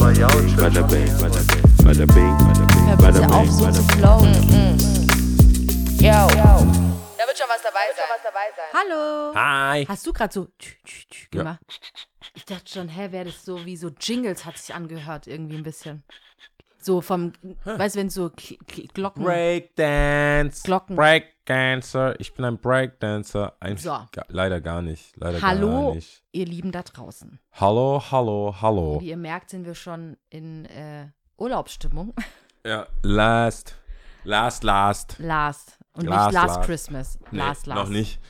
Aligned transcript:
Bada 0.00 0.28
bing, 0.32 0.56
bada 0.56 0.82
bing, 0.88 1.12
bada 1.84 2.06
bing, 2.06 2.36
Hör 2.88 2.96
bada 2.96 3.20
bitte 3.20 3.34
auf, 3.34 3.42
bing, 3.42 3.52
so 3.52 3.70
zu 3.70 3.82
bing. 3.82 3.98
flowen. 3.98 4.32
Yo. 6.00 6.26
Da 7.18 7.26
wird 7.26 7.36
schon 7.36 7.48
was 7.48 7.62
dabei 7.62 7.86
sein. 7.94 8.70
Hallo. 8.72 9.34
Hi. 9.34 9.84
Hast 9.86 10.06
du 10.06 10.12
gerade 10.14 10.32
so 10.32 10.46
tsch, 10.58 10.78
tsch, 10.86 11.06
tsch 11.10 11.30
gemacht? 11.30 11.60
Ich 12.34 12.46
dachte 12.46 12.70
schon, 12.70 12.88
hä, 12.88 13.12
wäre 13.12 13.26
das 13.26 13.44
so 13.44 13.66
wie 13.66 13.76
so 13.76 13.90
Jingles 14.00 14.46
hat 14.46 14.56
sich 14.56 14.74
angehört 14.74 15.26
irgendwie 15.26 15.56
ein 15.56 15.62
bisschen. 15.62 16.02
So 16.78 17.02
vom, 17.02 17.34
weißt 17.64 17.94
du, 17.96 18.00
wenn 18.00 18.08
so 18.08 18.30
Glocken. 18.94 19.22
Breakdance. 19.22 20.62
Glocken. 20.62 20.96
Breakdancer. 21.54 22.20
Ich 22.20 22.32
bin 22.34 22.44
ein 22.44 22.58
Breakdancer. 22.58 23.56
Ein, 23.60 23.76
So. 23.76 23.98
leider 24.28 24.60
gar 24.60 24.82
nicht. 24.82 25.16
Leider 25.16 25.42
Hallo, 25.42 25.86
gar 25.88 25.94
nicht. 25.96 26.22
ihr 26.32 26.46
Lieben 26.46 26.70
da 26.70 26.82
draußen. 26.82 27.40
Hallo, 27.52 28.00
hallo, 28.10 28.54
hallo. 28.60 29.00
Wie 29.00 29.08
ihr 29.08 29.16
merkt, 29.16 29.50
sind 29.50 29.66
wir 29.66 29.74
schon 29.74 30.16
in 30.28 30.64
äh, 30.66 31.08
Urlaubsstimmung. 31.36 32.14
Ja, 32.62 32.86
last. 33.02 33.74
Last, 34.24 34.64
last. 34.64 35.16
Last. 35.18 35.78
Und 35.94 36.04
Last, 36.04 36.26
nicht 36.26 36.34
Last 36.34 36.56
last. 36.56 36.66
Christmas. 36.66 37.18
Nee, 37.30 37.38
last, 37.38 37.66
last. 37.66 37.78
Noch 37.78 37.88
nicht. 37.88 38.20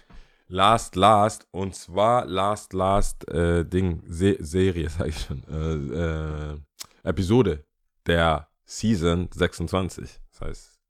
Last, 0.47 0.95
last. 0.95 1.49
Und 1.51 1.75
zwar 1.75 2.27
Last, 2.27 2.73
last 2.73 3.29
äh, 3.29 3.65
Ding, 3.65 4.05
Se 4.07 4.37
Serie, 4.39 4.89
sag 4.99 5.09
ich 5.09 5.19
schon. 5.21 5.43
Äh, 5.51 6.53
äh, 6.53 6.59
Episode 7.03 7.65
der 8.07 8.47
Season 8.65 9.29
26. 9.35 10.21
Das 10.31 10.41
heißt, 10.43 10.81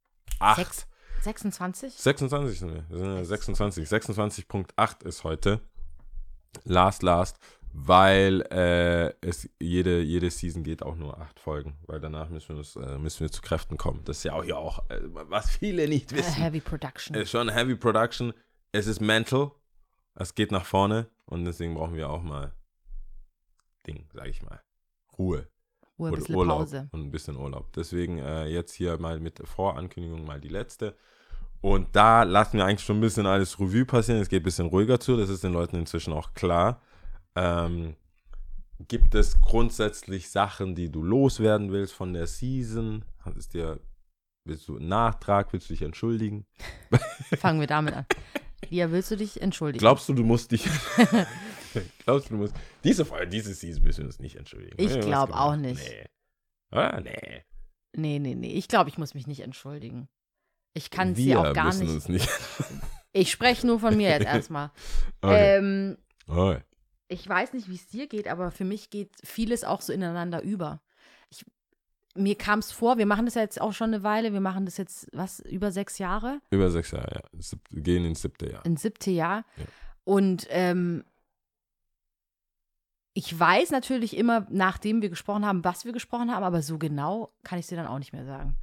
8. 0.40 0.56
Sechs, 0.56 0.86
26? 1.22 1.94
26 1.94 2.58
sind 2.58 2.74
wir. 2.74 2.84
Wir 2.88 2.98
sind 2.98 3.16
ja 3.16 3.24
26. 3.24 3.88
26.8 3.88 5.04
ist 5.06 5.24
heute. 5.24 5.60
Last, 6.64 7.02
last. 7.02 7.38
Weil 7.72 8.42
äh, 8.50 9.14
es 9.20 9.48
jede, 9.60 10.00
jede 10.00 10.28
Season 10.30 10.64
geht 10.64 10.82
auch 10.82 10.96
nur 10.96 11.18
acht 11.20 11.38
Folgen. 11.38 11.78
Weil 11.86 12.00
danach 12.00 12.28
müssen 12.28 12.48
wir, 12.50 12.56
uns, 12.56 12.74
äh, 12.76 12.98
müssen 12.98 13.20
wir 13.20 13.30
zu 13.30 13.42
Kräften 13.42 13.76
kommen. 13.76 14.02
Das 14.04 14.18
ist 14.18 14.24
ja 14.24 14.32
auch 14.32 14.42
hier 14.42 14.58
auch, 14.58 14.80
äh, 14.90 15.00
was 15.02 15.50
viele 15.50 15.86
nicht 15.88 16.12
A 16.12 16.16
wissen. 16.16 16.34
heavy 16.34 16.60
Production. 16.60 17.14
Es 17.14 17.24
ist 17.24 17.30
schon 17.30 17.48
Heavy 17.48 17.76
Production. 17.76 18.32
Es 18.72 18.86
ist 18.86 19.00
mental. 19.00 19.52
Es 20.14 20.34
geht 20.34 20.50
nach 20.50 20.64
vorne. 20.64 21.08
Und 21.26 21.44
deswegen 21.44 21.74
brauchen 21.74 21.94
wir 21.94 22.10
auch 22.10 22.22
mal 22.22 22.52
Ding, 23.86 24.08
sag 24.12 24.26
ich 24.26 24.42
mal. 24.42 24.60
Ruhe. 25.16 25.48
Ruhe, 25.98 26.12
ein 26.12 26.34
Urlaub 26.34 26.58
Pause. 26.60 26.88
und 26.92 27.02
ein 27.02 27.10
bisschen 27.10 27.36
Urlaub. 27.36 27.72
Deswegen 27.74 28.18
äh, 28.18 28.46
jetzt 28.46 28.72
hier 28.72 28.98
mal 28.98 29.20
mit 29.20 29.40
Vorankündigung 29.46 30.24
mal 30.24 30.40
die 30.40 30.48
letzte. 30.48 30.96
Und 31.60 31.88
da 31.94 32.22
lassen 32.22 32.56
wir 32.56 32.64
eigentlich 32.64 32.84
schon 32.84 32.98
ein 32.98 33.02
bisschen 33.02 33.26
alles 33.26 33.58
Revue 33.60 33.84
passieren. 33.84 34.20
Es 34.20 34.28
geht 34.28 34.42
ein 34.42 34.44
bisschen 34.44 34.66
ruhiger 34.66 34.98
zu. 34.98 35.16
Das 35.16 35.28
ist 35.28 35.44
den 35.44 35.52
Leuten 35.52 35.76
inzwischen 35.76 36.12
auch 36.12 36.32
klar. 36.32 36.80
Ähm, 37.36 37.96
gibt 38.88 39.14
es 39.14 39.40
grundsätzlich 39.40 40.30
Sachen, 40.30 40.74
die 40.74 40.90
du 40.90 41.02
loswerden 41.02 41.70
willst 41.70 41.92
von 41.92 42.14
der 42.14 42.26
Season? 42.26 43.04
Hat 43.24 43.36
es 43.36 43.48
dir, 43.48 43.78
willst 44.46 44.68
du 44.68 44.78
einen 44.78 44.88
Nachtrag? 44.88 45.52
Willst 45.52 45.68
du 45.68 45.74
dich 45.74 45.82
entschuldigen? 45.82 46.46
Fangen 47.38 47.60
wir 47.60 47.66
damit 47.66 47.94
an. 47.94 48.06
Lia, 48.70 48.90
willst 48.90 49.10
du 49.10 49.16
dich 49.16 49.40
entschuldigen? 49.42 49.80
Glaubst 49.80 50.08
du, 50.08 50.14
du 50.14 50.22
musst 50.24 50.52
dich. 50.52 50.64
glaubst 52.04 52.30
du, 52.30 52.34
du 52.34 52.40
musst. 52.40 52.54
Diese 52.84 53.04
Folge, 53.04 53.28
diese 53.28 53.52
Season 53.54 53.82
müssen 53.82 54.00
wir 54.00 54.06
uns 54.06 54.18
nicht 54.18 54.36
entschuldigen. 54.36 54.76
Ich 54.78 54.92
Haben 54.92 54.94
wir 54.94 54.98
was 55.00 55.06
glaub 55.06 55.26
gemacht? 55.28 55.42
auch 55.42 55.56
nicht. 55.56 55.82
Nee. 55.88 56.06
Ah, 56.70 57.00
nee. 57.00 57.44
Nee, 57.96 58.18
nee, 58.18 58.34
nee. 58.34 58.52
Ich 58.52 58.68
glaube, 58.68 58.88
ich 58.88 58.98
muss 58.98 59.14
mich 59.14 59.26
nicht 59.26 59.40
entschuldigen. 59.40 60.08
Ich 60.72 60.90
kann 60.90 61.14
sie 61.14 61.34
auch 61.36 61.52
gar 61.52 61.74
nicht. 61.74 61.88
uns 61.90 62.08
nicht. 62.08 62.28
Ich 63.12 63.32
spreche 63.32 63.66
nur 63.66 63.80
von 63.80 63.96
mir 63.96 64.08
jetzt 64.10 64.26
erstmal. 64.26 64.70
Okay. 65.20 65.56
Ähm, 65.58 65.98
Oh. 66.28 66.54
ich 67.08 67.28
weiß 67.28 67.54
nicht, 67.54 67.68
wie 67.68 67.74
es 67.74 67.88
dir 67.88 68.06
geht, 68.06 68.28
aber 68.28 68.52
für 68.52 68.64
mich 68.64 68.88
geht 68.88 69.10
vieles 69.24 69.64
auch 69.64 69.80
so 69.80 69.92
ineinander 69.92 70.42
über. 70.42 70.80
Ich, 71.28 71.44
mir 72.14 72.38
kam 72.38 72.60
es 72.60 72.70
vor, 72.70 72.98
wir 72.98 73.06
machen 73.06 73.24
das 73.24 73.34
ja 73.34 73.42
jetzt 73.42 73.60
auch 73.60 73.72
schon 73.72 73.92
eine 73.92 74.04
Weile, 74.04 74.32
wir 74.32 74.40
machen 74.40 74.64
das 74.64 74.76
jetzt, 74.76 75.08
was, 75.12 75.40
über 75.40 75.72
sechs 75.72 75.98
Jahre? 75.98 76.40
Über 76.50 76.70
sechs 76.70 76.92
Jahre, 76.92 77.12
ja. 77.16 77.40
Sieb, 77.40 77.58
gehen 77.72 78.04
ins 78.04 78.22
siebte 78.22 78.48
Jahr. 78.48 78.64
Ein 78.64 78.76
siebte 78.76 79.10
Jahr. 79.10 79.44
Ja. 79.56 79.64
Und 80.04 80.46
ähm, 80.50 81.02
ich 83.12 83.36
weiß 83.36 83.72
natürlich 83.72 84.16
immer, 84.16 84.46
nachdem 84.50 85.02
wir 85.02 85.10
gesprochen 85.10 85.44
haben, 85.44 85.64
was 85.64 85.84
wir 85.84 85.90
gesprochen 85.92 86.30
haben, 86.32 86.44
aber 86.44 86.62
so 86.62 86.78
genau 86.78 87.32
kann 87.42 87.58
ich 87.58 87.64
es 87.64 87.68
dir 87.70 87.76
dann 87.76 87.88
auch 87.88 87.98
nicht 87.98 88.12
mehr 88.12 88.24
sagen. 88.24 88.56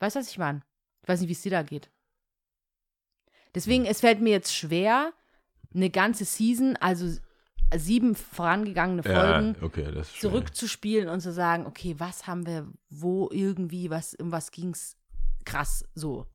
Weißt 0.00 0.16
du, 0.16 0.20
was 0.20 0.28
ich 0.30 0.36
meine? 0.38 0.60
Ich 1.02 1.08
weiß 1.08 1.20
nicht, 1.20 1.28
wie 1.28 1.32
es 1.32 1.42
dir 1.42 1.50
da 1.50 1.62
geht. 1.62 1.90
Deswegen, 3.54 3.84
es 3.84 4.00
fällt 4.00 4.20
mir 4.20 4.30
jetzt 4.30 4.54
schwer, 4.54 5.12
eine 5.74 5.90
ganze 5.90 6.24
Season, 6.24 6.76
also 6.76 7.18
sieben 7.76 8.14
vorangegangene 8.14 9.02
Folgen, 9.02 9.56
Ja, 9.58 9.62
okay, 9.62 10.02
zurückzuspielen 10.02 11.08
und 11.08 11.20
zu 11.20 11.32
sagen, 11.32 11.66
okay, 11.66 11.94
was 11.98 12.26
haben 12.26 12.46
wir, 12.46 12.68
wo 12.90 13.28
irgendwie, 13.32 13.90
was, 13.90 14.14
um 14.14 14.32
was 14.32 14.50
ging's 14.50 14.96
krass 15.44 15.84
so. 15.94 16.26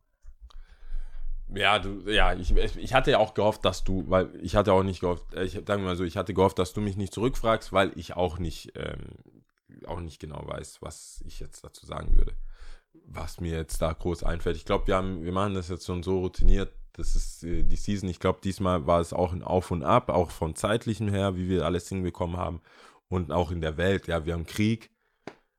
Ja, 1.54 1.80
du, 1.80 2.02
ja, 2.12 2.34
ich, 2.34 2.56
ich 2.56 2.94
hatte 2.94 3.12
ja 3.12 3.20
auch 3.20 3.34
gehofft, 3.34 3.64
dass 3.64 3.84
du, 3.84 4.04
weil 4.10 4.30
ich 4.42 4.56
hatte 4.56 4.74
auch 4.74 4.84
nicht 4.84 5.00
gehofft, 5.00 5.34
äh, 5.34 5.46
ich 5.46 5.54
sagen 5.54 5.82
wir 5.82 5.90
mal 5.90 5.96
so, 5.96 6.04
ich 6.04 6.18
hatte 6.18 6.34
gehofft, 6.34 6.60
dass 6.60 6.74
du 6.74 6.82
mich 6.82 6.98
nicht 6.98 7.14
zurückfragst, 7.14 7.72
weil 7.72 7.92
ich 7.96 8.16
auch 8.16 8.38
nicht, 8.38 8.74
ähm, 8.76 9.00
auch 9.86 10.02
nicht 10.02 10.20
genau 10.20 10.46
weiß, 10.46 10.82
was 10.82 11.24
ich 11.26 11.40
jetzt 11.40 11.64
dazu 11.64 11.86
sagen 11.86 12.18
würde. 12.18 12.34
Was 13.06 13.40
mir 13.40 13.54
jetzt 13.54 13.82
da 13.82 13.94
groß 13.94 14.24
einfällt. 14.24 14.58
Ich 14.58 14.66
glaube, 14.66 14.88
wir 14.88 14.96
haben, 14.96 15.24
wir 15.24 15.32
machen 15.32 15.54
das 15.54 15.70
jetzt 15.70 15.86
schon 15.86 16.04
so 16.04 16.20
routiniert. 16.20 16.74
Das 16.94 17.16
ist 17.16 17.44
äh, 17.44 17.64
die 17.64 17.76
Season. 17.76 18.10
Ich 18.10 18.20
glaube, 18.20 18.40
diesmal 18.44 18.88
war 18.88 19.00
es 19.00 19.14
auch 19.14 19.34
ein 19.34 19.44
Auf 19.44 19.72
und 19.72 19.84
Ab, 19.84 20.10
auch 20.10 20.32
vom 20.32 20.56
zeitlichen 20.56 21.10
her, 21.10 21.36
wie 21.36 21.48
wir 21.50 21.66
alles 21.66 21.90
hinbekommen 21.90 22.38
haben. 22.38 22.62
Und 23.10 23.32
auch 23.32 23.52
in 23.52 23.62
der 23.62 23.78
Welt. 23.78 24.08
Ja, 24.08 24.26
wir 24.26 24.34
haben 24.34 24.46
Krieg 24.46 24.92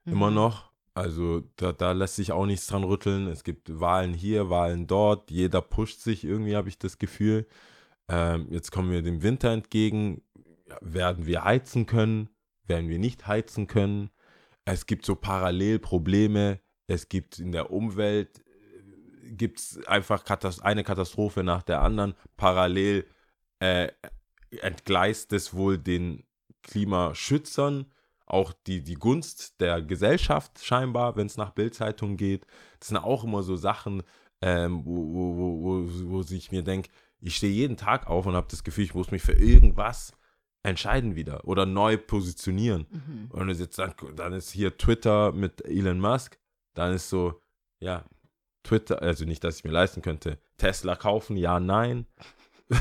immer 0.04 0.28
Mhm. 0.31 0.37
noch. 0.37 0.69
Also 0.94 1.43
da, 1.56 1.72
da 1.72 1.93
lässt 1.93 2.16
sich 2.16 2.32
auch 2.32 2.44
nichts 2.44 2.66
dran 2.66 2.82
rütteln. 2.82 3.28
Es 3.28 3.44
gibt 3.44 3.78
Wahlen 3.81 4.12
hier, 4.15 4.50
Wahlen 4.50 4.87
dort. 4.88 5.31
Jeder 5.31 5.60
pusht 5.62 6.00
sich 6.00 6.25
irgendwie, 6.25 6.56
habe 6.56 6.69
ich 6.69 6.78
das 6.78 6.99
Gefühl. 6.99 7.47
Ähm, 8.09 8.49
jetzt 8.50 8.72
kommen 8.72 8.91
wir 8.91 9.03
dem 9.03 9.22
Winter 9.22 9.50
entgegen. 9.50 10.22
Werden 10.81 11.25
wir 11.26 11.44
heizen 11.44 11.87
können? 11.87 12.28
Werden 12.66 12.88
wir 12.88 12.99
nicht 12.99 13.26
heizen 13.26 13.66
können? 13.69 14.10
Es 14.65 14.87
gibt 14.87 15.06
so 15.06 15.15
Parallelprobleme. 15.15 16.60
Es 16.88 17.09
gibt 17.09 17.38
in 17.38 17.53
der 17.53 17.71
Umwelt 17.71 18.43
gibt 19.22 19.60
es 19.60 19.87
einfach 19.87 20.25
Katast 20.25 20.62
eine 20.62 20.82
Katastrophe 20.82 21.44
nach 21.44 21.62
der 21.62 21.82
anderen. 21.82 22.15
Parallel 22.37 23.06
äh, 23.60 23.88
entgleist 24.50 25.32
es 25.32 25.54
wohl 25.54 25.78
den 25.78 26.25
Klimaschützern 26.62 27.87
auch 28.28 28.53
die, 28.66 28.82
die 28.82 28.94
Gunst 28.94 29.60
der 29.60 29.81
Gesellschaft 29.81 30.62
scheinbar, 30.62 31.16
wenn 31.16 31.26
es 31.26 31.37
nach 31.37 31.50
Bildzeitung 31.50 32.16
geht. 32.16 32.47
Das 32.78 32.88
sind 32.88 32.99
auch 32.99 33.25
immer 33.25 33.43
so 33.43 33.56
Sachen, 33.56 34.03
ähm, 34.43 34.82
wo, 34.84 35.15
wo, 35.15 35.62
wo, 35.62 35.88
wo, 36.10 36.20
ich 36.20 36.53
mir 36.53 36.62
denke, 36.62 36.91
ich 37.20 37.37
stehe 37.37 37.53
jeden 37.53 37.76
Tag 37.76 38.06
auf 38.06 38.26
und 38.26 38.34
habe 38.34 38.47
das 38.50 38.65
Gefühl, 38.65 38.84
ich 38.84 38.94
muss 38.94 39.10
mich 39.10 39.22
für 39.22 39.32
irgendwas 39.32 40.12
entscheiden 40.62 41.16
wieder 41.16 41.47
oder 41.47 41.65
neu 41.65 41.97
positionieren. 41.97 42.87
Mhm. 42.91 43.31
Und 43.31 43.49
jetzt 43.49 43.78
dann 43.78 44.32
ist 44.32 44.50
hier 44.50 44.76
Twitter 44.76 45.32
mit 45.32 45.65
Elon 45.65 46.00
Musk, 46.00 46.38
dann 46.78 46.94
ist 46.94 47.11
so, 47.11 47.41
ja, 47.81 48.05
Twitter, 48.62 49.03
also 49.03 49.25
nicht, 49.25 49.43
dass 49.43 49.56
ich 49.56 49.65
mir 49.65 49.72
leisten 49.72 50.00
könnte, 50.00 50.39
Tesla 50.56 50.94
kaufen, 50.97 51.37
ja, 51.37 51.61
nein. 51.61 52.06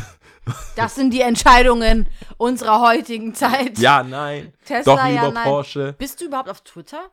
Das 0.78 0.96
sind 0.96 1.12
die 1.12 1.20
Entscheidungen 1.20 2.08
unserer 2.38 2.80
heutigen 2.80 3.36
Zeit. 3.36 3.78
Ja, 3.80 4.02
nein. 4.02 4.54
Tesla, 4.64 4.96
Doch 4.96 5.06
lieber 5.06 5.24
ja, 5.24 5.32
nein. 5.32 5.44
Porsche. 5.44 5.94
Bist 5.98 6.22
du 6.22 6.26
überhaupt 6.26 6.50
auf 6.50 6.62
Twitter? 6.62 7.12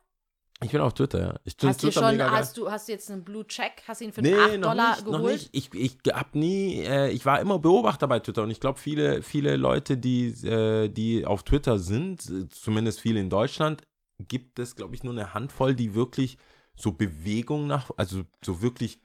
Ich 0.63 0.71
bin 0.71 0.79
auf 0.79 0.93
Twitter, 0.93 1.19
ja. 1.19 1.39
Ich 1.43 1.55
Hast 1.61 1.83
du 1.83 1.89
Twitter 1.89 2.09
schon, 2.11 2.21
hast 2.21 2.57
du, 2.57 2.71
hast 2.71 2.87
du 2.87 2.93
jetzt 2.93 3.11
einen 3.11 3.25
Blue 3.25 3.45
Check? 3.45 3.83
Hast 3.85 3.99
du 3.99 4.05
ihn 4.05 4.13
für 4.13 4.21
Nee, 4.21 4.35
8 4.35 4.57
noch 4.59 4.69
Dollar 4.69 4.91
nicht, 4.91 5.05
geholt? 5.05 5.49
Ich, 5.51 5.73
ich 5.73 5.97
hab 6.13 6.33
nie, 6.33 6.79
äh, 6.79 7.09
ich 7.09 7.25
war 7.25 7.41
immer 7.41 7.59
Beobachter 7.59 8.07
bei 8.07 8.19
Twitter 8.19 8.43
und 8.43 8.51
ich 8.51 8.61
glaube, 8.61 8.79
viele, 8.79 9.21
viele 9.21 9.57
Leute, 9.57 9.97
die, 9.97 10.27
äh, 10.45 10.87
die 10.87 11.25
auf 11.25 11.43
Twitter 11.43 11.77
sind, 11.77 12.53
zumindest 12.53 13.01
viele 13.01 13.19
in 13.19 13.29
Deutschland, 13.29 13.81
gibt 14.17 14.59
es, 14.59 14.77
glaube 14.77 14.95
ich, 14.95 15.03
nur 15.03 15.11
eine 15.11 15.33
Handvoll, 15.33 15.75
die 15.75 15.93
wirklich 15.93 16.37
so 16.75 16.91
Bewegung 16.91 17.67
nach, 17.67 17.91
also 17.97 18.23
so 18.43 18.61
wirklich 18.61 18.99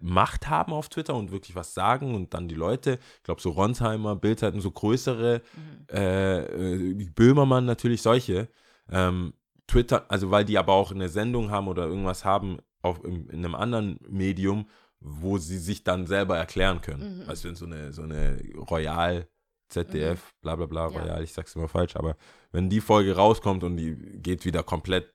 Macht 0.00 0.48
haben 0.48 0.72
auf 0.72 0.88
Twitter 0.88 1.14
und 1.14 1.30
wirklich 1.30 1.54
was 1.54 1.74
sagen 1.74 2.14
und 2.16 2.34
dann 2.34 2.48
die 2.48 2.56
Leute, 2.56 2.98
ich 3.18 3.22
glaube, 3.22 3.40
so 3.40 3.50
Ronsheimer, 3.50 4.16
Bildzeiten, 4.16 4.60
so 4.60 4.72
größere, 4.72 5.42
Mhm. 5.54 5.86
äh, 5.96 6.38
äh, 6.74 7.04
Böhmermann 7.14 7.66
natürlich 7.66 8.02
solche. 8.02 8.48
Ähm, 8.90 9.32
Twitter, 9.68 10.06
also 10.08 10.32
weil 10.32 10.44
die 10.44 10.58
aber 10.58 10.72
auch 10.72 10.90
eine 10.90 11.08
Sendung 11.08 11.50
haben 11.52 11.68
oder 11.68 11.86
irgendwas 11.86 12.24
haben 12.24 12.58
auf, 12.82 13.04
in, 13.04 13.28
in 13.28 13.44
einem 13.44 13.54
anderen 13.54 14.00
Medium, 14.08 14.66
wo 14.98 15.38
sie 15.38 15.58
sich 15.58 15.84
dann 15.84 16.08
selber 16.08 16.36
erklären 16.36 16.80
können. 16.80 17.22
Mhm. 17.22 17.28
Also 17.28 17.48
wenn 17.48 17.54
so 17.54 17.66
eine, 17.66 17.92
so 17.92 18.02
eine 18.02 18.42
Royal, 18.68 19.28
ZDF, 19.68 20.34
bla 20.42 20.56
bla 20.56 20.66
bla, 20.66 20.90
Ja. 20.90 21.00
Royal, 21.00 21.22
ich 21.22 21.32
sag's 21.32 21.54
immer 21.54 21.68
falsch, 21.68 21.94
aber 21.94 22.16
wenn 22.50 22.68
die 22.68 22.80
Folge 22.80 23.14
rauskommt 23.14 23.62
und 23.62 23.76
die 23.76 23.94
geht 24.20 24.44
wieder 24.44 24.64
komplett 24.64 25.14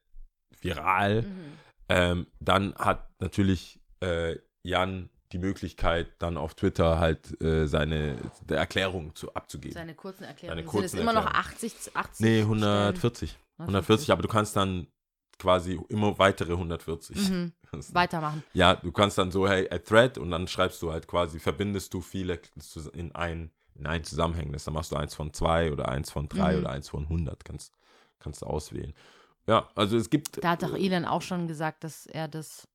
viral, 0.61 1.23
Mhm. 1.23 1.64
Ähm, 1.89 2.27
dann 2.39 2.75
hat 2.75 3.09
natürlich 3.19 3.79
äh, 4.01 4.37
Jan 4.63 5.09
die 5.31 5.39
Möglichkeit, 5.39 6.07
dann 6.19 6.37
auf 6.37 6.55
Twitter 6.55 6.99
halt 6.99 7.41
äh, 7.41 7.67
seine 7.67 8.17
Erklärung 8.47 9.15
zu, 9.15 9.33
abzugeben. 9.33 9.73
Seine 9.73 9.93
kurzen 9.95 10.23
Erklärungen. 10.23 10.65
Seine 10.65 10.71
Sind 10.71 10.85
es 10.85 10.91
kurzen 10.91 11.01
immer 11.01 11.13
noch 11.13 11.25
Erklärungen. 11.25 11.53
80, 11.53 11.95
80 11.95 12.23
nee, 12.23 12.27
Stellen? 12.37 12.63
140. 12.63 13.37
140, 13.57 14.11
aber 14.11 14.21
du 14.21 14.27
kannst 14.27 14.55
dann 14.55 14.87
quasi 15.39 15.79
immer 15.89 16.17
weitere 16.19 16.53
140. 16.53 17.17
Mhm. 17.29 17.53
Weitermachen. 17.93 18.43
Ja, 18.53 18.75
du 18.75 18.91
kannst 18.91 19.17
dann 19.17 19.31
so, 19.31 19.47
hey, 19.47 19.67
a 19.69 19.79
thread 19.79 20.17
und 20.17 20.31
dann 20.31 20.47
schreibst 20.47 20.81
du 20.81 20.91
halt 20.91 21.07
quasi, 21.07 21.39
verbindest 21.39 21.93
du 21.93 22.01
viele 22.01 22.39
in 22.93 23.13
ein, 23.15 23.51
in 23.75 23.87
ein 23.87 24.03
zusammenhängendes. 24.03 24.63
Dann 24.65 24.73
machst 24.73 24.91
du 24.91 24.95
eins 24.95 25.13
von 25.15 25.33
zwei 25.33 25.71
oder 25.71 25.89
eins 25.89 26.11
von 26.11 26.29
drei 26.29 26.53
Mhm. 26.53 26.59
oder 26.59 26.69
eins 26.69 26.87
von 26.89 27.09
100, 27.09 27.43
kannst, 27.43 27.73
kannst 28.19 28.41
du 28.41 28.45
auswählen. 28.45 28.93
Ja, 29.47 29.69
also 29.75 29.97
es 29.97 30.09
gibt. 30.09 30.43
Da 30.43 30.51
hat 30.51 30.63
doch 30.63 30.73
Elon 30.73 31.05
auch 31.05 31.21
schon 31.21 31.47
gesagt, 31.47 31.83
dass 31.83 32.05
er 32.05 32.27
das. 32.27 32.67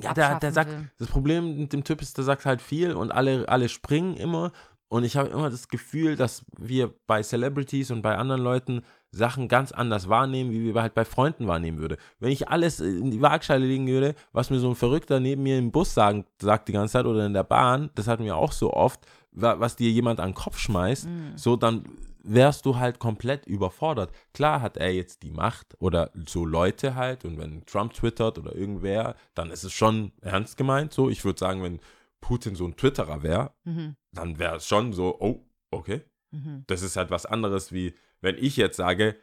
Ja, 0.00 0.14
der, 0.14 0.38
der 0.38 0.52
sagt, 0.52 0.70
will. 0.70 0.90
das 0.98 1.08
Problem 1.08 1.58
mit 1.58 1.72
dem 1.72 1.82
Typ 1.82 2.00
ist, 2.02 2.16
der 2.16 2.24
sagt 2.24 2.46
halt 2.46 2.62
viel 2.62 2.92
und 2.92 3.10
alle, 3.10 3.48
alle 3.48 3.68
springen 3.68 4.16
immer. 4.16 4.52
Und 4.88 5.04
ich 5.04 5.16
habe 5.16 5.28
immer 5.28 5.50
das 5.50 5.68
Gefühl, 5.68 6.16
dass 6.16 6.44
wir 6.56 6.94
bei 7.06 7.22
Celebrities 7.22 7.90
und 7.90 8.00
bei 8.00 8.16
anderen 8.16 8.40
Leuten 8.40 8.82
Sachen 9.10 9.48
ganz 9.48 9.72
anders 9.72 10.08
wahrnehmen, 10.08 10.50
wie 10.50 10.74
wir 10.74 10.80
halt 10.80 10.94
bei 10.94 11.04
Freunden 11.04 11.46
wahrnehmen 11.46 11.78
würde. 11.78 11.98
Wenn 12.20 12.30
ich 12.30 12.48
alles 12.48 12.80
in 12.80 13.10
die 13.10 13.20
Waagschale 13.20 13.66
legen 13.66 13.86
würde, 13.86 14.14
was 14.32 14.50
mir 14.50 14.58
so 14.58 14.68
ein 14.68 14.74
Verrückter 14.74 15.20
neben 15.20 15.42
mir 15.42 15.58
im 15.58 15.72
Bus 15.72 15.92
sagen, 15.92 16.24
sagt 16.40 16.68
die 16.68 16.72
ganze 16.72 16.92
Zeit 16.92 17.06
oder 17.06 17.26
in 17.26 17.34
der 17.34 17.44
Bahn, 17.44 17.90
das 17.94 18.06
hatten 18.06 18.24
wir 18.24 18.36
auch 18.36 18.52
so 18.52 18.72
oft, 18.72 19.00
was 19.32 19.76
dir 19.76 19.90
jemand 19.90 20.20
an 20.20 20.30
den 20.30 20.34
Kopf 20.34 20.58
schmeißt, 20.58 21.06
Mhm. 21.06 21.32
so 21.36 21.56
dann 21.56 21.84
wärst 22.22 22.66
du 22.66 22.76
halt 22.76 22.98
komplett 22.98 23.46
überfordert. 23.46 24.12
Klar 24.34 24.60
hat 24.60 24.76
er 24.76 24.92
jetzt 24.92 25.22
die 25.22 25.30
Macht 25.30 25.76
oder 25.78 26.10
so 26.26 26.44
Leute 26.44 26.94
halt 26.94 27.24
und 27.24 27.38
wenn 27.38 27.64
Trump 27.64 27.94
twittert 27.94 28.38
oder 28.38 28.54
irgendwer, 28.54 29.14
dann 29.34 29.50
ist 29.50 29.64
es 29.64 29.72
schon 29.72 30.12
ernst 30.20 30.56
gemeint 30.56 30.92
so. 30.92 31.08
Ich 31.08 31.24
würde 31.24 31.38
sagen, 31.38 31.62
wenn 31.62 31.80
Putin 32.20 32.54
so 32.54 32.66
ein 32.66 32.76
Twitterer 32.76 33.22
wäre, 33.22 33.52
Mhm. 33.64 33.96
dann 34.12 34.38
wäre 34.38 34.56
es 34.56 34.66
schon 34.66 34.92
so, 34.92 35.16
oh, 35.20 35.46
okay. 35.70 36.02
Mhm. 36.32 36.64
Das 36.66 36.82
ist 36.82 36.96
halt 36.96 37.10
was 37.10 37.24
anderes, 37.24 37.72
wie 37.72 37.94
wenn 38.20 38.36
ich 38.36 38.56
jetzt 38.56 38.76
sage, 38.76 39.16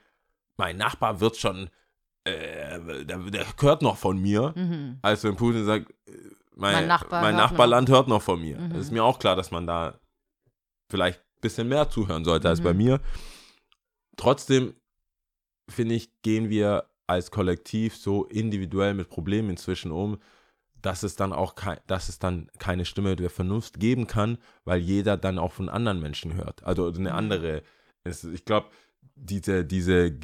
mein 0.58 0.78
Nachbar 0.78 1.20
wird 1.20 1.36
schon, 1.38 1.70
äh, 2.24 3.04
der, 3.06 3.18
der 3.20 3.46
hört 3.60 3.82
noch 3.82 3.98
von 3.98 4.18
mir, 4.20 4.54
Mhm. 4.56 4.98
als 5.02 5.24
wenn 5.24 5.36
Putin 5.36 5.66
sagt, 5.66 5.92
äh, 6.08 6.12
mein, 6.56 6.74
Mein 6.74 6.88
Nachbar 6.88 7.22
mein 7.22 7.36
Nachbarland 7.36 7.90
hört 7.90 8.08
noch 8.08 8.22
von 8.22 8.40
mir. 8.40 8.58
Mhm. 8.60 8.70
Das 8.72 8.80
ist 8.82 8.92
mir 8.92 9.04
auch 9.04 9.20
klar, 9.20 9.36
dass 9.36 9.52
man 9.52 9.68
da 9.68 10.00
vielleicht 10.90 11.20
ein 11.20 11.42
bisschen 11.42 11.68
mehr 11.68 11.90
zuhören 11.90 12.24
sollte 12.24 12.48
als 12.50 12.62
bei 12.62 12.72
Mhm. 12.74 12.78
mir. 12.78 13.02
Trotzdem, 14.18 14.76
finde 15.70 15.96
ich, 15.96 16.22
gehen 16.22 16.50
wir 16.50 16.90
als 17.08 17.32
Kollektiv 17.32 17.96
so 17.98 18.26
individuell 18.26 18.94
mit 18.94 19.10
Problemen 19.10 19.50
inzwischen 19.52 19.92
um, 19.92 20.20
dass 20.82 21.04
es 21.04 21.16
dann 21.16 21.34
auch 21.34 21.56
kei 21.56 21.80
dass 21.88 22.10
es 22.10 22.20
dann 22.20 22.50
keine 22.60 22.86
Stimme 22.86 23.16
der 23.16 23.30
Vernunft 23.30 23.80
geben 23.80 24.08
kann, 24.08 24.38
weil 24.64 24.80
jeder 24.80 25.18
dann 25.18 25.40
auch 25.40 25.52
von 25.52 25.68
anderen 25.70 26.00
Menschen 26.00 26.34
hört. 26.36 26.64
Also 26.64 26.88
eine 26.88 27.10
Mhm. 27.12 27.16
andere. 27.16 27.64
Es, 28.04 28.24
ich 28.24 28.46
glaube, 28.46 28.70
diese, 29.16 29.66
diese, 29.66 30.16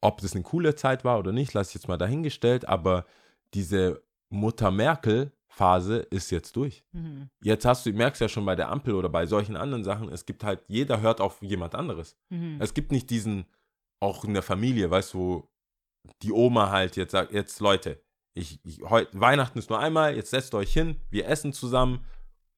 ob 0.00 0.20
das 0.20 0.34
eine 0.34 0.42
coole 0.42 0.74
Zeit 0.74 1.04
war 1.04 1.18
oder 1.18 1.32
nicht, 1.32 1.52
lasse 1.54 1.70
ich 1.70 1.74
jetzt 1.74 1.88
mal 1.88 1.96
dahingestellt, 1.98 2.66
aber 2.68 3.06
diese 3.54 4.02
Mutter 4.30 4.70
Merkel 4.70 5.32
Phase 5.50 5.98
ist 5.98 6.30
jetzt 6.30 6.54
durch. 6.54 6.84
Mhm. 6.92 7.28
Jetzt 7.42 7.64
hast 7.64 7.84
du, 7.84 7.92
merkst 7.92 8.20
ja 8.20 8.28
schon 8.28 8.46
bei 8.46 8.54
der 8.54 8.70
Ampel 8.70 8.94
oder 8.94 9.08
bei 9.08 9.26
solchen 9.26 9.56
anderen 9.56 9.82
Sachen, 9.82 10.08
es 10.08 10.24
gibt 10.24 10.44
halt, 10.44 10.62
jeder 10.68 11.00
hört 11.00 11.20
auf 11.20 11.42
jemand 11.42 11.74
anderes. 11.74 12.16
Mhm. 12.30 12.58
Es 12.60 12.72
gibt 12.72 12.92
nicht 12.92 13.10
diesen, 13.10 13.46
auch 14.00 14.24
in 14.24 14.32
der 14.32 14.44
Familie, 14.44 14.90
weißt 14.90 15.12
du, 15.12 15.18
wo 15.18 15.48
die 16.22 16.32
Oma 16.32 16.70
halt 16.70 16.96
jetzt 16.96 17.12
sagt, 17.12 17.32
jetzt 17.32 17.60
Leute, 17.60 18.00
ich, 18.34 18.60
ich, 18.64 18.80
heut, 18.82 19.08
Weihnachten 19.12 19.58
ist 19.58 19.70
nur 19.70 19.80
einmal, 19.80 20.14
jetzt 20.14 20.30
setzt 20.30 20.54
euch 20.54 20.72
hin, 20.72 20.96
wir 21.10 21.26
essen 21.26 21.52
zusammen 21.52 22.06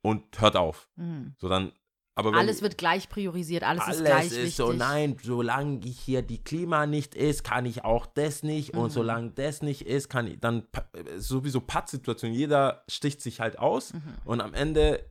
und 0.02 0.40
hört 0.40 0.56
auf. 0.56 0.90
Mhm. 0.96 1.34
So 1.38 1.48
dann, 1.48 1.72
wenn, 2.16 2.34
Alles 2.34 2.60
wird 2.60 2.76
gleich 2.76 3.08
priorisiert, 3.08 3.62
alles, 3.62 3.82
alles 3.84 3.96
ist 3.98 4.04
gleich 4.04 4.26
ist 4.26 4.36
wichtig. 4.36 4.56
so, 4.56 4.72
nein, 4.72 5.16
solange 5.22 5.80
ich 5.86 5.98
hier 5.98 6.20
die 6.22 6.42
Klima 6.42 6.86
nicht 6.86 7.14
ist, 7.14 7.42
kann 7.42 7.64
ich 7.64 7.84
auch 7.84 8.04
das 8.06 8.42
nicht. 8.42 8.74
Mhm. 8.74 8.80
Und 8.80 8.90
solange 8.90 9.30
das 9.30 9.62
nicht 9.62 9.86
ist, 9.86 10.08
kann 10.10 10.26
ich 10.26 10.38
dann 10.38 10.66
pa- 10.70 10.84
sowieso 11.16 11.60
Pattsituation. 11.60 12.32
Jeder 12.32 12.82
sticht 12.88 13.20
sich 13.22 13.40
halt 13.40 13.58
aus 13.58 13.94
Mhm. 13.94 14.02
und 14.26 14.40
am 14.42 14.52
Ende 14.52 15.04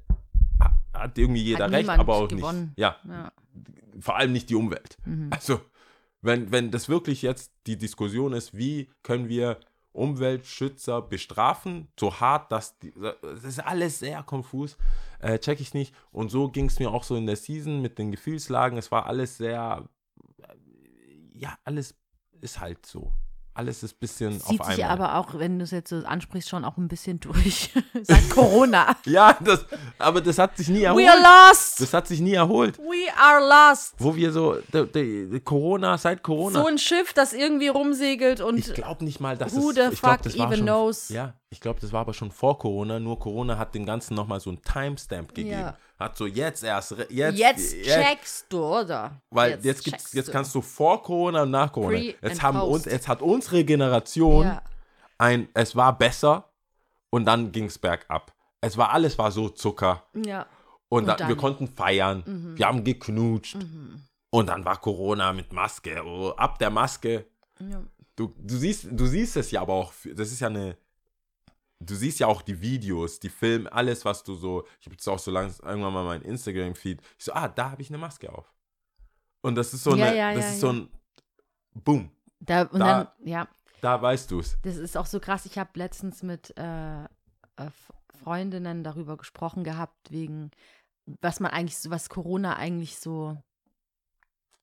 ha- 0.60 0.78
hat 0.94 1.18
irgendwie 1.18 1.42
jeder 1.42 1.66
Hat 1.66 1.72
recht, 1.72 1.90
aber 1.90 2.16
auch 2.16 2.28
gewonnen. 2.28 2.66
nicht. 2.66 2.78
Ja, 2.80 2.98
Ja. 3.08 3.32
vor 4.00 4.16
allem 4.18 4.32
nicht 4.32 4.50
die 4.52 4.56
Umwelt. 4.56 4.98
Mhm. 5.06 5.30
Also, 5.32 5.60
wenn, 6.22 6.52
wenn 6.52 6.70
das 6.70 6.88
wirklich 6.88 7.24
jetzt 7.24 7.52
die 7.66 7.78
Diskussion 7.78 8.34
ist, 8.34 8.56
wie 8.56 8.92
können 9.02 9.28
wir 9.28 9.58
Umweltschützer 9.94 11.02
bestrafen, 11.02 11.88
so 12.00 12.20
hart, 12.20 12.52
dass 12.52 12.78
die, 12.80 12.94
das 13.22 13.44
ist 13.44 13.60
alles 13.60 14.00
sehr 14.00 14.22
konfus, 14.24 14.78
äh, 15.22 15.40
check 15.40 15.60
ich 15.60 15.74
nicht. 15.74 15.94
Und 16.12 16.30
so 16.30 16.50
ging 16.50 16.66
es 16.66 16.80
mir 16.80 16.92
auch 16.92 17.04
so 17.04 17.16
in 17.16 17.26
der 17.26 17.36
Season 17.36 17.82
mit 17.82 17.98
den 17.98 18.12
Gefühlslagen. 18.12 18.78
Es 18.78 18.92
war 18.92 19.06
alles 19.06 19.38
sehr, 19.38 19.88
äh, 20.40 20.56
ja, 21.34 21.58
alles 21.64 21.96
ist 22.42 22.60
halt 22.60 22.86
so. 22.86 23.14
Alles 23.54 23.84
ist 23.84 23.96
ein 23.96 24.00
bisschen 24.00 24.40
Zieht 24.40 24.62
auf 24.62 24.68
sich 24.68 24.84
einmal. 24.86 25.08
aber 25.08 25.16
auch, 25.20 25.38
wenn 25.38 25.60
du 25.60 25.66
es 25.66 25.72
jetzt 25.72 25.90
so 25.90 25.98
ansprichst, 25.98 26.48
schon 26.50 26.64
auch 26.64 26.78
ein 26.78 26.88
bisschen 26.88 27.20
durch. 27.20 27.74
Seit 28.02 28.30
Corona. 28.30 28.96
ja, 29.06 29.38
das, 29.42 29.66
aber 29.98 30.22
das 30.22 30.38
hat 30.38 30.56
sich 30.56 30.70
nie 30.70 30.84
erholt. 30.84 31.06
We 31.06 31.10
are 31.10 31.20
lost! 31.50 31.82
Das 31.82 31.94
hat 31.94 32.08
sich 32.08 32.22
nie 32.22 32.34
erholt. 32.34 32.78
We 32.80 33.14
are 33.18 33.42
lost! 33.72 33.96
Wo 33.98 34.16
wir 34.16 34.32
so, 34.32 34.58
de, 34.74 34.86
de, 34.86 35.40
Corona, 35.42 35.98
seit 35.98 36.24
Corona. 36.24 36.62
So 36.62 36.68
ein 36.68 36.78
Schiff, 36.78 37.14
das 37.14 37.34
irgendwie 37.34 37.68
rumsegelt 37.68 38.40
und 38.40 38.58
Ich 38.58 38.74
glaube 38.74 39.04
nicht 39.04 39.20
mal, 39.20 39.38
dass 39.38 39.54
who 39.54 39.72
es. 39.72 39.76
the 39.76 39.82
ich 39.92 40.00
glaub, 40.00 40.14
fuck 40.14 40.22
das 40.24 40.38
war 40.38 40.48
even 40.48 40.58
schon, 40.60 40.66
knows? 40.66 41.10
Ja, 41.10 41.34
ich 41.50 41.60
glaube, 41.60 41.82
das 41.82 41.92
war 41.92 42.02
aber 42.02 42.14
schon 42.14 42.32
vor 42.32 42.58
Corona. 42.58 43.02
Nur 43.02 43.20
Corona 43.20 43.58
hat 43.58 43.76
dem 43.76 43.86
Ganzen 43.86 44.16
nochmal 44.16 44.40
so 44.40 44.50
einen 44.50 44.62
Timestamp 44.62 45.36
gegeben. 45.36 45.60
Ja. 45.60 45.78
Hat 46.02 46.18
so 46.18 46.26
jetzt 46.26 46.64
erst. 46.64 46.94
re- 46.98 47.08
Jetzt, 47.10 47.38
jetzt, 47.40 47.84
checkst 47.84 48.46
du, 48.50 48.64
oder? 48.64 49.22
Weil 49.30 49.52
jetzt, 49.64 49.84
gibt's, 49.84 49.84
checkst 50.04 50.14
jetzt 50.14 50.32
kannst 50.32 50.54
du 50.56 50.62
vor 50.62 51.02
Corona 51.04 51.44
und 51.44 51.52
nach 51.52 51.72
Corona. 51.72 51.98
Pre 51.98 52.16
Jetzt, 52.22 52.42
haben 52.42 52.60
post. 52.60 52.86
uns, 52.86 52.86
jetzt 52.94 53.08
hat 53.08 53.22
unsere 53.22 53.64
Generation 53.64 54.46
Ja. 54.46 54.62
ein, 55.18 55.48
es 55.54 55.76
war 55.76 55.98
besser 55.98 56.50
und 57.10 57.26
dann 57.26 57.52
ging 57.52 57.66
es 57.66 57.78
bergab. 57.78 58.34
Es 58.62 58.78
war 58.78 58.92
alles 58.92 59.18
war 59.18 59.32
so 59.32 59.50
Zucker. 59.50 60.04
ja. 60.26 60.46
Und, 60.90 61.08
Und 61.10 61.20
da, 61.22 61.28
wir 61.30 61.38
konnten 61.38 61.70
feiern. 61.70 62.22
Mhm. 62.26 62.58
Wir 62.58 62.68
haben 62.68 62.84
geknutscht. 62.84 63.56
Mhm. 63.56 64.02
Und 64.30 64.48
dann 64.48 64.66
war 64.66 64.76
Corona 64.82 65.32
mit 65.32 65.54
Maske. 65.54 66.04
Oh, 66.06 66.32
ab 66.36 66.60
der 66.60 66.70
Maske 66.70 67.26
ja. 67.60 67.82
Du, 68.18 68.34
du, 68.38 68.58
siehst, 68.58 68.88
du 68.92 69.06
siehst 69.06 69.38
es 69.38 69.52
ja 69.52 69.62
aber 69.62 69.74
auch, 69.74 69.94
das 70.14 70.32
ist 70.34 70.42
ja 70.42 70.48
eine, 70.48 70.76
du 71.86 71.96
siehst 71.96 72.20
ja 72.20 72.28
auch 72.28 72.42
die 72.42 72.62
Videos, 72.62 73.20
die 73.20 73.30
Filme, 73.30 73.72
alles, 73.72 74.06
was 74.06 74.24
du 74.24 74.36
so, 74.36 74.66
ich 74.80 74.86
habe 74.86 74.94
jetzt 74.96 75.08
auch 75.08 75.20
so 75.20 75.32
lange, 75.32 75.54
irgendwann 75.64 75.94
mal 75.94 76.04
mein 76.06 76.22
Instagram-Feed, 76.22 77.02
ich 77.18 77.26
so, 77.26 77.34
ah, 77.34 77.48
da 77.48 77.72
habe 77.72 77.82
ich 77.82 77.90
eine 77.90 77.98
Maske 77.98 78.32
auf. 78.32 78.54
Und 79.42 79.56
das 79.56 79.74
ist 79.74 79.84
so 79.84 79.96
Ja, 79.96 80.06
eine, 80.08 80.16
ja, 80.18 80.34
das 80.34 80.44
ja, 80.46 80.50
ist 80.52 80.60
so 80.60 80.72
ein, 80.74 80.90
boom, 81.74 82.12
Da, 82.40 82.64
und 82.64 82.80
Da- 82.80 83.04
dann, 83.04 83.28
ja, 83.28 83.48
da 83.82 84.02
weißt 84.02 84.30
du 84.32 84.40
es. 84.40 84.58
das 84.62 84.78
ist 84.78 84.96
auch 84.98 85.08
so 85.08 85.20
krass. 85.20 85.46
Ich 85.46 85.58
habe 85.58 85.72
letztens 85.74 86.22
mit 86.24 86.56
äh, 86.58 87.04
äh, 87.04 87.08
Freundinnen 88.24 88.84
darüber 88.84 89.18
gesprochen 89.18 89.64
gehabt, 89.64 90.12
wegen, 90.12 90.52
was 91.22 91.40
man 91.40 91.52
eigentlich 91.52 91.78
so, 91.78 91.90
was 91.90 92.10
Corona 92.10 92.56
eigentlich 92.58 92.98
so 92.98 93.38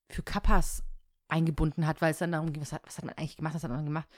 für 0.08 0.22
Kappas 0.22 0.82
eingebunden 1.28 1.86
hat, 1.86 2.00
weil 2.00 2.12
es 2.12 2.18
dann 2.18 2.32
darum 2.32 2.52
ging, 2.52 2.62
was 2.62 2.72
hat, 2.72 2.82
was 2.86 2.96
hat 2.98 3.04
man 3.04 3.14
eigentlich 3.16 3.36
gemacht, 3.36 3.54
was 3.54 3.64
hat 3.64 3.70
man 3.70 3.84
gemacht. 3.84 4.08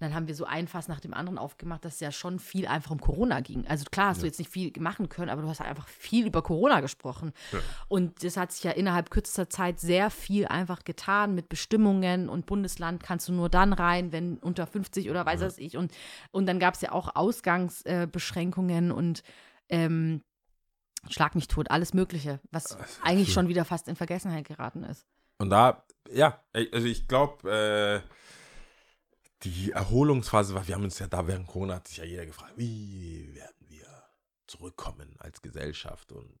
Und 0.00 0.06
dann 0.06 0.14
haben 0.14 0.28
wir 0.28 0.34
so 0.34 0.46
ein 0.46 0.66
Fass 0.66 0.88
nach 0.88 0.98
dem 1.00 1.12
anderen 1.12 1.36
aufgemacht, 1.36 1.84
dass 1.84 1.94
es 1.94 2.00
ja 2.00 2.10
schon 2.10 2.38
viel 2.38 2.66
einfach 2.66 2.90
um 2.90 3.00
Corona 3.00 3.40
ging. 3.40 3.66
Also 3.66 3.84
klar 3.90 4.08
hast 4.08 4.22
du 4.22 4.26
Ja. 4.26 4.28
jetzt 4.28 4.38
nicht 4.38 4.50
viel 4.50 4.72
machen 4.78 5.10
können, 5.10 5.28
aber 5.28 5.42
du 5.42 5.48
hast 5.48 5.60
einfach 5.60 5.86
viel 5.88 6.26
über 6.26 6.40
Corona 6.40 6.80
gesprochen. 6.80 7.32
Ja. 7.52 7.58
Und 7.88 8.24
das 8.24 8.38
hat 8.38 8.50
sich 8.50 8.64
ja 8.64 8.70
innerhalb 8.70 9.10
kürzester 9.10 9.50
Zeit 9.50 9.78
sehr 9.78 10.08
viel 10.10 10.46
einfach 10.46 10.84
getan 10.84 11.34
mit 11.34 11.50
Bestimmungen 11.50 12.30
und 12.30 12.46
Bundesland 12.46 13.02
kannst 13.02 13.28
du 13.28 13.32
nur 13.32 13.50
dann 13.50 13.74
rein, 13.74 14.10
wenn 14.10 14.38
unter 14.38 14.66
50 14.66 15.10
oder 15.10 15.26
weiß 15.26 15.40
Ja. 15.42 15.46
was 15.48 15.58
ich. 15.58 15.76
Und, 15.76 15.92
und 16.30 16.46
dann 16.46 16.58
gab 16.58 16.74
es 16.74 16.80
ja 16.80 16.92
auch 16.92 17.14
Ausgangsbeschränkungen 17.14 18.02
äh, 18.02 18.06
Beschränkungen 18.06 18.92
und 18.92 19.22
ähm, 19.68 20.22
Schlag 21.08 21.34
mich 21.34 21.48
tot, 21.48 21.70
alles 21.70 21.94
Mögliche, 21.94 22.40
was 22.50 22.76
eigentlich 23.02 23.28
viel. 23.28 23.34
schon 23.34 23.48
wieder 23.48 23.64
fast 23.64 23.88
in 23.88 23.96
Vergessenheit 23.96 24.46
geraten 24.46 24.82
ist. 24.84 25.06
Und 25.38 25.48
da, 25.48 25.82
ja, 26.10 26.42
also 26.52 26.86
ich 26.86 27.08
glaube, 27.08 27.50
äh, 27.50 28.00
die 29.42 29.72
Erholungsphase 29.72 30.54
war, 30.54 30.66
wir 30.66 30.74
haben 30.74 30.84
uns 30.84 30.98
ja 30.98 31.06
da 31.06 31.26
während 31.26 31.46
Corona, 31.46 31.76
hat 31.76 31.88
sich 31.88 31.98
ja 31.98 32.04
jeder 32.04 32.26
gefragt, 32.26 32.52
wie 32.56 33.34
werden 33.34 33.66
wir 33.68 33.86
zurückkommen 34.46 35.14
als 35.18 35.40
Gesellschaft 35.40 36.12
und 36.12 36.38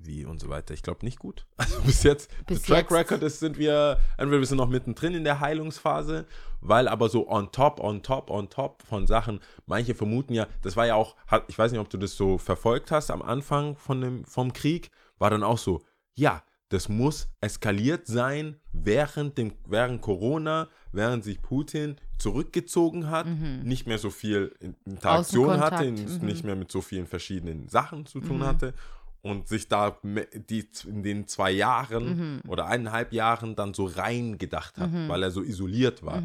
wie 0.00 0.24
und 0.24 0.40
so 0.40 0.48
weiter. 0.48 0.74
Ich 0.74 0.82
glaube 0.82 1.04
nicht 1.04 1.18
gut. 1.18 1.46
Also 1.56 1.80
bis 1.82 2.02
jetzt, 2.02 2.30
Bis 2.46 2.62
der 2.62 2.76
Track 2.76 2.90
jetzt. 2.90 2.98
Record 2.98 3.22
ist, 3.22 3.40
sind 3.40 3.58
wir, 3.58 3.98
entweder 4.16 4.40
wir 4.40 4.46
sind 4.46 4.58
noch 4.58 4.68
mittendrin 4.68 5.14
in 5.14 5.24
der 5.24 5.40
Heilungsphase, 5.40 6.26
weil 6.60 6.88
aber 6.88 7.08
so 7.08 7.28
on 7.28 7.50
top, 7.52 7.80
on 7.80 8.02
top, 8.02 8.30
on 8.30 8.48
top 8.48 8.82
von 8.82 9.06
Sachen, 9.06 9.40
manche 9.66 9.94
vermuten 9.94 10.34
ja, 10.34 10.46
das 10.62 10.76
war 10.76 10.86
ja 10.86 10.94
auch, 10.94 11.16
ich 11.48 11.58
weiß 11.58 11.72
nicht, 11.72 11.80
ob 11.80 11.90
du 11.90 11.98
das 11.98 12.16
so 12.16 12.38
verfolgt 12.38 12.90
hast 12.90 13.10
am 13.10 13.22
Anfang 13.22 13.76
von 13.76 14.00
dem, 14.00 14.24
vom 14.24 14.52
Krieg, 14.52 14.90
war 15.18 15.30
dann 15.30 15.42
auch 15.42 15.58
so, 15.58 15.82
ja, 16.14 16.42
das 16.68 16.88
muss 16.88 17.28
eskaliert 17.40 18.06
sein 18.06 18.60
während, 18.72 19.38
dem, 19.38 19.54
während 19.66 20.02
Corona, 20.02 20.68
während 20.92 21.24
sich 21.24 21.40
Putin 21.42 21.96
zurückgezogen 22.18 23.10
hat, 23.10 23.26
nicht 23.64 23.86
mehr 23.86 23.98
so 23.98 24.10
viel 24.10 24.54
In- 24.60 24.74
Interaktion 24.84 25.60
hatte, 25.60 25.90
mhm. 25.90 26.18
nicht 26.26 26.44
mehr 26.44 26.56
mit 26.56 26.70
so 26.70 26.80
vielen 26.80 27.06
verschiedenen 27.06 27.68
Sachen 27.68 28.06
zu 28.06 28.20
tun 28.20 28.38
Mhm. 28.38 28.44
hatte. 28.46 28.74
und 29.20 29.48
sich 29.48 29.66
da 29.68 29.98
die 30.04 30.68
in 30.86 31.02
den 31.02 31.26
zwei 31.26 31.50
Jahren 31.50 32.40
oder 32.46 32.66
eineinhalb 32.66 33.12
Jahren 33.12 33.56
dann 33.56 33.74
so 33.74 33.84
rein 33.86 34.38
gedacht 34.38 34.78
hat, 34.78 34.90
weil 35.08 35.24
er 35.24 35.32
so 35.32 35.42
isoliert 35.42 36.04
war. 36.04 36.22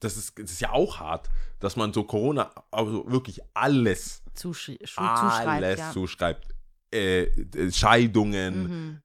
Das, 0.00 0.16
ist, 0.16 0.38
das 0.38 0.50
ist 0.52 0.60
ja 0.60 0.72
auch 0.72 0.98
hart, 1.00 1.28
dass 1.60 1.76
man 1.76 1.92
so 1.92 2.02
Corona, 2.04 2.50
also 2.70 3.04
wirklich 3.10 3.40
alles, 3.52 4.22
Zusch 4.34 4.70
alles 4.70 5.20
zuschreibt, 5.20 5.78
ja. 5.78 5.92
zuschreibt. 5.92 6.48
Äh, 6.90 7.26
Scheidungen, 7.70 8.62
Mhm. 8.62 9.02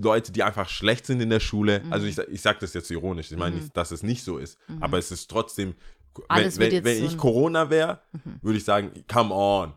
Leute, 0.00 0.32
die 0.32 0.42
einfach 0.42 0.68
schlecht 0.68 1.06
sind 1.06 1.20
in 1.20 1.30
der 1.30 1.40
Schule. 1.40 1.82
Also 1.90 2.06
ich, 2.06 2.18
ich 2.18 2.40
sage 2.40 2.58
das 2.60 2.74
jetzt 2.74 2.90
ironisch, 2.90 3.32
ich 3.32 3.38
meine 3.38 3.56
nicht, 3.56 3.76
dass 3.76 3.90
es 3.90 4.02
nicht 4.02 4.22
so 4.24 4.38
ist, 4.38 4.58
aber 4.80 4.98
es 4.98 5.10
ist 5.10 5.28
trotzdem, 5.30 5.74
wenn, 6.14 6.24
Alles 6.28 6.58
wenn, 6.58 6.84
wenn 6.84 6.98
so 6.98 7.04
ich 7.06 7.16
Corona 7.18 7.70
wäre, 7.70 8.00
würde 8.42 8.58
ich 8.58 8.64
sagen, 8.64 8.90
come 9.12 9.34
on. 9.34 9.72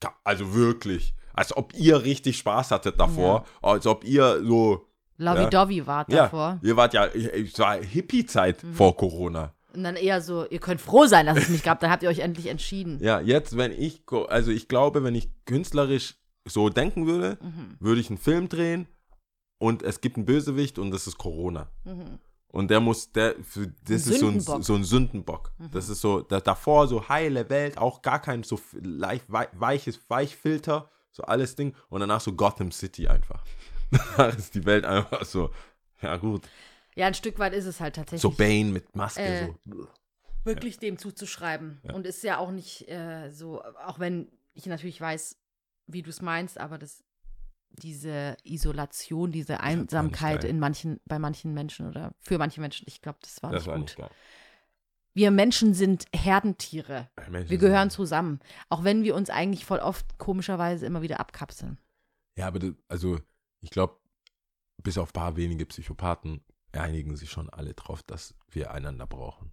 Ka- 0.00 0.14
Also 0.24 0.54
wirklich. 0.54 1.14
Als 1.34 1.56
ob 1.56 1.72
ihr 1.74 2.02
richtig 2.04 2.36
Spaß 2.38 2.70
hattet 2.72 3.00
davor, 3.00 3.46
als 3.62 3.86
ob 3.86 4.04
ihr 4.04 4.42
so, 4.44 4.86
Lovey-Dovey 5.16 5.86
wart 5.86 6.10
ja, 6.12 6.24
davor. 6.24 6.58
ihr 6.62 6.76
wart 6.76 6.92
ja, 6.94 7.06
es 7.06 7.58
war 7.58 7.76
Hippie-Zeit 7.82 8.62
Mhm. 8.62 8.74
vor 8.74 8.96
Corona. 8.96 9.54
Und 9.74 9.84
dann 9.84 9.96
eher 9.96 10.20
so, 10.20 10.46
ihr 10.50 10.58
könnt 10.58 10.80
froh 10.82 11.06
sein, 11.06 11.24
dass 11.26 11.38
es 11.38 11.48
mich 11.48 11.62
gab, 11.62 11.80
dann 11.80 11.90
habt 11.90 12.02
ihr 12.02 12.10
euch 12.10 12.18
endlich 12.18 12.48
entschieden. 12.48 12.98
Ja, 13.00 13.20
jetzt, 13.20 13.56
wenn 13.56 13.72
ich, 13.72 14.02
also 14.28 14.50
ich 14.50 14.68
glaube, 14.68 15.02
wenn 15.04 15.14
ich 15.14 15.30
künstlerisch 15.46 16.16
so 16.46 16.68
denken 16.68 17.06
würde, 17.06 17.38
Mhm. 17.40 17.76
würde 17.80 18.00
ich 18.00 18.08
einen 18.10 18.18
Film 18.18 18.48
drehen 18.48 18.86
und 19.58 19.82
es 19.82 20.00
gibt 20.00 20.16
einen 20.16 20.26
Bösewicht 20.26 20.78
und 20.78 20.90
das 20.90 21.06
ist 21.06 21.18
Corona. 21.18 21.70
Und 22.48 22.70
der 22.70 22.80
muss, 22.80 23.10
der, 23.12 23.34
für, 23.42 23.66
das 23.84 24.06
Ein 24.06 24.12
ist 24.12 24.20
so 24.20 24.26
ein, 24.28 24.40
Sündenbock. 24.40 24.64
so 24.64 24.74
ein 24.74 24.84
Sündenbock. 24.84 25.52
Das 25.72 25.88
ist 25.88 26.00
so, 26.02 26.20
da, 26.20 26.40
davor 26.40 26.86
so 26.86 27.08
heile 27.08 27.48
Welt, 27.48 27.78
auch 27.78 28.02
gar 28.02 28.20
kein 28.20 28.42
so 28.42 28.60
leicht, 28.82 29.24
wei- 29.28 29.48
weiches 29.54 30.00
Weichfilter, 30.08 30.90
so 31.12 31.22
alles 31.22 31.54
Ding. 31.56 31.74
Und 31.88 32.00
danach 32.00 32.20
so 32.20 32.32
Gotham 32.34 32.70
City 32.70 33.08
einfach. 33.08 33.42
Danach 34.16 34.36
ist 34.36 34.54
die 34.54 34.64
Welt 34.66 34.84
einfach 34.84 35.24
so, 35.24 35.50
ja 36.02 36.16
gut. 36.18 36.46
Ja, 36.94 37.06
ein 37.06 37.14
Stück 37.14 37.38
weit 37.38 37.54
ist 37.54 37.64
es 37.64 37.80
halt 37.80 37.96
tatsächlich. 37.96 38.20
So 38.22 38.30
Bane 38.30 38.66
mit 38.66 38.94
Maske, 38.96 39.22
Äh, 39.22 39.46
so. 39.66 39.86
wirklich 40.44 40.78
dem 40.78 40.98
zuzuschreiben. 40.98 41.80
Und 41.94 42.06
ist 42.06 42.22
ja 42.22 42.36
auch 42.38 42.50
nicht 42.50 42.86
äh, 42.90 43.30
so, 43.30 43.62
auch 43.86 43.98
wenn 43.98 44.28
ich 44.54 44.66
natürlich 44.66 45.00
weiß, 45.00 45.36
wie 45.86 46.02
du 46.02 46.10
es 46.10 46.22
meinst, 46.22 46.58
aber 46.58 46.78
das, 46.78 47.02
diese 47.70 48.36
Isolation, 48.44 49.32
diese 49.32 49.60
Einsamkeit 49.60 50.44
in 50.44 50.58
manchen, 50.58 51.00
bei 51.06 51.18
manchen 51.18 51.54
Menschen 51.54 51.88
oder 51.88 52.14
für 52.20 52.38
manche 52.38 52.60
Menschen, 52.60 52.84
ich 52.88 53.00
glaube, 53.00 53.18
das 53.22 53.42
war 53.42 53.50
Das 53.50 53.62
nicht 53.62 53.68
war 53.68 53.76
gut. 53.76 53.84
nicht 53.86 53.96
geil. 53.96 54.10
Wir 55.14 55.30
Menschen 55.30 55.74
sind 55.74 56.06
Herdentiere. 56.14 57.10
Menschen 57.16 57.34
Wir 57.34 57.46
sind- 57.48 57.58
gehören 57.60 57.90
zusammen. 57.90 58.40
Auch 58.70 58.82
wenn 58.84 59.02
wir 59.04 59.14
uns 59.14 59.28
eigentlich 59.28 59.64
voll 59.66 59.78
oft 59.80 60.16
komischerweise 60.18 60.86
immer 60.86 61.02
wieder 61.02 61.20
abkapseln. 61.20 61.78
Ja, 62.36 62.46
aber 62.46 62.58
das, 62.60 62.72
also 62.88 63.18
ich 63.60 63.68
glaube, 63.70 63.98
bis 64.82 64.96
auf 64.96 65.10
ein 65.10 65.12
paar 65.12 65.36
wenige 65.36 65.66
Psychopathen 65.66 66.42
einigen 66.72 67.14
sich 67.16 67.30
schon 67.30 67.50
alle 67.50 67.74
drauf, 67.74 68.02
dass 68.02 68.34
wir 68.48 68.70
einander 68.72 69.06
brauchen. 69.06 69.52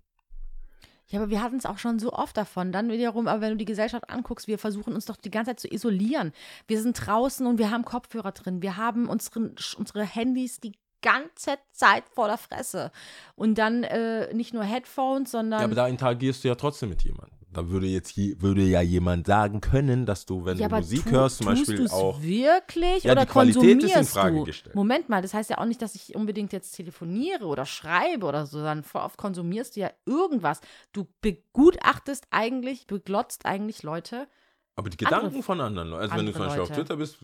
Ja, 1.10 1.20
aber 1.20 1.30
wir 1.30 1.42
hatten 1.42 1.58
es 1.58 1.66
auch 1.66 1.80
schon 1.80 2.00
so 2.00 2.14
oft 2.14 2.38
davon. 2.38 2.72
Dann 2.72 2.90
wiederum, 2.92 3.28
aber 3.28 3.42
wenn 3.42 3.52
du 3.52 3.58
die 3.58 3.66
Gesellschaft 3.66 4.10
anguckst, 4.10 4.48
wir 4.48 4.60
versuchen 4.60 4.94
uns 4.94 5.06
doch 5.06 5.18
die 5.18 5.32
ganze 5.32 5.52
Zeit 5.52 5.60
zu 5.60 5.74
isolieren. 5.74 6.34
Wir 6.68 6.82
sind 6.82 6.94
draußen 6.94 7.46
und 7.48 7.58
wir 7.58 7.72
haben 7.72 7.84
Kopfhörer 7.84 8.32
drin. 8.32 8.62
Wir 8.62 8.78
haben 8.78 9.10
unseren, 9.10 9.56
unsere 9.78 10.04
Handys 10.04 10.60
die 10.60 10.74
ganze 11.02 11.58
Zeit 11.72 12.04
vor 12.10 12.28
der 12.28 12.38
Fresse. 12.38 12.92
Und 13.36 13.58
dann 13.58 13.84
äh, 13.84 14.34
nicht 14.34 14.54
nur 14.54 14.64
Headphones, 14.64 15.32
sondern. 15.32 15.62
Ja, 15.62 15.66
aber 15.66 15.76
da 15.76 15.88
interagierst 15.88 16.44
du 16.44 16.50
ja 16.50 16.56
trotzdem 16.56 16.90
mit 16.90 17.04
jemandem. 17.04 17.39
Da 17.52 17.68
würde 17.68 17.88
jetzt 17.88 18.12
je, 18.16 18.36
würde 18.40 18.62
ja 18.62 18.82
jemand 18.82 19.26
sagen 19.26 19.60
können, 19.60 20.06
dass 20.06 20.28
du, 20.28 20.46
wenn 20.46 20.58
Ja, 20.60 20.68
du 20.68 20.76
Musik 20.76 21.04
tu- 21.04 21.10
hörst, 21.12 21.38
zum 21.38 21.48
Beispiel 21.48 21.88
auch. 21.90 22.22
wirklich 22.22 23.04
Ja, 23.04 23.14
oder 23.14 23.26
die 23.26 23.32
Qualität 23.32 23.84
ist 23.84 23.96
in 23.96 24.06
Frage 24.06 24.38
du? 24.38 24.44
gestellt. 24.44 24.76
Moment 24.76 25.10
mal, 25.10 25.22
das 25.24 25.34
heißt 25.34 25.50
ja 25.50 25.58
auch 25.58 25.66
nicht, 25.66 25.82
dass 25.82 25.96
ich 25.96 26.14
unbedingt 26.16 26.54
jetzt 26.54 26.72
telefoniere 26.74 27.46
oder 27.46 27.66
schreibe 27.66 28.28
oder 28.28 28.46
so, 28.46 28.58
sondern 28.60 28.84
voll 28.84 29.02
oft 29.02 29.18
konsumierst 29.18 29.76
du 29.76 29.80
ja 29.80 29.92
irgendwas. 30.06 30.62
Du 30.94 31.08
begutachtest 31.22 32.28
eigentlich, 32.30 32.86
beglotzt 32.86 33.46
eigentlich 33.48 33.82
Leute. 33.82 34.28
Aber 34.76 34.92
die 34.92 35.04
Andere- 35.06 35.22
Gedanken 35.22 35.44
von 35.44 35.60
anderen 35.60 35.90
Leuten. 35.90 36.04
Also 36.04 36.16
wenn 36.18 36.26
du 36.28 36.32
zum 36.34 36.42
andere 36.44 36.58
Beispiel 36.60 36.62
auf 36.64 36.70
Leute. 36.70 36.82
Twitter 36.82 36.98
bist, 36.98 37.18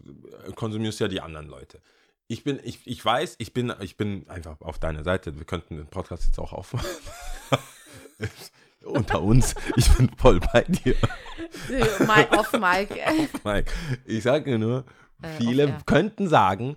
äh, 0.47 0.51
konsumierst 0.53 0.99
du 0.99 1.03
ja 1.03 1.07
die 1.07 1.21
anderen 1.21 1.47
Leute. 1.47 1.81
Ich 2.27 2.43
bin, 2.43 2.59
ich, 2.63 2.79
ich 2.87 3.05
weiß, 3.05 3.35
ich 3.37 3.53
bin, 3.53 3.71
ich 3.81 3.95
bin 3.95 4.27
einfach 4.27 4.59
auf 4.61 4.79
deiner 4.79 5.03
Seite. 5.03 5.37
Wir 5.37 5.45
könnten 5.45 5.77
den 5.77 5.85
Podcast 5.85 6.25
jetzt 6.25 6.39
auch 6.39 6.51
aufmachen. 6.51 6.89
Unter 8.85 9.21
uns. 9.21 9.55
Ich 9.75 9.89
bin 9.95 10.09
voll 10.17 10.39
bei 10.53 10.61
dir. 10.63 10.95
Mal 12.05 12.27
off 12.37 12.51
Mike. 12.53 12.99
Mike, 13.43 13.71
ich 14.05 14.23
sage 14.23 14.57
nur, 14.59 14.85
Äh, 15.21 15.27
viele 15.37 15.63
off-air. 15.65 15.81
könnten 15.85 16.27
sagen, 16.27 16.75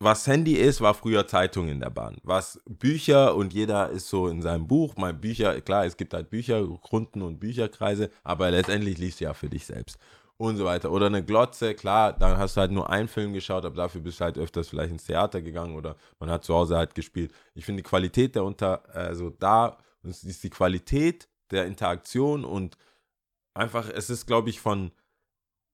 was 0.00 0.26
Handy 0.26 0.54
ist, 0.54 0.80
war 0.80 0.94
früher 0.94 1.26
Zeitung 1.26 1.68
in 1.68 1.80
der 1.80 1.90
Bahn. 1.90 2.16
Was 2.22 2.60
Bücher 2.66 3.34
und 3.34 3.52
jeder 3.54 3.90
ist 3.90 4.08
so 4.08 4.28
in 4.28 4.42
seinem 4.42 4.66
Buch. 4.66 4.96
Mal 4.96 5.14
Bücher, 5.14 5.60
klar, 5.60 5.84
es 5.86 5.96
gibt 5.96 6.14
halt 6.14 6.30
Bücherrunden 6.30 7.22
und 7.22 7.40
Bücherkreise, 7.40 8.10
aber 8.22 8.50
letztendlich 8.50 8.98
liest 8.98 9.20
du 9.20 9.24
ja 9.24 9.34
für 9.34 9.48
dich 9.48 9.66
selbst. 9.66 9.98
Und 10.36 10.56
so 10.56 10.64
weiter. 10.64 10.90
Oder 10.90 11.06
eine 11.06 11.24
Glotze, 11.24 11.74
klar, 11.74 12.12
dann 12.12 12.36
hast 12.38 12.56
du 12.56 12.60
halt 12.60 12.72
nur 12.72 12.90
einen 12.90 13.06
Film 13.08 13.32
geschaut, 13.32 13.64
aber 13.64 13.76
dafür 13.76 14.00
bist 14.00 14.18
du 14.20 14.24
halt 14.24 14.36
öfters 14.36 14.68
vielleicht 14.68 14.90
ins 14.90 15.04
Theater 15.04 15.40
gegangen 15.40 15.76
oder 15.76 15.94
man 16.18 16.28
hat 16.28 16.44
zu 16.44 16.54
Hause 16.54 16.76
halt 16.76 16.94
gespielt. 16.94 17.32
Ich 17.54 17.64
finde 17.64 17.82
die 17.82 17.88
Qualität 17.88 18.34
der 18.34 18.44
unter, 18.44 18.82
also 18.94 19.30
da, 19.30 19.78
ist 20.02 20.42
die 20.42 20.50
Qualität 20.50 21.28
der 21.50 21.66
Interaktion 21.66 22.44
und 22.44 22.76
einfach, 23.54 23.88
es 23.88 24.10
ist, 24.10 24.26
glaube 24.26 24.50
ich, 24.50 24.60
von 24.60 24.92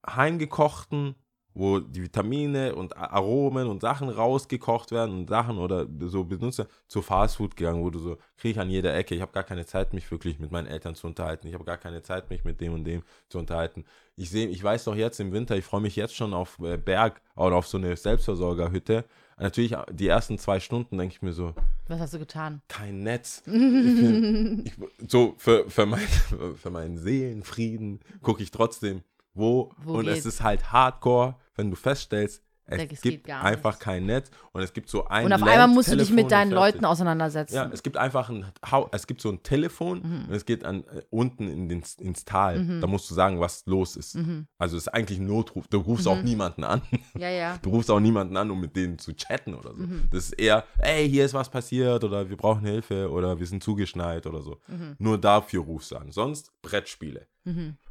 heimgekochten, 0.07 1.15
wo 1.53 1.81
die 1.81 2.03
Vitamine 2.03 2.75
und 2.75 2.97
Aromen 2.97 3.67
und 3.67 3.81
Sachen 3.81 4.09
rausgekocht 4.09 4.93
werden 4.93 5.19
und 5.19 5.29
Sachen 5.29 5.59
oder 5.59 5.87
so 6.01 6.25
benutzt 6.25 6.65
zu 6.87 7.03
Fastfood 7.03 7.57
gegangen, 7.57 7.83
wo 7.83 7.91
du 7.91 7.99
so, 7.99 8.17
kriege 8.37 8.53
ich 8.53 8.61
an 8.61 8.71
jeder 8.71 8.95
Ecke, 8.95 9.15
ich 9.15 9.21
habe 9.21 9.33
gar 9.33 9.43
keine 9.43 9.67
Zeit, 9.67 9.93
mich 9.93 10.11
wirklich 10.11 10.39
mit 10.39 10.53
meinen 10.53 10.69
Eltern 10.69 10.95
zu 10.95 11.09
unterhalten, 11.09 11.49
ich 11.49 11.55
habe 11.55 11.65
gar 11.65 11.79
keine 11.79 12.03
Zeit, 12.03 12.31
mich 12.31 12.45
mit 12.45 12.61
dem 12.61 12.75
und 12.75 12.85
dem 12.85 13.03
zu 13.29 13.39
unterhalten. 13.39 13.85
Ich 14.17 14.31
sehe, 14.31 14.47
ich 14.47 14.63
weiß 14.63 14.85
doch 14.85 14.95
jetzt 14.95 15.19
im 15.19 15.33
Winter, 15.33 15.57
ich 15.57 15.65
freue 15.65 15.81
mich 15.81 15.97
jetzt 15.97 16.15
schon 16.15 16.35
auf 16.35 16.59
äh, 16.61 16.77
Berg 16.77 17.21
oder 17.35 17.57
auf 17.57 17.67
so 17.67 17.79
eine 17.79 17.97
Selbstversorgerhütte. 17.97 19.05
Natürlich, 19.41 19.73
äh, 19.73 19.85
die 19.91 20.07
ersten 20.09 20.39
zwei 20.39 20.61
Stunden 20.61 20.99
denke 20.99 21.15
ich 21.15 21.23
mir 21.23 21.33
so, 21.33 21.55
Was 21.89 21.99
hast 22.01 22.15
du 22.15 22.19
getan? 22.19 22.63
kein 22.69 23.01
Netz. 23.01 23.43
Ich 23.47 23.53
bin, 23.53 24.65
ich, 24.67 24.73
so 25.11 25.35
für, 25.39 25.69
für, 25.69 25.87
mein, 25.87 26.07
für 26.57 26.71
meinen 26.71 26.99
Seelenfrieden 26.99 28.01
gucke 28.23 28.43
ich 28.43 28.51
trotzdem, 28.51 29.03
wo. 29.35 29.73
Wo 29.83 29.95
und 29.95 30.07
es 30.09 30.15
geht's? 30.15 30.27
ist 30.27 30.43
halt 30.43 30.73
hardcore, 30.73 31.37
wenn 31.57 31.71
du 31.71 31.77
feststellst, 31.77 32.43
es 32.71 33.01
geht 33.01 33.25
gibt 33.25 33.31
einfach 33.31 33.71
nichts. 33.73 33.85
kein 33.85 34.07
Netz 34.07 34.31
und 34.53 34.63
es 34.63 34.73
gibt 34.73 34.89
so 34.89 35.07
ein 35.07 35.27
Und 35.27 35.33
auf 35.33 35.43
einmal 35.43 35.69
musst 35.69 35.91
du 35.93 35.97
dich 35.97 36.11
mit 36.11 36.31
deinen. 36.31 36.51
Leuten 36.51 36.85
auseinandersetzen. 36.85 37.55
Ja, 37.55 37.71
es 37.73 37.83
gibt 37.83 37.97
einfach 37.97 38.29
ein 38.31 38.45
es 38.93 39.07
gibt 39.07 39.21
so 39.21 39.29
ein 39.31 39.43
Telefon 39.43 40.01
Mhm. 40.03 40.25
und 40.29 40.35
es 40.35 40.45
geht 40.45 40.65
an, 40.65 40.85
äh, 40.85 41.03
unten 41.11 41.49
in 41.49 41.69
den, 41.69 41.83
ins 41.99 42.25
Tal. 42.25 42.81
Da 42.81 42.87
musst 42.87 43.11
du 43.11 43.15
sagen, 43.15 43.41
was 43.41 43.65
los 43.67 43.97
ist. 43.97 44.17
Mhm. 44.17 44.47
Also 44.59 44.77
es 44.77 44.85
ist 44.85 44.89
eigentlich 44.89 45.19
ein 45.19 45.27
Notruf. 45.27 45.67
Du 45.69 45.79
rufst 45.79 46.07
auch 46.09 46.23
niemanden 46.23 46.65
an. 46.65 46.83
ja, 47.19 47.29
ja. 47.31 47.59
Du 47.63 47.71
rufst 47.71 47.91
auch 47.91 48.01
niemanden 48.01 48.37
an, 48.37 48.51
um 48.51 48.61
mit 48.61 48.75
denen 48.77 48.99
zu 48.99 49.15
chatten 49.15 49.55
oder 49.55 49.71
so. 49.75 49.83
Mhm. 49.83 50.09
Das 50.11 50.25
ist 50.25 50.33
eher, 50.33 50.65
ey, 50.79 51.09
hier 51.09 51.25
ist 51.25 51.35
was 51.35 51.49
passiert 51.51 52.05
oder 52.05 52.29
wir 52.29 52.37
brauchen 52.37 52.65
Hilfe 52.65 53.11
oder 53.11 53.39
wir 53.39 53.47
sind 53.47 53.63
zugeschneit 53.63 54.27
oder 54.27 54.43
so. 54.43 54.59
Mhm. 54.69 54.97
Nur 54.99 55.19
dafür 55.19 55.63
rufst 55.63 55.93
du 55.93 55.97
an. 55.97 56.11
Sonst 56.13 56.53
Brettspiele. 56.63 57.27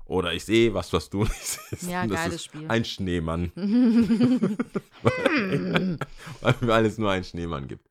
Oder 0.06 0.34
ich 0.34 0.46
sehe 0.46 0.74
was, 0.74 0.92
was 0.94 1.10
du 1.10 1.24
nicht 1.24 1.36
siehst. 1.36 1.84
Ja, 1.90 2.04
Und 2.04 2.10
das 2.10 2.20
geiles 2.20 2.36
ist 2.36 2.46
Spiel. 2.46 2.66
Ein 2.68 2.86
Schneemann. 2.86 3.52
Weil 6.62 6.86
es 6.86 6.98
nur 6.98 7.12
einen 7.12 7.24
Schneemann 7.24 7.68
gibt. 7.68 7.88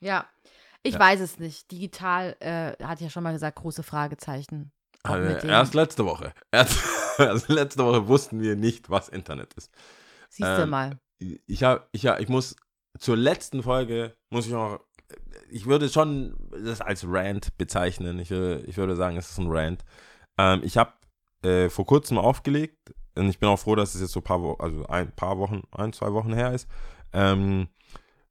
Ja. 0.00 0.26
Ich 0.82 0.98
weiß 0.98 1.20
es 1.20 1.38
nicht. 1.38 1.70
Digital 1.70 2.36
äh, 2.40 2.72
hat 2.84 3.00
ja 3.00 3.08
schon 3.08 3.22
mal 3.22 3.32
gesagt, 3.32 3.56
große 3.56 3.82
Fragezeichen. 3.82 4.70
Also, 5.02 5.46
erst 5.46 5.74
letzte 5.74 6.04
Woche. 6.04 6.34
Erst, 6.50 6.78
also 7.18 7.52
letzte 7.52 7.84
Woche 7.84 8.06
wussten 8.06 8.40
wir 8.40 8.54
nicht, 8.56 8.90
was 8.90 9.08
Internet 9.08 9.54
ist. 9.54 9.70
Siehst 10.28 10.48
du 10.48 10.62
ähm, 10.62 10.70
mal. 10.70 10.98
ich 11.18 11.62
habe, 11.62 11.86
ich, 11.92 12.06
hab- 12.06 12.20
ich 12.20 12.28
muss 12.28 12.56
zur 12.98 13.16
letzten 13.16 13.62
Folge, 13.62 14.14
muss 14.30 14.46
ich 14.46 14.52
noch, 14.52 14.80
ich 15.50 15.66
würde 15.66 15.88
schon 15.88 16.36
das 16.64 16.80
als 16.82 17.04
Rant 17.06 17.56
bezeichnen. 17.56 18.18
Ich 18.18 18.30
würde, 18.30 18.64
ich 18.66 18.76
würde 18.76 18.94
sagen, 18.96 19.16
es 19.16 19.30
ist 19.30 19.38
ein 19.38 19.50
Rant. 19.50 19.84
Ähm, 20.38 20.62
ich 20.64 20.76
habe 20.76 20.92
äh, 21.42 21.68
vor 21.68 21.86
kurzem 21.86 22.18
aufgelegt 22.18 22.94
und 23.16 23.28
ich 23.28 23.38
bin 23.38 23.48
auch 23.48 23.58
froh, 23.58 23.74
dass 23.74 23.94
es 23.94 24.00
jetzt 24.00 24.12
so 24.12 24.20
ein 24.20 24.24
paar 24.24 24.42
Wochen, 24.42 24.62
also 24.62 24.86
ein 24.86 25.14
paar 25.14 25.38
Wochen, 25.38 25.62
ein, 25.72 25.92
zwei 25.92 26.12
Wochen 26.12 26.34
her 26.34 26.52
ist. 26.52 26.68
Ähm, 27.12 27.68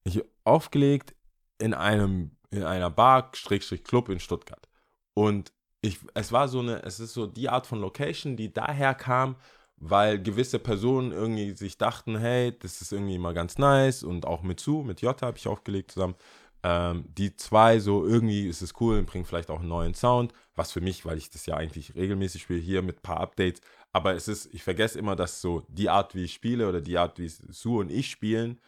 ich 0.03 0.21
aufgelegt 0.43 1.15
in 1.57 1.73
einem, 1.73 2.31
in 2.51 2.63
einer 2.63 2.89
Bar, 2.89 3.31
Schrägstrich 3.33 3.83
Club 3.83 4.09
in 4.09 4.19
Stuttgart. 4.19 4.67
Und 5.13 5.53
ich, 5.81 5.99
es 6.13 6.31
war 6.31 6.47
so 6.47 6.59
eine, 6.59 6.83
es 6.83 6.99
ist 6.99 7.13
so 7.13 7.27
die 7.27 7.49
Art 7.49 7.67
von 7.67 7.79
Location, 7.79 8.35
die 8.35 8.51
daher 8.51 8.93
kam, 8.95 9.35
weil 9.77 10.21
gewisse 10.21 10.59
Personen 10.59 11.11
irgendwie 11.11 11.51
sich 11.51 11.77
dachten, 11.77 12.17
hey, 12.17 12.57
das 12.57 12.81
ist 12.81 12.93
irgendwie 12.93 13.17
mal 13.17 13.33
ganz 13.33 13.57
nice 13.57 14.03
und 14.03 14.25
auch 14.25 14.43
mit 14.43 14.59
zu, 14.59 14.83
mit 14.85 15.01
Jota 15.01 15.27
habe 15.27 15.37
ich 15.37 15.47
aufgelegt 15.47 15.91
zusammen. 15.91 16.15
Ähm, 16.63 17.05
die 17.17 17.35
zwei 17.35 17.79
so 17.79 18.05
irgendwie 18.05 18.47
ist 18.47 18.61
es 18.61 18.73
cool 18.79 18.97
und 18.97 19.05
bringt 19.05 19.27
vielleicht 19.27 19.49
auch 19.49 19.59
einen 19.59 19.67
neuen 19.69 19.93
Sound, 19.95 20.33
was 20.55 20.71
für 20.71 20.81
mich, 20.81 21.05
weil 21.05 21.17
ich 21.17 21.29
das 21.29 21.45
ja 21.45 21.55
eigentlich 21.55 21.93
regelmäßig 21.95 22.43
spiele, 22.43 22.59
hier 22.59 22.81
mit 22.81 22.97
ein 22.99 23.01
paar 23.01 23.19
Updates 23.19 23.61
Aber 23.91 24.13
es 24.15 24.27
ist, 24.27 24.53
ich 24.53 24.63
vergesse 24.63 24.97
immer, 24.99 25.15
dass 25.15 25.41
so 25.41 25.63
die 25.67 25.89
Art, 25.89 26.15
wie 26.15 26.23
ich 26.23 26.33
spiele 26.33 26.67
oder 26.69 26.81
die 26.81 26.97
Art, 26.97 27.19
wie 27.19 27.27
Sue 27.27 27.79
und 27.81 27.91
ich 27.91 28.09
spielen, 28.09 28.59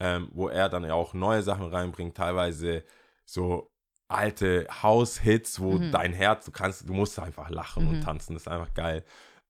ähm, 0.00 0.28
wo 0.32 0.48
er 0.48 0.68
dann 0.68 0.84
ja 0.84 0.94
auch 0.94 1.14
neue 1.14 1.42
Sachen 1.42 1.66
reinbringt, 1.66 2.16
teilweise 2.16 2.84
so 3.24 3.70
alte 4.08 4.66
House-Hits, 4.82 5.60
wo 5.60 5.78
Mhm. 5.78 5.90
dein 5.90 6.12
Herz, 6.12 6.44
du 6.46 6.50
kannst, 6.52 6.88
du 6.88 6.92
musst 6.92 7.18
einfach 7.18 7.50
lachen 7.50 7.84
Mhm. 7.84 7.90
und 7.90 8.00
tanzen, 8.02 8.34
das 8.34 8.42
ist 8.42 8.48
einfach 8.48 8.74
geil. 8.74 9.04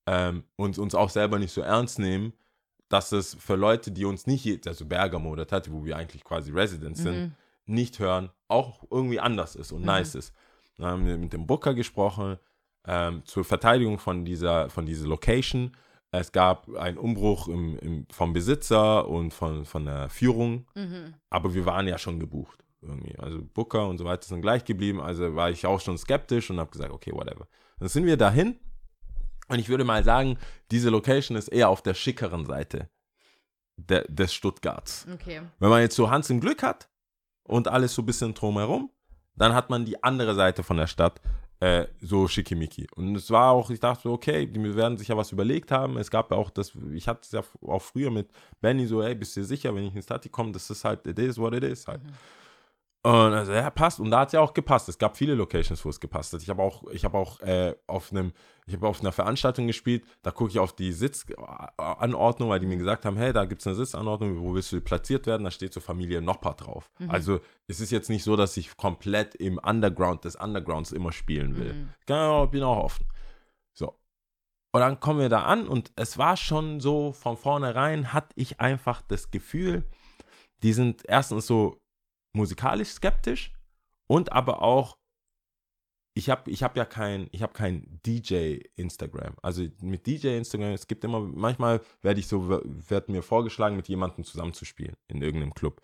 Ähm, 0.06 0.44
und 0.56 0.78
uns 0.78 0.94
auch 0.94 1.10
selber 1.10 1.38
nicht 1.38 1.52
so 1.52 1.62
ernst 1.62 1.98
nehmen, 1.98 2.34
dass 2.88 3.12
es 3.12 3.34
für 3.34 3.56
Leute, 3.56 3.90
die 3.90 4.04
uns 4.04 4.26
nicht, 4.26 4.66
also 4.68 4.86
Bergamo 4.86 5.30
oder 5.30 5.46
Tati, 5.46 5.72
wo 5.72 5.84
wir 5.84 5.96
eigentlich 5.96 6.22
quasi 6.24 6.52
Residents 6.52 7.02
sind, 7.02 7.24
Mhm. 7.24 7.34
Nicht 7.66 7.98
hören, 7.98 8.30
auch 8.48 8.84
irgendwie 8.90 9.20
anders 9.20 9.54
ist 9.56 9.72
und 9.72 9.80
Mhm. 9.80 9.86
nice 9.86 10.14
ist. 10.14 10.34
Dann 10.76 10.86
haben 10.86 11.06
wir 11.06 11.16
mit 11.16 11.32
dem 11.32 11.46
Booker 11.46 11.74
gesprochen, 11.74 12.38
ähm, 12.86 13.22
zur 13.24 13.44
Verteidigung 13.44 13.98
von 13.98 14.24
dieser, 14.24 14.68
von 14.70 14.84
dieser 14.86 15.06
Location. 15.06 15.76
Es 16.10 16.30
gab 16.32 16.68
einen 16.76 16.98
Umbruch 16.98 17.48
im, 17.48 17.78
im, 17.78 18.06
vom 18.10 18.32
Besitzer 18.32 19.08
und 19.08 19.32
von, 19.32 19.64
von 19.64 19.84
der 19.86 20.08
Führung, 20.10 20.66
Mhm. 20.74 21.14
aber 21.30 21.54
wir 21.54 21.64
waren 21.66 21.88
ja 21.88 21.98
schon 21.98 22.20
gebucht. 22.20 22.60
Irgendwie. 22.82 23.18
Also 23.18 23.40
Booker 23.42 23.88
und 23.88 23.96
so 23.98 24.04
weiter 24.04 24.26
sind 24.26 24.42
gleich 24.42 24.64
geblieben, 24.64 25.00
also 25.00 25.34
war 25.34 25.50
ich 25.50 25.64
auch 25.64 25.80
schon 25.80 25.96
skeptisch 25.96 26.50
und 26.50 26.60
habe 26.60 26.70
gesagt, 26.70 26.92
okay, 26.92 27.12
whatever. 27.12 27.48
Dann 27.78 27.88
sind 27.88 28.04
wir 28.04 28.18
dahin 28.18 28.58
und 29.48 29.58
ich 29.58 29.68
würde 29.70 29.84
mal 29.84 30.04
sagen, 30.04 30.38
diese 30.70 30.90
Location 30.90 31.36
ist 31.38 31.48
eher 31.48 31.70
auf 31.70 31.80
der 31.82 31.94
schickeren 31.94 32.44
Seite 32.44 32.90
der, 33.76 34.04
des 34.08 34.34
Stuttgarts. 34.34 35.06
Okay. 35.12 35.40
Wenn 35.58 35.70
man 35.70 35.80
jetzt 35.80 35.96
so 35.96 36.10
Hans 36.10 36.28
im 36.30 36.40
Glück 36.40 36.62
hat 36.62 36.88
und 37.44 37.68
alles 37.68 37.94
so 37.94 38.02
ein 38.02 38.06
bisschen 38.06 38.34
drumherum, 38.34 38.90
dann 39.36 39.54
hat 39.54 39.70
man 39.70 39.84
die 39.84 40.02
andere 40.02 40.34
Seite 40.34 40.62
von 40.62 40.76
der 40.76 40.86
Stadt 40.86 41.20
äh, 41.60 41.86
so 42.00 42.28
schickimicki. 42.28 42.86
Und 42.94 43.16
es 43.16 43.30
war 43.30 43.52
auch, 43.52 43.70
ich 43.70 43.80
dachte 43.80 44.02
so, 44.04 44.12
okay, 44.12 44.46
die 44.46 44.76
werden 44.76 44.98
sich 44.98 45.08
ja 45.08 45.16
was 45.16 45.32
überlegt 45.32 45.70
haben. 45.70 45.96
Es 45.96 46.10
gab 46.10 46.30
ja 46.30 46.36
auch 46.36 46.50
das, 46.50 46.72
ich 46.92 47.08
hatte 47.08 47.20
es 47.22 47.32
ja 47.32 47.42
auch 47.66 47.82
früher 47.82 48.10
mit 48.10 48.28
Benny 48.60 48.86
so, 48.86 49.02
ey, 49.02 49.14
bist 49.14 49.36
du 49.36 49.44
sicher, 49.44 49.74
wenn 49.74 49.84
ich 49.84 49.94
ins 49.94 50.04
Stati 50.04 50.28
komme, 50.28 50.52
das 50.52 50.68
ist 50.68 50.84
halt, 50.84 51.06
it 51.06 51.18
is 51.18 51.38
what 51.38 51.54
it 51.54 51.64
is 51.64 51.86
halt. 51.86 52.00
Und 53.04 53.34
also, 53.34 53.52
ja, 53.52 53.68
passt. 53.68 54.00
Und 54.00 54.10
da 54.10 54.20
hat 54.20 54.28
es 54.28 54.32
ja 54.32 54.40
auch 54.40 54.54
gepasst. 54.54 54.88
Es 54.88 54.96
gab 54.96 55.18
viele 55.18 55.34
Locations, 55.34 55.84
wo 55.84 55.90
es 55.90 56.00
gepasst 56.00 56.32
hat. 56.32 56.40
Ich 56.40 56.48
habe 56.48 56.62
auch, 56.62 56.84
ich 56.90 57.04
habe 57.04 57.18
auch 57.18 57.38
äh, 57.40 57.74
auf 57.86 58.10
einem, 58.10 58.32
ich 58.66 58.74
habe 58.74 58.88
auf 58.88 59.00
einer 59.00 59.12
Veranstaltung 59.12 59.66
gespielt, 59.66 60.06
da 60.22 60.30
gucke 60.30 60.50
ich 60.50 60.58
auf 60.58 60.74
die 60.74 60.90
Sitzanordnung, 60.90 62.48
weil 62.48 62.60
die 62.60 62.66
mir 62.66 62.78
gesagt 62.78 63.04
haben, 63.04 63.18
hey, 63.18 63.34
da 63.34 63.44
gibt 63.44 63.60
es 63.60 63.66
eine 63.66 63.76
Sitzanordnung, 63.76 64.40
wo 64.40 64.54
willst 64.54 64.72
du 64.72 64.80
platziert 64.80 65.26
werden? 65.26 65.44
Da 65.44 65.50
steht 65.50 65.74
so 65.74 65.80
Familie 65.80 66.22
Nopper 66.22 66.54
drauf. 66.54 66.90
Also 67.08 67.40
es 67.66 67.78
ist 67.78 67.90
jetzt 67.90 68.08
nicht 68.08 68.24
so, 68.24 68.36
dass 68.36 68.56
ich 68.56 68.74
komplett 68.78 69.34
im 69.34 69.58
Underground 69.58 70.24
des 70.24 70.36
Undergrounds 70.36 70.90
immer 70.90 71.12
spielen 71.12 71.58
will. 71.58 71.74
Mhm. 71.74 71.88
Genau, 72.06 72.46
bin 72.46 72.62
auch 72.62 72.84
offen. 72.84 73.04
So. 73.74 73.98
Und 74.72 74.80
dann 74.80 74.98
kommen 74.98 75.20
wir 75.20 75.28
da 75.28 75.42
an 75.42 75.68
und 75.68 75.92
es 75.96 76.16
war 76.16 76.38
schon 76.38 76.80
so, 76.80 77.12
von 77.12 77.36
vornherein 77.36 78.14
hatte 78.14 78.32
ich 78.36 78.60
einfach 78.60 79.02
das 79.02 79.30
Gefühl, 79.30 79.84
die 80.62 80.72
sind 80.72 81.02
erstens 81.06 81.46
so 81.46 81.83
musikalisch 82.34 82.90
skeptisch 82.90 83.52
und 84.06 84.32
aber 84.32 84.62
auch 84.62 84.98
ich 86.16 86.30
habe 86.30 86.50
ich 86.50 86.62
hab 86.62 86.76
ja 86.76 86.84
kein 86.84 87.28
ich 87.32 87.42
habe 87.42 87.52
kein 87.52 88.00
DJ 88.06 88.60
Instagram. 88.76 89.34
Also 89.42 89.64
mit 89.80 90.06
DJ 90.06 90.36
Instagram, 90.36 90.72
es 90.72 90.86
gibt 90.86 91.04
immer 91.04 91.20
manchmal 91.20 91.80
werde 92.02 92.20
ich 92.20 92.28
so 92.28 92.48
wird 92.48 93.08
mir 93.08 93.22
vorgeschlagen 93.22 93.76
mit 93.76 93.88
jemandem 93.88 94.24
zusammenzuspielen 94.24 94.96
in 95.08 95.22
irgendeinem 95.22 95.54
Club 95.54 95.80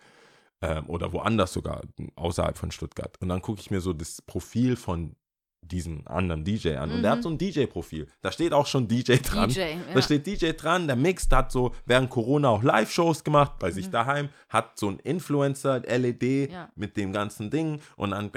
ähm, 0.61 0.89
oder 0.89 1.11
woanders 1.11 1.53
sogar 1.53 1.81
außerhalb 2.15 2.57
von 2.57 2.71
Stuttgart 2.71 3.17
und 3.21 3.29
dann 3.29 3.41
gucke 3.41 3.59
ich 3.59 3.71
mir 3.71 3.81
so 3.81 3.93
das 3.93 4.21
Profil 4.21 4.75
von 4.77 5.15
diesen 5.63 6.05
anderen 6.07 6.43
DJ 6.43 6.75
an 6.75 6.91
und 6.91 7.01
der 7.03 7.11
Mhm. 7.11 7.17
hat 7.17 7.23
so 7.23 7.29
ein 7.29 7.37
DJ 7.37 7.65
Profil. 7.65 8.07
Da 8.21 8.31
steht 8.31 8.51
auch 8.51 8.65
schon 8.65 8.87
DJ 8.87 9.17
dran. 9.17 9.49
DJ, 9.49 9.59
ja. 9.59 9.77
Da 9.93 10.01
steht 10.01 10.25
DJ 10.25 10.51
dran, 10.53 10.87
der 10.87 10.95
mixt, 10.95 11.31
hat 11.33 11.51
so 11.51 11.73
während 11.85 12.09
Corona 12.09 12.49
auch 12.49 12.63
Live-Shows 12.63 13.23
gemacht 13.23 13.53
bei 13.59 13.71
sich 13.71 13.89
daheim, 13.89 14.29
hat 14.49 14.77
so 14.79 14.89
ein 14.89 14.99
Influencer, 14.99 15.81
LED 15.81 16.21
Mhm. 16.49 16.53
Ja. 16.53 16.69
mit 16.75 16.97
dem 16.97 17.13
ganzen 17.13 17.49
Ding 17.51 17.79
und 17.95 18.11
dann 18.11 18.31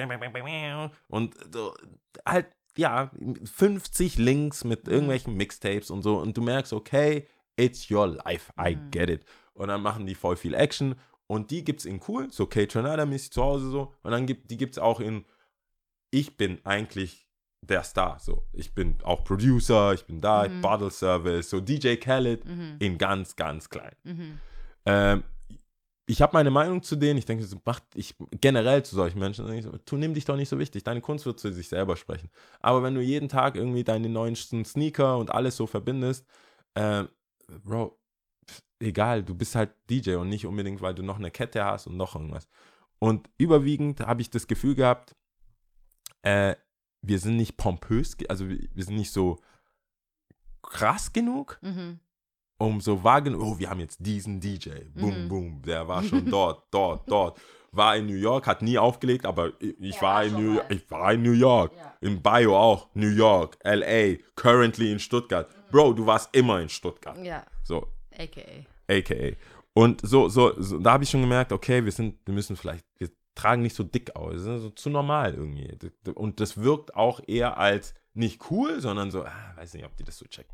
und 1.09 1.35
so 1.53 1.75
halt, 2.27 2.47
ja, 2.77 3.11
50 3.45 4.19
Links 4.19 4.65
Mhm. 4.65 4.69
mit 4.71 4.89
irgendwelchen 4.89 5.35
Mixtapes 5.35 5.91
und 5.91 6.03
so 6.03 6.19
und 6.19 6.37
du 6.37 6.43
merkst, 6.43 6.73
okay, 6.73 7.27
it's 7.57 7.91
your 7.91 8.07
life, 8.07 8.53
I 8.59 8.77
Mhm. 8.77 8.91
get 8.91 9.11
it. 9.11 9.25
Und 9.55 9.69
dann 9.69 9.83
machen 9.83 10.07
die 10.07 10.15
voll 10.15 10.37
viel 10.37 10.55
Action 10.55 10.95
und 11.27 11.51
die 11.51 11.65
gibt's 11.65 11.85
in 11.85 12.01
cool, 12.09 12.29
so 12.31 12.47
K-Tronada-mäßig 12.47 13.31
zu 13.33 13.43
Hause 13.43 13.71
so 13.71 13.95
und 14.03 14.11
dann 14.11 14.27
gibt, 14.27 14.51
die 14.51 14.57
gibt's 14.57 14.79
auch 14.79 15.01
in 15.01 15.25
ich 16.15 16.37
bin 16.37 16.61
eigentlich 16.65 17.27
der 17.61 17.83
Star. 17.83 18.19
So, 18.21 18.45
ich 18.53 18.75
bin 18.75 18.97
auch 19.03 19.25
Producer, 19.25 19.93
ich 19.95 20.05
bin 20.05 20.21
da, 20.21 20.49
Mhm. 20.49 20.61
Bottle 20.61 20.91
Service, 20.91 21.51
so 21.51 21.61
DJ 21.61 21.97
Khaled 21.97 22.45
Mhm. 22.45 22.77
in 22.79 22.99
ganz, 22.99 23.37
ganz 23.37 23.69
klein. 23.69 23.95
Mhm. 24.05 24.39
Ähm, 24.87 25.25
ich 26.07 26.21
habe 26.21 26.35
meine 26.35 26.51
Meinung 26.51 26.83
zu 26.83 26.97
denen. 26.97 27.19
Ich 27.19 27.25
denke, 27.25 27.45
so, 27.45 27.57
macht 27.65 27.83
ich 27.95 28.15
generell 28.41 28.85
zu 28.85 28.95
solchen 28.95 29.19
Menschen. 29.19 29.51
ich 29.55 29.65
So, 29.65 29.73
tu, 29.79 29.97
nimm 29.97 30.13
dich 30.13 30.27
doch 30.27 30.37
nicht 30.37 30.51
so 30.51 30.59
wichtig. 30.59 30.85
Deine 30.85 31.01
Kunst 31.01 31.25
wird 31.25 31.41
zu 31.41 31.51
sich 31.53 31.69
selber 31.69 31.97
sprechen. 31.97 32.29
Aber 32.61 32.83
wenn 32.83 32.95
du 32.95 33.01
jeden 33.01 33.29
Tag 33.31 33.57
irgendwie 33.57 33.85
deine 33.85 34.11
neuesten 34.11 34.65
Sneaker 34.67 35.17
und 35.17 35.31
alles 35.33 35.57
so 35.57 35.67
verbindest, 35.67 36.27
ähm, 36.75 37.09
Bro, 37.63 37.99
egal, 38.79 39.23
du 39.23 39.35
bist 39.35 39.55
halt 39.55 39.71
DJ 39.91 40.17
und 40.17 40.29
nicht 40.29 40.47
unbedingt, 40.47 40.83
weil 40.83 40.95
du 40.95 41.03
noch 41.03 41.19
eine 41.19 41.31
Kette 41.31 41.65
hast 41.65 41.87
und 41.87 41.97
noch 41.97 42.15
irgendwas. 42.15 42.49
Und 42.99 43.29
überwiegend 43.39 44.01
habe 44.01 44.21
ich 44.21 44.29
das 44.31 44.47
Gefühl 44.47 44.75
gehabt, 44.75 45.15
äh, 46.25 46.57
wir 47.03 47.19
sind 47.19 47.37
nicht 47.37 47.57
pompös, 47.57 48.17
also 48.29 48.49
wir 48.49 48.85
sind 48.85 48.97
nicht 48.97 49.13
so 49.13 49.39
krass 50.63 51.13
genug, 51.13 51.59
Mhm. 51.63 52.01
um 52.59 52.81
so 52.81 53.05
wagen, 53.05 53.35
oh, 53.35 53.59
wir 53.59 53.69
haben 53.71 53.81
jetzt 53.81 53.99
diesen 54.01 54.41
DJ, 54.41 54.71
boom, 54.95 55.25
Mhm. 55.25 55.29
boom, 55.29 55.63
der 55.63 55.87
war 55.87 56.03
schon 56.25 56.27
dort, 56.31 56.65
dort, 56.71 57.11
dort, 57.11 57.41
war 57.73 57.97
in 57.97 58.07
New 58.07 58.15
York, 58.17 58.47
hat 58.47 58.63
nie 58.63 58.79
aufgelegt, 58.79 59.27
aber 59.27 59.53
ich, 59.61 59.97
Er 59.97 60.03
war, 60.03 60.25
in 60.25 60.35
New, 60.35 60.55
mal. 60.55 60.65
ich 60.71 60.91
war 60.91 61.13
in 61.13 61.23
New 61.23 61.33
York, 61.33 61.73
Ja. 61.77 61.93
in 62.01 62.23
Bio 62.23 62.57
auch, 62.57 62.89
New 62.95 63.09
York, 63.11 63.59
LA, 63.65 64.17
currently 64.37 64.93
in 64.93 64.99
Stuttgart. 64.99 65.49
Bro, 65.71 65.95
du 65.95 66.07
warst 66.07 66.35
immer 66.35 66.61
in 66.61 66.69
Stuttgart. 66.69 67.19
Ja, 67.23 67.45
So, 67.65 67.89
aka. 68.17 68.43
aka. 68.89 69.37
Und 69.75 70.01
so, 70.07 70.29
so, 70.29 70.55
so 70.63 70.79
da 70.79 70.93
habe 70.93 71.03
ich 71.05 71.11
schon 71.11 71.21
gemerkt, 71.23 71.51
okay, 71.53 71.85
wir 71.85 71.91
sind, 71.91 72.17
wir 72.25 72.33
müssen 72.33 72.57
vielleicht, 72.57 72.87
wir 72.99 73.11
tragen 73.35 73.63
nicht 73.63 73.75
so 73.75 73.83
dick 73.83 74.17
aus, 74.17 74.43
so 74.43 74.71
zu 74.71 74.91
normal 74.91 75.35
irgendwie. 75.35 75.77
Und 76.15 76.41
das 76.41 76.59
wirkt 76.59 76.95
auch 76.95 77.21
eher 77.27 77.59
als 77.59 77.95
nicht 78.13 78.51
cool, 78.51 78.81
sondern 78.81 79.11
so, 79.11 79.25
ah, 79.25 79.53
weiß 79.57 79.75
nicht, 79.75 79.85
ob 79.85 79.97
die 79.97 80.05
das 80.05 80.19
so 80.19 80.27
checken. 80.27 80.53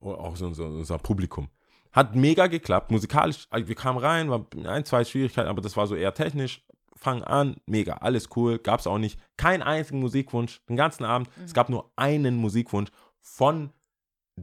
Oder 0.00 0.18
auch 0.18 0.36
so, 0.36 0.52
so 0.52 0.64
unser 0.64 0.98
Publikum. 0.98 1.48
Hat 1.92 2.14
mega 2.14 2.46
geklappt, 2.46 2.90
musikalisch, 2.90 3.46
also 3.50 3.68
wir 3.68 3.74
kamen 3.74 3.98
rein, 3.98 4.30
war 4.30 4.46
ein, 4.64 4.84
zwei 4.84 5.04
Schwierigkeiten, 5.04 5.48
aber 5.48 5.60
das 5.60 5.76
war 5.76 5.86
so 5.86 5.94
eher 5.94 6.14
technisch. 6.14 6.64
Fang 6.94 7.22
an, 7.24 7.56
mega, 7.66 7.94
alles 7.94 8.28
cool, 8.36 8.58
gab 8.58 8.80
es 8.80 8.86
auch 8.86 8.98
nicht. 8.98 9.18
Keinen 9.36 9.62
einzigen 9.62 10.00
Musikwunsch, 10.00 10.60
den 10.68 10.76
ganzen 10.76 11.04
Abend. 11.04 11.30
Es 11.44 11.54
gab 11.54 11.70
nur 11.70 11.90
einen 11.96 12.36
Musikwunsch 12.36 12.90
von 13.20 13.70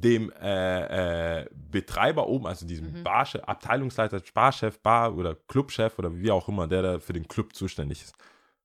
dem 0.02 0.32
äh, 0.42 1.42
äh, 1.42 1.50
Betreiber 1.54 2.28
oben, 2.28 2.48
also 2.48 2.66
diesem 2.66 2.92
Mhm. 3.00 3.04
Barchef, 3.04 3.44
Abteilungsleiter, 3.44 4.22
Barchef, 4.34 4.80
Bar 4.80 5.16
oder 5.16 5.36
Clubchef 5.36 5.98
oder 6.00 6.16
wie 6.16 6.32
auch 6.32 6.48
immer, 6.48 6.68
der 6.68 6.82
da 6.82 7.00
für 7.00 7.14
den 7.14 7.28
Club 7.28 7.56
zuständig 7.56 8.02
ist, 8.04 8.16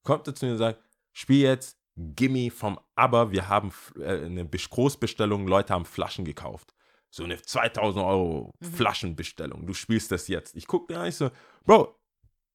kommt 0.03 0.27
er 0.27 0.35
zu 0.35 0.47
mir 0.47 0.53
und 0.53 0.59
sagt, 0.59 0.81
spiel 1.13 1.43
jetzt 1.43 1.79
Gimme 1.97 2.51
vom 2.51 2.81
Aber, 2.95 3.31
wir 3.33 3.49
haben 3.49 3.71
äh, 3.99 4.25
eine 4.25 4.45
Bes- 4.45 4.71
Großbestellung, 4.71 5.47
Leute 5.47 5.75
haben 5.75 5.85
Flaschen 5.85 6.25
gekauft. 6.25 6.75
So 7.11 7.25
eine 7.25 7.41
2000 7.41 8.03
Euro 8.05 8.55
Mhm. 8.61 8.65
Flaschenbestellung, 8.67 9.67
du 9.67 9.75
spielst 9.75 10.11
das 10.11 10.29
jetzt. 10.29 10.57
Ich 10.57 10.67
gucke 10.67 10.93
dir 10.95 11.01
an, 11.01 11.09
ich 11.09 11.17
so, 11.17 11.31
Bro, 11.65 11.95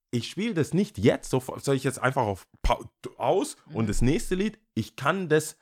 ich 0.10 0.30
spiele 0.30 0.54
das 0.56 0.74
nicht 0.74 0.98
jetzt, 0.98 1.30
sofort, 1.30 1.64
soll 1.64 1.76
ich 1.76 1.84
jetzt 1.84 2.00
einfach 2.02 2.24
auf 2.24 2.48
Pa- 2.64 2.80
aus 3.18 3.58
und 3.74 3.84
Mhm. 3.86 3.88
das 3.88 4.02
nächste 4.02 4.36
Lied, 4.36 4.58
ich 4.74 4.96
kann 4.96 5.30
das 5.30 5.58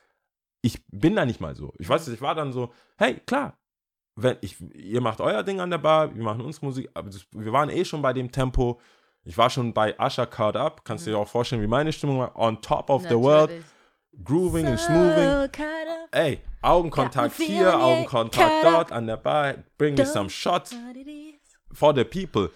ich 0.66 0.82
bin 0.88 1.14
da 1.14 1.24
nicht 1.24 1.40
mal 1.40 1.54
so. 1.54 1.72
Ich 1.78 1.88
weiß, 1.88 2.08
ich 2.08 2.20
war 2.20 2.34
dann 2.34 2.52
so, 2.52 2.72
hey, 2.96 3.20
klar, 3.24 3.56
wenn 4.16 4.36
ich, 4.40 4.56
ihr 4.74 5.00
macht 5.00 5.20
euer 5.20 5.44
Ding 5.44 5.60
an 5.60 5.70
der 5.70 5.78
Bar, 5.78 6.12
wir 6.14 6.24
machen 6.24 6.40
uns 6.40 6.60
Musik, 6.60 6.90
aber 6.92 7.08
das, 7.08 7.24
wir 7.30 7.52
waren 7.52 7.70
eh 7.70 7.84
schon 7.84 8.02
bei 8.02 8.12
dem 8.12 8.32
Tempo. 8.32 8.80
Ich 9.22 9.38
war 9.38 9.48
schon 9.48 9.72
bei 9.72 9.96
Usher 9.98 10.26
Card 10.26 10.56
Up, 10.56 10.84
kannst 10.84 11.06
du 11.06 11.10
dir 11.10 11.18
auch 11.18 11.28
vorstellen, 11.28 11.62
wie 11.62 11.68
meine 11.68 11.92
Stimmung 11.92 12.18
war, 12.18 12.36
on 12.36 12.60
top 12.60 12.90
of 12.90 13.02
the 13.02 13.14
world, 13.14 13.50
Natürlich. 13.50 14.24
grooving 14.24 14.66
and 14.66 14.80
smoothing. 14.80 15.50
Ey, 16.10 16.40
Augenkontakt 16.62 17.36
hier, 17.36 17.78
Augenkontakt 17.78 18.64
dort 18.64 18.90
an 18.90 19.06
der 19.06 19.18
Bar, 19.18 19.54
bring 19.78 19.94
me 19.94 20.04
some 20.04 20.28
shots 20.28 20.74
for 21.72 21.94
the 21.94 22.04
people. 22.04 22.50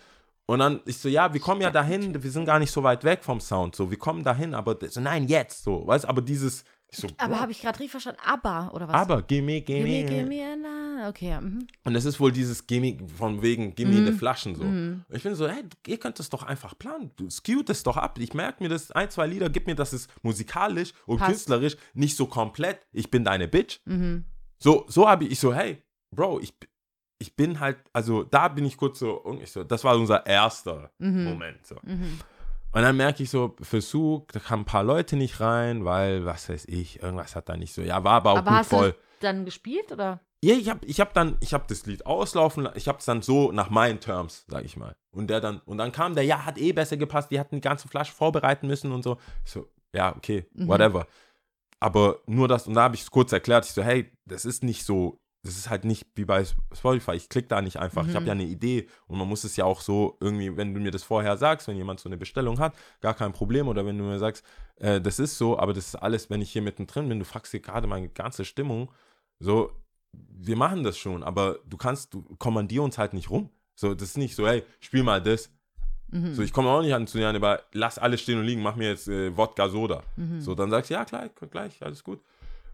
Und 0.46 0.58
dann, 0.58 0.80
ich 0.84 0.98
so, 0.98 1.08
ja, 1.08 1.32
wir 1.32 1.40
kommen 1.40 1.60
ja 1.60 1.70
dahin, 1.70 2.20
wir 2.20 2.30
sind 2.30 2.44
gar 2.44 2.58
nicht 2.58 2.72
so 2.72 2.82
weit 2.82 3.04
weg 3.04 3.22
vom 3.22 3.40
Sound, 3.40 3.76
so, 3.76 3.88
wir 3.88 3.98
kommen 3.98 4.24
dahin, 4.24 4.52
aber 4.54 4.76
so, 4.88 5.00
nein, 5.00 5.28
jetzt, 5.28 5.62
so, 5.62 5.86
weißt 5.86 6.06
aber 6.06 6.22
dieses, 6.22 6.64
so, 6.92 7.06
Aber 7.18 7.40
habe 7.40 7.52
ich 7.52 7.60
gerade 7.60 7.78
richtig 7.78 7.90
verstanden? 7.92 8.20
Aber, 8.24 8.70
oder 8.74 8.88
was? 8.88 8.94
aber, 8.94 9.22
gimme, 9.22 9.60
gimme, 9.60 9.84
Gimme, 10.04 10.04
gimme, 10.28 10.56
na. 10.62 11.08
Okay, 11.08 11.30
ja. 11.30 11.40
Mhm. 11.40 11.66
Und 11.84 11.94
es 11.94 12.04
ist 12.04 12.20
wohl 12.20 12.30
dieses 12.32 12.66
Gimme, 12.66 12.98
von 13.16 13.40
wegen 13.42 13.74
Gimme 13.74 14.00
Mhm. 14.00 14.06
the 14.06 14.12
Flaschen 14.12 14.54
so. 14.54 14.64
Mhm. 14.64 15.04
Ich 15.08 15.22
bin 15.22 15.34
so, 15.34 15.48
hey, 15.48 15.62
ihr 15.86 15.98
könnt 15.98 16.18
das 16.18 16.28
doch 16.30 16.42
einfach 16.42 16.78
planen. 16.78 17.10
Du 17.16 17.30
skew 17.30 17.62
das 17.62 17.82
doch 17.82 17.96
ab. 17.96 18.18
Ich 18.18 18.34
merke 18.34 18.62
mir 18.62 18.68
das, 18.68 18.90
ein, 18.92 19.08
zwei 19.10 19.26
Lieder, 19.26 19.48
gib 19.48 19.66
mir, 19.66 19.74
dass 19.74 19.92
es 19.92 20.08
musikalisch 20.22 20.92
und 21.06 21.18
Passt. 21.18 21.30
künstlerisch 21.30 21.76
nicht 21.94 22.16
so 22.16 22.26
komplett, 22.26 22.86
ich 22.92 23.10
bin 23.10 23.24
deine 23.24 23.48
Bitch. 23.48 23.80
Mhm. 23.86 24.24
So, 24.58 24.84
so 24.88 25.08
habe 25.08 25.24
ich, 25.24 25.32
ich 25.32 25.38
so, 25.40 25.54
hey, 25.54 25.82
Bro, 26.14 26.40
ich, 26.40 26.52
ich 27.18 27.34
bin 27.36 27.60
halt, 27.60 27.78
also 27.92 28.24
da 28.24 28.48
bin 28.48 28.64
ich 28.64 28.76
kurz 28.76 28.98
so, 28.98 29.38
ich 29.40 29.52
so 29.52 29.62
das 29.64 29.84
war 29.84 29.96
unser 29.96 30.26
erster 30.26 30.90
Mhm. 30.98 31.24
Moment. 31.24 31.66
So. 31.66 31.76
Und 32.72 32.82
dann 32.82 32.96
merke 32.96 33.22
ich 33.22 33.30
so, 33.30 33.56
Versuch, 33.60 34.26
da 34.32 34.38
kamen 34.38 34.62
ein 34.62 34.66
paar 34.66 34.84
Leute 34.84 35.16
nicht 35.16 35.40
rein, 35.40 35.84
weil, 35.84 36.24
was 36.24 36.48
weiß 36.48 36.66
ich, 36.66 37.02
irgendwas 37.02 37.34
hat 37.34 37.48
da 37.48 37.56
nicht 37.56 37.74
so, 37.74 37.82
ja, 37.82 38.04
war 38.04 38.14
aber 38.14 38.30
auch 38.32 38.36
Aber 38.38 38.50
gut 38.50 38.58
hast 38.58 38.68
voll. 38.70 38.92
du 38.92 38.96
dann 39.20 39.44
gespielt 39.44 39.90
oder? 39.92 40.20
Ja, 40.42 40.54
ich 40.54 40.70
habe 40.70 40.86
ich 40.86 41.00
hab 41.00 41.12
dann, 41.12 41.36
ich 41.40 41.52
habe 41.52 41.64
das 41.68 41.84
Lied 41.84 42.06
auslaufen, 42.06 42.62
la- 42.62 42.72
ich 42.76 42.88
habe 42.88 42.98
es 42.98 43.04
dann 43.04 43.20
so 43.22 43.52
nach 43.52 43.68
meinen 43.70 44.00
Terms, 44.00 44.44
sag 44.48 44.64
ich 44.64 44.76
mal. 44.76 44.94
Und 45.14 45.28
der 45.28 45.40
dann, 45.40 45.58
und 45.66 45.78
dann 45.78 45.92
kam 45.92 46.14
der, 46.14 46.24
ja, 46.24 46.46
hat 46.46 46.56
eh 46.58 46.72
besser 46.72 46.96
gepasst, 46.96 47.30
die 47.30 47.38
hatten 47.40 47.56
die 47.56 47.60
ganze 47.60 47.88
Flasche 47.88 48.12
vorbereiten 48.14 48.66
müssen 48.66 48.92
und 48.92 49.02
so. 49.02 49.18
Ich 49.44 49.50
so, 49.50 49.68
ja, 49.94 50.16
okay, 50.16 50.46
Mhm. 50.54 50.68
whatever. 50.68 51.06
Aber 51.80 52.20
nur 52.26 52.46
das, 52.48 52.66
und 52.66 52.74
da 52.74 52.82
habe 52.82 52.94
ich 52.94 53.02
es 53.02 53.10
kurz 53.10 53.32
erklärt, 53.32 53.64
ich 53.66 53.72
so, 53.72 53.82
hey, 53.82 54.10
das 54.26 54.44
ist 54.44 54.62
nicht 54.62 54.84
so, 54.84 55.19
das 55.42 55.56
ist 55.56 55.70
halt 55.70 55.84
nicht 55.84 56.06
wie 56.16 56.24
bei 56.24 56.44
Spotify, 56.72 57.12
ich 57.12 57.28
klicke 57.28 57.48
da 57.48 57.62
nicht 57.62 57.78
einfach, 57.78 58.06
ich 58.06 58.14
habe 58.14 58.22
Mhm. 58.22 58.26
ja 58.26 58.32
eine 58.32 58.44
Idee 58.44 58.88
und 59.06 59.18
man 59.18 59.26
muss 59.26 59.44
es 59.44 59.56
ja 59.56 59.64
auch 59.64 59.80
so 59.80 60.16
irgendwie, 60.20 60.56
wenn 60.56 60.74
du 60.74 60.80
mir 60.80 60.90
das 60.90 61.02
vorher 61.02 61.36
sagst, 61.38 61.66
wenn 61.68 61.76
jemand 61.76 62.00
so 62.00 62.08
eine 62.08 62.18
Bestellung 62.18 62.58
hat, 62.58 62.74
gar 63.00 63.14
kein 63.14 63.32
Problem, 63.32 63.66
oder 63.68 63.86
wenn 63.86 63.96
du 63.96 64.04
mir 64.04 64.18
sagst, 64.18 64.44
äh, 64.76 65.00
das 65.00 65.18
ist 65.18 65.38
so, 65.38 65.58
aber 65.58 65.72
das 65.72 65.86
ist 65.86 65.94
alles, 65.96 66.28
wenn 66.28 66.42
ich 66.42 66.50
hier 66.52 66.62
mittendrin 66.62 67.08
bin, 67.08 67.18
du 67.18 67.24
fragst 67.24 67.52
dir 67.52 67.60
gerade 67.60 67.86
meine 67.86 68.08
ganze 68.10 68.44
Stimmung, 68.44 68.90
so, 69.38 69.72
wir 70.12 70.56
machen 70.56 70.82
das 70.82 70.98
schon, 70.98 71.22
aber 71.22 71.58
du 71.66 71.76
kannst, 71.76 72.12
du 72.12 72.22
kommandier 72.38 72.82
uns 72.82 72.98
halt 72.98 73.14
nicht 73.14 73.30
rum. 73.30 73.48
So, 73.76 73.94
das 73.94 74.08
ist 74.10 74.18
nicht 74.18 74.34
so, 74.34 74.46
hey, 74.46 74.62
spiel 74.80 75.02
mal 75.02 75.22
das. 75.22 75.50
Mhm. 76.10 76.34
So, 76.34 76.42
ich 76.42 76.52
komme 76.52 76.68
auch 76.68 76.82
nicht 76.82 76.92
an 76.92 77.06
zu 77.06 77.16
dir, 77.16 77.28
aber 77.28 77.62
lass 77.72 77.98
alles 77.98 78.20
stehen 78.20 78.38
und 78.38 78.44
liegen, 78.44 78.60
mach 78.60 78.76
mir 78.76 78.88
jetzt 78.88 79.08
äh, 79.08 79.34
Wodka 79.36 79.68
Soda. 79.68 80.02
Mhm. 80.16 80.40
So, 80.40 80.54
dann 80.54 80.68
sagst 80.68 80.90
du, 80.90 80.94
ja, 80.94 81.04
klar, 81.04 81.28
gleich, 81.50 81.80
alles 81.82 82.02
gut. 82.04 82.20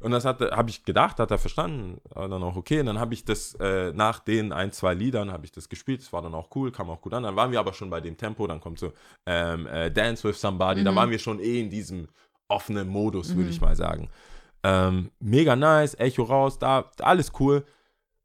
Und 0.01 0.11
das 0.11 0.25
habe 0.25 0.69
ich 0.69 0.85
gedacht, 0.85 1.19
hat 1.21 1.31
er 1.31 1.39
verstanden, 1.39 2.01
war 2.11 2.29
dann 2.29 2.43
auch 2.43 2.57
okay. 2.57 2.81
Und 2.81 2.87
dann 2.87 2.99
habe 3.01 3.15
ich 3.15 3.25
das 3.25 3.55
äh, 3.61 3.93
nach 3.93 4.19
den 4.21 4.53
ein, 4.53 4.71
zwei 4.73 4.95
Liedern 4.95 5.33
habe 5.33 5.45
ich 5.47 5.53
das 5.53 5.69
gespielt. 5.69 6.01
Das 6.03 6.13
war 6.13 6.23
dann 6.23 6.35
auch 6.35 6.49
cool, 6.55 6.71
kam 6.71 6.91
auch 6.91 7.01
gut 7.01 7.15
an. 7.15 7.23
Dann 7.23 7.35
waren 7.37 7.51
wir 7.51 7.59
aber 7.61 7.73
schon 7.73 7.89
bei 7.91 8.01
dem 8.01 8.17
Tempo, 8.17 8.47
dann 8.47 8.61
kommt 8.61 8.79
so 8.79 8.93
ähm, 9.27 9.67
äh, 9.67 9.91
Dance 9.91 10.29
with 10.29 10.41
Somebody. 10.41 10.85
Dann 10.85 10.95
Mhm. 10.95 10.99
waren 10.99 11.11
wir 11.11 11.19
schon 11.19 11.41
eh 11.41 11.61
in 11.61 11.71
diesem 11.71 12.09
offenen 12.49 12.89
Modus, 12.89 13.31
würde 13.35 13.45
Mhm. 13.45 13.51
ich 13.51 13.61
mal 13.61 13.75
sagen. 13.77 14.11
Ähm, 14.63 15.11
mega 15.21 15.57
nice, 15.57 15.95
Echo 15.99 16.25
raus, 16.25 16.59
da, 16.59 16.91
alles 17.01 17.33
cool. 17.41 17.65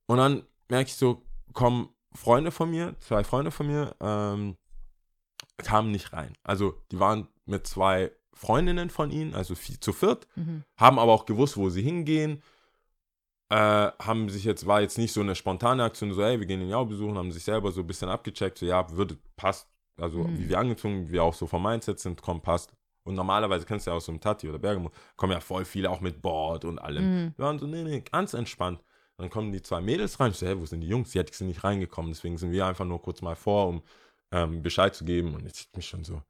Und 0.08 0.18
dann 0.18 0.44
merke 0.70 0.88
ich 0.90 0.96
so, 0.96 1.22
kommen 1.54 1.90
Freunde 2.14 2.52
von 2.52 2.70
mir, 2.70 2.96
zwei 3.00 3.24
Freunde 3.24 3.52
von 3.52 3.68
mir, 3.68 3.96
ähm, 4.02 4.58
kamen 5.58 5.92
nicht 5.92 6.12
rein. 6.14 6.34
Also 6.44 6.74
die 6.92 7.00
waren 7.00 7.28
mit 7.46 7.66
zwei 7.68 8.12
Freundinnen 8.34 8.90
von 8.90 9.12
ihnen, 9.12 9.34
also 9.36 9.54
vi- 9.56 9.80
zu 9.80 9.94
viert, 9.94 10.28
Mhm. 10.36 10.64
haben 10.78 11.00
aber 11.00 11.12
auch 11.12 11.26
gewusst, 11.26 11.58
wo 11.58 11.70
sie 11.70 11.82
hingehen. 11.82 12.42
Äh, 13.50 13.92
haben 14.02 14.30
sich 14.30 14.46
jetzt, 14.46 14.66
war 14.66 14.80
jetzt 14.80 14.98
nicht 14.98 15.12
so 15.12 15.20
eine 15.20 15.36
spontane 15.36 15.84
Aktion, 15.84 16.14
so, 16.14 16.22
ey, 16.22 16.40
wir 16.40 16.48
gehen 16.48 16.62
den 16.62 16.70
Jau 16.70 16.86
besuchen, 16.86 17.18
haben 17.18 17.34
sich 17.34 17.44
selber 17.44 17.72
so 17.74 17.82
ein 17.82 17.88
bisschen 17.88 18.08
abgecheckt, 18.08 18.58
so, 18.58 18.66
ja, 18.66 18.90
würde, 18.92 19.18
passt. 19.36 19.68
Also, 19.98 20.20
Mhm. 20.20 20.40
wie 20.40 20.48
wir 20.50 20.58
angezogen, 20.58 21.08
wie 21.10 21.12
wir 21.14 21.24
auch 21.24 21.34
so 21.34 21.48
vom 21.48 21.62
Mindset 21.64 22.00
sind, 22.00 22.22
komm, 22.22 22.42
passt. 22.42 22.72
Und 23.04 23.16
normalerweise 23.16 23.66
kennst 23.66 23.88
du 23.88 23.92
ja 23.92 23.98
aus 23.98 24.06
so 24.06 24.12
einem 24.14 24.22
Tati 24.22 24.48
oder 24.48 24.58
Bergamo, 24.60 24.92
kommen 25.18 25.34
ja 25.34 25.42
voll 25.42 25.66
viele 25.66 25.90
auch 25.90 26.00
mit 26.00 26.22
Board 26.22 26.64
und 26.64 26.80
allem. 26.80 27.04
Mhm. 27.26 27.34
Wir 27.36 27.46
waren 27.46 27.60
so, 27.60 27.68
nee, 27.68 27.84
nee, 27.84 28.00
ganz 28.10 28.34
entspannt. 28.34 28.82
Dann 29.18 29.30
kommen 29.30 29.52
die 29.52 29.62
zwei 29.62 29.82
Mädels 29.82 30.20
rein. 30.20 30.32
Ich 30.32 30.38
so, 30.38 30.48
hä, 30.48 30.56
wo 30.58 30.66
sind 30.66 30.82
die 30.82 30.88
Jungs? 30.88 31.12
Die 31.12 31.22
sind 31.32 31.48
nicht 31.48 31.64
reingekommen. 31.64 32.12
Deswegen 32.12 32.38
sind 32.38 32.52
wir 32.52 32.66
einfach 32.66 32.86
nur 32.86 33.02
kurz 33.02 33.22
mal 33.22 33.36
vor, 33.36 33.68
um 33.68 33.82
ähm, 34.32 34.64
Bescheid 34.64 34.96
zu 34.96 35.04
geben. 35.04 35.36
Und 35.36 35.46
jetzt 35.46 35.76
mich 35.76 35.88
schon 35.88 36.04
so. 36.04 36.22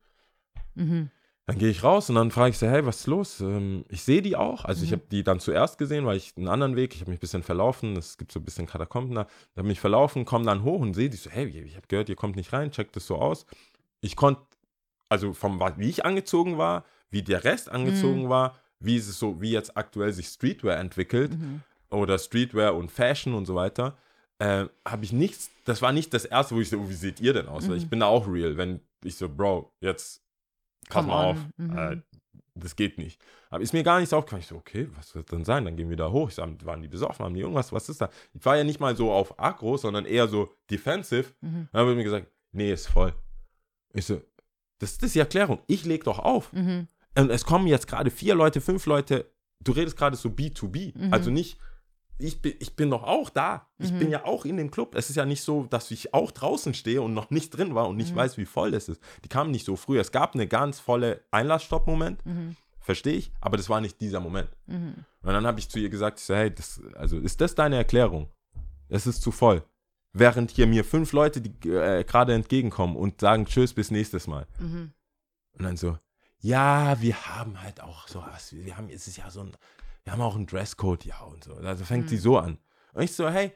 Mhm. 0.73 1.09
Dann 1.47 1.57
gehe 1.57 1.69
ich 1.69 1.83
raus 1.83 2.07
und 2.09 2.15
dann 2.15 2.31
frage 2.31 2.51
ich 2.51 2.57
so, 2.57 2.67
hey, 2.67 2.85
was 2.85 3.01
ist 3.01 3.07
los? 3.07 3.41
Ähm, 3.41 3.83
ich 3.89 4.03
sehe 4.03 4.21
die 4.21 4.35
auch. 4.35 4.63
Also 4.63 4.83
ich 4.83 4.91
Mhm. 4.91 4.95
habe 4.95 5.03
die 5.11 5.23
dann 5.23 5.39
zuerst 5.39 5.77
gesehen, 5.77 6.05
weil 6.05 6.15
ich 6.17 6.33
einen 6.37 6.47
anderen 6.47 6.75
Weg, 6.75 6.93
ich 6.93 7.01
habe 7.01 7.09
mich 7.11 7.17
ein 7.17 7.21
bisschen 7.21 7.43
verlaufen. 7.43 7.97
Es 7.97 8.17
gibt 8.17 8.31
so 8.31 8.39
ein 8.39 8.45
bisschen 8.45 8.67
Katakomben 8.67 9.15
da. 9.15 9.23
Da 9.23 9.29
habe 9.59 9.67
mich 9.67 9.79
verlaufen, 9.79 10.23
komme 10.23 10.45
dann 10.45 10.63
hoch 10.63 10.79
und 10.79 10.93
sehe 10.93 11.09
die 11.09 11.17
so, 11.17 11.29
hey, 11.29 11.47
ich 11.47 11.75
habe 11.75 11.87
gehört, 11.87 12.09
ihr 12.09 12.15
kommt 12.15 12.35
nicht 12.35 12.53
rein, 12.53 12.71
checkt 12.71 12.95
das 12.95 13.07
so 13.07 13.15
aus. 13.17 13.45
Ich 14.01 14.15
konnte, 14.15 14.41
also 15.09 15.33
vom, 15.33 15.59
wie 15.77 15.89
ich 15.89 16.05
angezogen 16.05 16.57
war, 16.57 16.85
wie 17.09 17.23
der 17.23 17.43
Rest 17.43 17.69
angezogen 17.69 18.29
war, 18.29 18.57
wie 18.79 18.97
es 18.97 19.19
so, 19.19 19.41
wie 19.41 19.51
jetzt 19.51 19.75
aktuell 19.75 20.13
sich 20.13 20.27
Streetwear 20.27 20.77
entwickelt 20.79 21.31
Mhm. 21.37 21.61
oder 21.89 22.17
Streetwear 22.17 22.75
und 22.75 22.89
Fashion 22.91 23.33
und 23.33 23.45
so 23.45 23.55
weiter, 23.55 23.97
äh, 24.39 24.65
habe 24.87 25.03
ich 25.03 25.11
nichts, 25.11 25.51
das 25.65 25.81
war 25.81 25.91
nicht 25.91 26.13
das 26.13 26.25
erste, 26.25 26.55
wo 26.55 26.61
ich 26.61 26.69
so, 26.69 26.77
oh, 26.79 26.89
wie 26.89 26.93
seht 26.93 27.19
ihr 27.19 27.33
denn 27.33 27.47
aus? 27.47 27.63
Weil 27.67 27.75
Mhm. 27.75 27.81
ich 27.81 27.89
bin 27.89 27.99
da 27.99 28.05
auch 28.07 28.27
real, 28.27 28.57
wenn 28.57 28.79
ich 29.03 29.15
so, 29.17 29.27
Bro, 29.27 29.71
jetzt 29.81 30.21
pass 30.89 30.95
Come 30.95 31.07
mal 31.07 31.25
auf, 31.25 31.37
Mhm. 31.57 31.77
äh, 31.77 31.97
das 32.55 32.75
geht 32.75 32.97
nicht. 32.97 33.19
Aber 33.49 33.63
ist 33.63 33.73
mir 33.73 33.83
gar 33.83 33.99
nichts 33.99 34.13
aufgefallen. 34.13 34.41
Ich 34.41 34.47
so, 34.47 34.55
okay, 34.55 34.87
was 34.95 35.15
wird 35.15 35.31
denn 35.31 35.45
sein? 35.45 35.65
Dann 35.65 35.75
gehen 35.77 35.89
wir 35.89 35.97
da 35.97 36.11
hoch. 36.11 36.29
Ich 36.29 36.35
so, 36.35 36.41
waren 36.63 36.81
die 36.81 36.87
besoffen, 36.87 37.25
haben 37.25 37.33
die 37.33 37.41
irgendwas, 37.41 37.71
was 37.71 37.87
ist 37.89 38.01
da? 38.01 38.09
Ich 38.33 38.43
war 38.45 38.57
ja 38.57 38.63
nicht 38.63 38.79
mal 38.79 38.95
so 38.95 39.11
auf 39.11 39.39
aggro, 39.39 39.77
sondern 39.77 40.05
eher 40.05 40.27
so 40.27 40.53
defensive. 40.69 41.33
Mhm. 41.41 41.69
Dann 41.71 41.87
wird 41.87 41.97
mir 41.97 42.03
gesagt, 42.03 42.27
nee, 42.51 42.71
ist 42.71 42.87
voll. 42.87 43.13
Ich 43.93 44.05
so, 44.05 44.21
das, 44.79 44.97
das 44.97 45.07
ist 45.07 45.15
die 45.15 45.19
Erklärung. 45.19 45.59
Ich 45.67 45.85
leg 45.85 46.03
doch 46.03 46.19
auf. 46.19 46.51
Mhm. 46.53 46.87
Und 47.17 47.29
es 47.29 47.45
kommen 47.45 47.67
jetzt 47.67 47.87
gerade 47.87 48.09
vier 48.11 48.35
Leute, 48.35 48.61
fünf 48.61 48.85
Leute. 48.85 49.31
Du 49.63 49.71
redest 49.73 49.97
gerade 49.97 50.15
so 50.15 50.29
B2B. 50.29 50.97
Mhm. 50.97 51.13
Also 51.13 51.29
nicht, 51.29 51.57
ich 52.23 52.41
bin, 52.41 52.53
ich 52.59 52.75
bin 52.75 52.89
doch 52.89 53.03
auch 53.03 53.29
da. 53.29 53.67
Ich 53.77 53.91
Mhm. 53.91 53.99
bin 53.99 54.09
ja 54.11 54.25
auch 54.25 54.45
in 54.45 54.57
dem 54.57 54.71
Club. 54.71 54.95
Es 54.95 55.09
ist 55.09 55.15
ja 55.15 55.25
nicht 55.25 55.41
so, 55.41 55.65
dass 55.65 55.91
ich 55.91 56.13
auch 56.13 56.31
draußen 56.31 56.73
stehe 56.73 57.01
und 57.01 57.13
noch 57.13 57.29
nicht 57.29 57.49
drin 57.51 57.75
war 57.75 57.87
und 57.87 57.97
nicht 57.97 58.11
Mhm. 58.13 58.17
weiß, 58.17 58.37
wie 58.37 58.45
voll 58.45 58.73
es 58.73 58.89
ist. 58.89 59.01
Die 59.23 59.29
kamen 59.29 59.51
nicht 59.51 59.65
so 59.65 59.75
früh. 59.75 59.99
Es 59.99 60.11
gab 60.11 60.33
eine 60.35 60.47
ganz 60.47 60.79
volle 60.79 61.21
Einlassstopp-Moment. 61.31 62.25
Mhm. 62.25 62.55
Verstehe 62.79 63.13
ich, 63.13 63.31
aber 63.41 63.57
das 63.57 63.69
war 63.69 63.79
nicht 63.81 64.01
dieser 64.01 64.19
Moment. 64.19 64.49
Mhm. 64.65 64.95
Und 65.21 65.33
dann 65.33 65.45
habe 65.45 65.59
ich 65.59 65.69
zu 65.69 65.77
ihr 65.79 65.89
gesagt, 65.89 66.19
ich 66.19 66.25
so, 66.25 66.33
hey, 66.33 66.53
das, 66.53 66.81
also 66.95 67.19
ist 67.19 67.39
das 67.41 67.53
deine 67.53 67.75
Erklärung? 67.75 68.29
Es 68.89 69.05
ist 69.05 69.21
zu 69.21 69.31
voll. 69.31 69.63
Während 70.13 70.51
hier 70.51 70.67
mir 70.67 70.83
fünf 70.83 71.13
Leute 71.13 71.41
die 71.41 71.69
äh, 71.69 72.03
gerade 72.03 72.33
entgegenkommen 72.33 72.95
und 72.97 73.21
sagen 73.21 73.45
Tschüss, 73.45 73.73
bis 73.73 73.91
nächstes 73.91 74.27
Mal. 74.27 74.47
Mhm. 74.59 74.91
Und 75.53 75.63
dann 75.63 75.77
so, 75.77 75.97
ja, 76.39 76.99
wir 77.01 77.15
haben 77.27 77.61
halt 77.61 77.81
auch 77.81 78.07
sowas. 78.07 78.51
Wir 78.51 78.75
haben, 78.77 78.89
es 78.89 79.07
ist 79.07 79.17
ja 79.17 79.29
so 79.29 79.41
ein, 79.41 79.51
wir 80.03 80.13
haben 80.13 80.21
auch 80.21 80.35
einen 80.35 80.47
Dresscode, 80.47 81.05
ja, 81.05 81.19
und 81.21 81.43
so. 81.43 81.53
Also 81.55 81.85
fängt 81.85 82.09
sie 82.09 82.15
Mhm. 82.15 82.21
so 82.21 82.37
an. 82.37 82.57
Und 82.93 83.03
ich 83.03 83.13
so, 83.13 83.29
hey, 83.29 83.53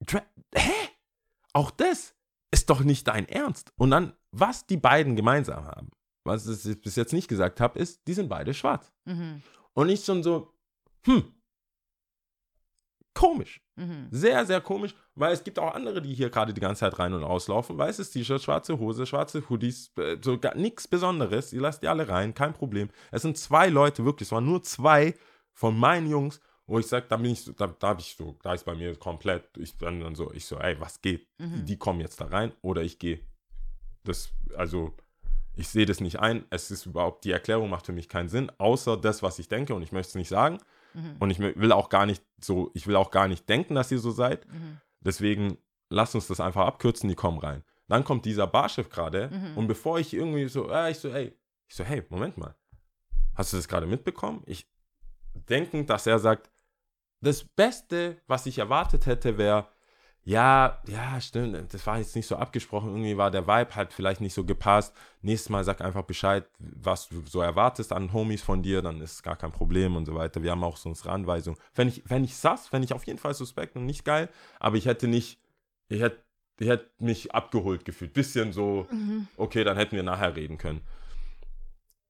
Dre 0.00 0.22
hä? 0.54 0.72
Auch 1.52 1.70
das 1.70 2.14
ist 2.50 2.70
doch 2.70 2.80
nicht 2.80 3.06
dein 3.08 3.28
Ernst. 3.28 3.72
Und 3.76 3.90
dann, 3.90 4.14
was 4.30 4.66
die 4.66 4.76
beiden 4.76 5.16
gemeinsam 5.16 5.64
haben, 5.64 5.90
was 6.24 6.46
ich 6.46 6.80
bis 6.80 6.96
jetzt 6.96 7.12
nicht 7.12 7.28
gesagt 7.28 7.60
habe, 7.60 7.78
ist, 7.78 8.06
die 8.06 8.14
sind 8.14 8.28
beide 8.28 8.54
schwarz. 8.54 8.92
Mhm. 9.04 9.42
Und 9.74 9.88
ich 9.88 10.04
schon 10.04 10.22
so, 10.22 10.52
hm, 11.04 11.34
komisch. 13.14 13.60
Mhm. 13.78 14.08
Sehr, 14.10 14.44
sehr 14.44 14.60
komisch, 14.60 14.94
weil 15.14 15.32
es 15.32 15.44
gibt 15.44 15.58
auch 15.58 15.74
andere, 15.74 16.02
die 16.02 16.12
hier 16.12 16.30
gerade 16.30 16.52
die 16.52 16.60
ganze 16.60 16.80
Zeit 16.80 16.98
rein 16.98 17.12
und 17.14 17.22
auslaufen. 17.22 17.78
Weißes 17.78 18.10
T-Shirt, 18.10 18.42
schwarze 18.42 18.78
Hose, 18.78 19.06
schwarze 19.06 19.48
Hoodies, 19.48 19.92
äh, 19.96 20.16
so 20.20 20.36
gar 20.38 20.56
nichts 20.56 20.88
Besonderes. 20.88 21.52
Ihr 21.52 21.60
lasst 21.60 21.82
die 21.82 21.88
alle 21.88 22.08
rein, 22.08 22.34
kein 22.34 22.52
Problem. 22.52 22.90
Es 23.12 23.22
sind 23.22 23.38
zwei 23.38 23.68
Leute, 23.68 24.04
wirklich, 24.04 24.28
es 24.28 24.32
waren 24.32 24.44
nur 24.44 24.62
zwei 24.64 25.14
von 25.52 25.78
meinen 25.78 26.08
Jungs, 26.08 26.40
wo 26.66 26.78
ich 26.78 26.86
sage, 26.86 27.06
da 27.08 27.16
bin 27.16 27.30
ich 27.30 27.42
so, 27.42 27.52
da, 27.52 27.68
da 27.68 27.96
ich 27.98 28.16
so, 28.16 28.36
da 28.42 28.52
ist 28.52 28.64
bei 28.64 28.74
mir 28.74 28.94
komplett, 28.96 29.56
ich 29.56 29.78
bin 29.78 30.00
dann 30.00 30.14
so, 30.14 30.32
ich 30.32 30.44
so, 30.44 30.58
ey, 30.58 30.78
was 30.80 31.00
geht? 31.00 31.26
Mhm. 31.38 31.64
Die 31.64 31.78
kommen 31.78 32.00
jetzt 32.00 32.20
da 32.20 32.26
rein 32.26 32.52
oder 32.62 32.82
ich 32.82 32.98
gehe. 32.98 33.20
Das, 34.04 34.30
also, 34.56 34.94
ich 35.54 35.68
sehe 35.68 35.86
das 35.86 36.00
nicht 36.00 36.20
ein. 36.20 36.44
Es 36.50 36.70
ist 36.70 36.86
überhaupt, 36.86 37.24
die 37.24 37.32
Erklärung 37.32 37.70
macht 37.70 37.86
für 37.86 37.92
mich 37.92 38.08
keinen 38.08 38.28
Sinn, 38.28 38.50
außer 38.58 38.96
das, 38.96 39.22
was 39.22 39.38
ich 39.38 39.48
denke 39.48 39.74
und 39.74 39.82
ich 39.82 39.92
möchte 39.92 40.10
es 40.10 40.14
nicht 40.14 40.28
sagen. 40.28 40.58
Mhm. 40.98 41.16
Und 41.18 41.30
ich 41.30 41.38
will 41.38 41.72
auch 41.72 41.88
gar 41.88 42.06
nicht 42.06 42.22
so, 42.40 42.70
ich 42.74 42.86
will 42.86 42.96
auch 42.96 43.10
gar 43.10 43.28
nicht 43.28 43.48
denken, 43.48 43.74
dass 43.74 43.90
ihr 43.92 43.98
so 43.98 44.10
seid. 44.10 44.46
Mhm. 44.52 44.80
Deswegen 45.00 45.58
lasst 45.90 46.14
uns 46.14 46.26
das 46.26 46.40
einfach 46.40 46.66
abkürzen, 46.66 47.08
die 47.08 47.14
kommen 47.14 47.38
rein. 47.38 47.64
Dann 47.88 48.04
kommt 48.04 48.24
dieser 48.26 48.46
Barchef 48.46 48.90
gerade 48.90 49.30
Mhm. 49.30 49.56
und 49.56 49.66
bevor 49.68 49.98
ich 49.98 50.12
irgendwie 50.12 50.48
so, 50.48 50.70
äh, 50.70 50.90
ich 50.90 50.98
so, 50.98 51.08
ey, 51.08 51.34
ich 51.68 51.74
so, 51.76 51.84
hey, 51.84 52.02
Moment 52.10 52.36
mal. 52.36 52.54
Hast 53.34 53.52
du 53.52 53.56
das 53.56 53.68
gerade 53.68 53.86
mitbekommen? 53.86 54.42
Ich 54.46 54.68
denkend, 55.48 55.88
dass 55.90 56.06
er 56.06 56.18
sagt, 56.18 56.50
das 57.20 57.44
Beste, 57.44 58.16
was 58.26 58.46
ich 58.46 58.58
erwartet 58.58 59.06
hätte, 59.06 59.38
wäre, 59.38 59.68
ja, 60.28 60.78
ja, 60.86 61.18
stimmt, 61.22 61.72
das 61.72 61.86
war 61.86 61.96
jetzt 61.96 62.14
nicht 62.14 62.26
so 62.26 62.36
abgesprochen, 62.36 62.90
irgendwie 62.90 63.16
war 63.16 63.30
der 63.30 63.46
Vibe 63.46 63.74
halt 63.74 63.94
vielleicht 63.94 64.20
nicht 64.20 64.34
so 64.34 64.44
gepasst. 64.44 64.94
Nächstes 65.22 65.48
Mal 65.48 65.64
sag 65.64 65.80
einfach 65.80 66.02
Bescheid, 66.02 66.44
was 66.58 67.08
du 67.08 67.22
so 67.24 67.40
erwartest 67.40 67.94
an 67.94 68.12
Homies 68.12 68.42
von 68.42 68.62
dir, 68.62 68.82
dann 68.82 69.00
ist 69.00 69.22
gar 69.22 69.36
kein 69.36 69.52
Problem 69.52 69.96
und 69.96 70.04
so 70.04 70.14
weiter. 70.14 70.42
Wir 70.42 70.50
haben 70.50 70.62
auch 70.64 70.76
so 70.76 70.90
unsere 70.90 71.12
Anweisung. 71.12 71.56
Wenn 71.74 71.88
ich, 71.88 72.02
wenn 72.10 72.24
ich 72.24 72.36
sass, 72.36 72.70
wenn 72.74 72.82
ich 72.82 72.92
auf 72.92 73.06
jeden 73.06 73.18
Fall 73.18 73.32
suspekt 73.32 73.74
und 73.76 73.86
nicht 73.86 74.04
geil, 74.04 74.28
aber 74.60 74.76
ich 74.76 74.84
hätte 74.84 75.08
nicht, 75.08 75.40
ich 75.88 76.02
hätte, 76.02 76.22
ich 76.60 76.68
hätte 76.68 76.90
mich 76.98 77.34
abgeholt 77.34 77.86
gefühlt. 77.86 78.12
Bisschen 78.12 78.52
so, 78.52 78.86
Mhm. 78.90 79.28
okay, 79.38 79.64
dann 79.64 79.78
hätten 79.78 79.96
wir 79.96 80.02
nachher 80.02 80.36
reden 80.36 80.58
können. 80.58 80.82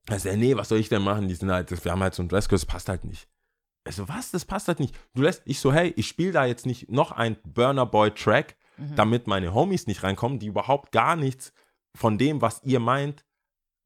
Also, 0.09 0.29
nee, 0.35 0.57
was 0.57 0.71
soll 0.71 0.79
ich 0.79 0.89
denn 0.89 1.03
machen? 1.03 1.29
Die 1.29 1.37
sind 1.37 1.53
halt, 1.53 1.71
wir 1.85 1.93
haben 1.93 2.03
halt 2.03 2.15
so 2.15 2.23
einen 2.23 2.31
Dresscode, 2.31 2.55
das 2.55 2.67
passt 2.67 2.89
halt 2.89 3.05
nicht. 3.05 3.29
Also, 3.85 4.09
was? 4.09 4.31
Das 4.31 4.45
passt 4.45 4.69
halt 4.69 4.81
nicht. 4.81 4.95
Du 5.15 5.23
lässt, 5.23 5.43
ich 5.47 5.61
so, 5.61 5.73
hey, 5.73 5.93
ich 5.97 6.07
spiele 6.09 6.33
da 6.33 6.45
jetzt 6.45 6.67
nicht 6.67 6.91
noch 6.91 7.13
ein 7.13 7.37
Burner 7.45 7.87
Boy 7.87 8.11
Track, 8.13 8.57
Mhm. 8.77 8.95
damit 8.97 9.27
meine 9.27 9.53
Homies 9.55 9.87
nicht 9.89 10.03
reinkommen, 10.05 10.39
die 10.39 10.47
überhaupt 10.47 10.93
gar 10.93 11.17
nichts 11.17 11.53
von 11.97 12.17
dem, 12.19 12.41
was 12.41 12.63
ihr 12.63 12.79
meint, 12.81 13.25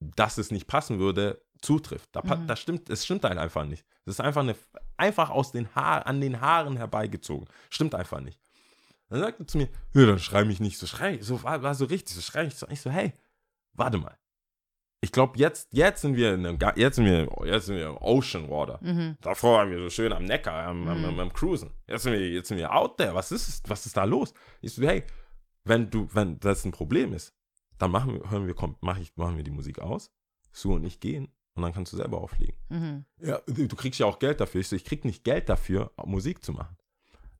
dass 0.00 0.36
es 0.38 0.50
nicht 0.50 0.66
passen 0.66 0.98
würde, 0.98 1.42
zutrifft. 1.62 2.10
Da, 2.12 2.22
Mhm. 2.22 2.46
das 2.46 2.60
stimmt, 2.60 2.90
es 2.90 3.04
stimmt 3.04 3.24
halt 3.24 3.38
einfach 3.38 3.64
nicht. 3.64 3.86
Das 4.04 4.16
ist 4.16 4.20
einfach 4.20 4.42
eine 4.42 4.54
einfach 4.96 5.30
aus 5.30 5.52
den 5.52 5.74
Haar, 5.74 6.06
an 6.06 6.20
den 6.20 6.40
Haaren 6.40 6.76
herbeigezogen. 6.76 7.46
Stimmt 7.70 7.94
einfach 7.94 8.20
nicht. 8.20 8.38
Dann 9.08 9.20
sagt 9.20 9.40
er 9.40 9.46
zu 9.46 9.58
mir, 9.58 9.68
ja, 9.94 10.06
dann 10.06 10.18
schrei 10.18 10.44
mich 10.44 10.58
nicht 10.60 10.76
so, 10.78 10.86
schrei, 10.86 11.20
so 11.22 11.42
war, 11.42 11.62
war 11.62 11.74
so 11.74 11.84
richtig, 11.86 12.14
so 12.16 12.20
schrei 12.20 12.46
ich 12.46 12.54
so, 12.56 12.66
ich 12.68 12.80
so, 12.80 12.90
hey, 12.90 13.12
warte 13.74 13.98
mal. 13.98 14.16
Ich 15.04 15.10
glaube, 15.10 15.36
jetzt, 15.36 15.68
jetzt 15.72 16.02
sind 16.02 16.14
wir 16.14 16.32
in 16.34 16.46
einem, 16.46 16.58
jetzt 16.76 16.94
sind 16.94 17.06
wir, 17.06 17.28
jetzt 17.44 17.66
sind 17.66 17.76
wir 17.76 17.88
im 17.88 17.96
Ocean 17.96 18.48
Water. 18.48 18.78
Mhm. 18.80 19.16
Davor 19.20 19.58
waren 19.58 19.70
wir 19.70 19.80
so 19.80 19.90
schön 19.90 20.12
am 20.12 20.24
Neckar, 20.24 20.68
am, 20.68 20.86
am, 20.86 21.04
am, 21.04 21.18
am 21.18 21.32
Cruisen. 21.32 21.70
Jetzt 21.88 22.04
sind, 22.04 22.12
wir, 22.12 22.30
jetzt 22.30 22.48
sind 22.48 22.56
wir 22.58 22.72
out 22.72 22.98
there. 22.98 23.12
Was 23.12 23.32
ist, 23.32 23.68
was 23.68 23.84
ist 23.84 23.96
da 23.96 24.04
los? 24.04 24.32
Ich 24.60 24.74
so, 24.74 24.82
hey, 24.82 25.02
wenn 25.64 25.90
du, 25.90 26.08
wenn 26.12 26.38
das 26.38 26.64
ein 26.64 26.70
Problem 26.70 27.12
ist, 27.12 27.34
dann 27.78 27.90
machen 27.90 28.14
wir, 28.14 28.30
hören 28.30 28.46
wir, 28.46 28.54
komm, 28.54 28.76
mach 28.80 28.96
ich, 28.96 29.16
machen 29.16 29.36
wir 29.36 29.42
die 29.42 29.50
Musik 29.50 29.80
aus. 29.80 30.12
Sue 30.52 30.76
und 30.76 30.84
ich 30.84 31.00
gehen 31.00 31.32
und 31.54 31.64
dann 31.64 31.72
kannst 31.72 31.92
du 31.92 31.96
selber 31.96 32.20
auflegen. 32.20 32.56
Mhm. 32.68 33.04
Ja, 33.20 33.40
du, 33.46 33.66
du 33.66 33.74
kriegst 33.74 33.98
ja 33.98 34.06
auch 34.06 34.20
Geld 34.20 34.40
dafür. 34.40 34.60
Ich 34.60 34.68
so, 34.68 34.76
ich 34.76 34.84
krieg 34.84 35.04
nicht 35.04 35.24
Geld 35.24 35.48
dafür, 35.48 35.90
Musik 36.04 36.44
zu 36.44 36.52
machen. 36.52 36.76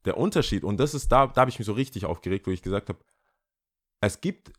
Der 0.05 0.18
Unterschied, 0.18 0.64
und 0.64 0.81
das 0.81 0.94
ist 0.94 1.12
da, 1.12 1.29
da 1.29 1.42
habe 1.42 1.51
ich 1.51 1.61
mich 1.61 1.66
so 1.66 1.75
richtig 1.75 2.07
aufgeregt, 2.07 2.48
wo 2.48 2.51
ich 2.51 2.62
gesagt 2.62 2.88
habe, 2.88 2.98
es 4.01 4.20
gibt 4.20 4.53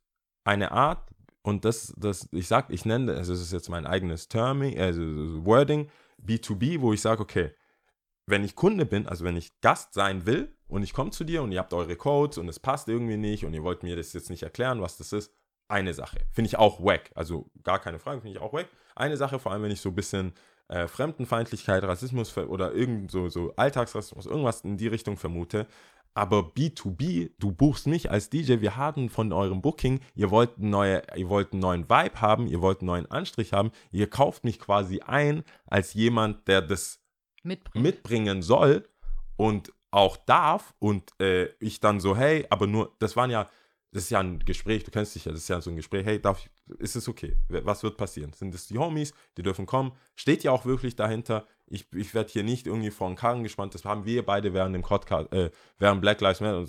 eine 0.45 0.71
Art, 0.71 1.12
und 1.43 1.65
das, 1.65 1.93
das, 1.97 2.27
ich 2.31 2.47
sag, 2.47 2.69
ich 2.69 2.85
nenne, 2.85 3.15
also 3.15 3.33
das 3.33 3.41
ist 3.41 3.51
jetzt 3.51 3.69
mein 3.69 3.85
eigenes 3.85 4.29
Terming, 4.29 4.79
also 4.79 5.01
Wording, 5.45 5.89
B2B, 6.25 6.81
wo 6.81 6.93
ich 6.93 7.01
sage, 7.01 7.21
okay, 7.21 7.51
wenn 8.25 8.45
ich 8.45 8.55
Kunde 8.55 8.85
bin, 8.85 9.07
also 9.07 9.25
wenn 9.25 9.35
ich 9.35 9.59
Gast 9.59 9.93
sein 9.93 10.25
will 10.25 10.55
und 10.67 10.83
ich 10.83 10.93
komme 10.93 11.11
zu 11.11 11.25
dir 11.25 11.43
und 11.43 11.51
ihr 11.51 11.59
habt 11.59 11.73
eure 11.73 11.97
Codes 11.97 12.37
und 12.37 12.47
es 12.47 12.59
passt 12.59 12.87
irgendwie 12.87 13.17
nicht 13.17 13.45
und 13.45 13.53
ihr 13.53 13.63
wollt 13.63 13.83
mir 13.83 13.97
das 13.97 14.13
jetzt 14.13 14.29
nicht 14.29 14.43
erklären, 14.43 14.81
was 14.81 14.97
das 14.97 15.11
ist, 15.11 15.33
eine 15.67 15.93
Sache. 15.93 16.19
Finde 16.31 16.47
ich 16.47 16.57
auch 16.57 16.81
wack. 16.83 17.11
Also 17.15 17.49
gar 17.63 17.79
keine 17.79 17.99
Frage, 17.99 18.21
finde 18.21 18.37
ich 18.37 18.41
auch 18.41 18.53
wack. 18.53 18.67
Eine 18.95 19.17
Sache, 19.17 19.39
vor 19.39 19.51
allem 19.51 19.63
wenn 19.63 19.71
ich 19.71 19.81
so 19.81 19.89
ein 19.89 19.95
bisschen 19.95 20.33
äh, 20.69 20.87
Fremdenfeindlichkeit, 20.87 21.83
Rassismus 21.83 22.37
oder 22.37 22.73
irgend 22.73 23.11
so, 23.11 23.27
so 23.27 23.53
Alltagsrassismus, 23.55 24.25
irgendwas 24.25 24.61
in 24.61 24.77
die 24.77 24.87
Richtung 24.87 25.17
vermute. 25.17 25.67
Aber 26.15 26.51
B2B, 26.55 27.31
du 27.39 27.51
buchst 27.51 27.87
mich 27.87 28.11
als 28.11 28.29
DJ, 28.29 28.61
wir 28.61 28.75
haben 28.75 29.09
von 29.09 29.33
eurem 29.33 29.61
Booking, 29.61 29.99
ihr 30.13 30.29
wollt, 30.29 30.59
neue, 30.59 31.01
ihr 31.15 31.29
wollt 31.29 31.53
einen 31.53 31.61
neuen 31.61 31.89
Vibe 31.89 32.21
haben, 32.21 32.47
ihr 32.47 32.61
wollt 32.61 32.81
einen 32.81 32.87
neuen 32.87 33.09
Anstrich 33.09 33.51
haben, 33.53 33.71
ihr 33.91 34.09
kauft 34.09 34.43
mich 34.43 34.59
quasi 34.59 35.01
ein 35.01 35.43
als 35.65 35.93
jemand, 35.93 36.47
der 36.47 36.61
das 36.61 36.99
Mitbringen. 37.41 37.83
mitbringen 37.83 38.41
soll 38.43 38.87
und 39.37 39.73
auch 39.89 40.17
darf 40.17 40.73
und 40.79 41.19
äh, 41.19 41.45
ich 41.59 41.79
dann 41.79 41.99
so, 41.99 42.15
hey, 42.15 42.45
aber 42.49 42.67
nur, 42.67 42.95
das 42.99 43.15
waren 43.15 43.29
ja, 43.29 43.49
das 43.93 44.03
ist 44.03 44.09
ja 44.09 44.19
ein 44.19 44.39
Gespräch, 44.39 44.83
du 44.83 44.91
kennst 44.91 45.15
dich 45.15 45.25
ja, 45.25 45.31
das 45.31 45.41
ist 45.41 45.47
ja 45.47 45.61
so 45.61 45.69
ein 45.69 45.75
Gespräch, 45.75 46.05
hey, 46.05 46.21
darf 46.21 46.39
ich, 46.45 46.49
ist 46.79 46.95
es 46.95 47.07
okay? 47.07 47.35
Was 47.47 47.83
wird 47.83 47.95
passieren? 47.97 48.33
Sind 48.33 48.53
es 48.53 48.67
die 48.67 48.77
Homies, 48.77 49.13
die 49.37 49.43
dürfen 49.43 49.65
kommen? 49.65 49.93
Steht 50.15 50.43
ja 50.43 50.51
auch 50.51 50.65
wirklich 50.65 50.95
dahinter, 50.95 51.45
ich, 51.67 51.87
ich 51.93 52.13
werde 52.13 52.31
hier 52.31 52.43
nicht 52.43 52.67
irgendwie 52.67 52.91
vor 52.91 53.07
den 53.07 53.15
Karren 53.15 53.43
gespannt, 53.43 53.73
das 53.73 53.85
haben 53.85 54.05
wir 54.05 54.25
beide 54.25 54.53
während 54.53 54.75
dem 54.75 54.81
Podcast, 54.81 55.31
äh, 55.33 55.51
während 55.77 56.01
Black 56.01 56.19
Lives 56.21 56.41
Matter, 56.41 56.65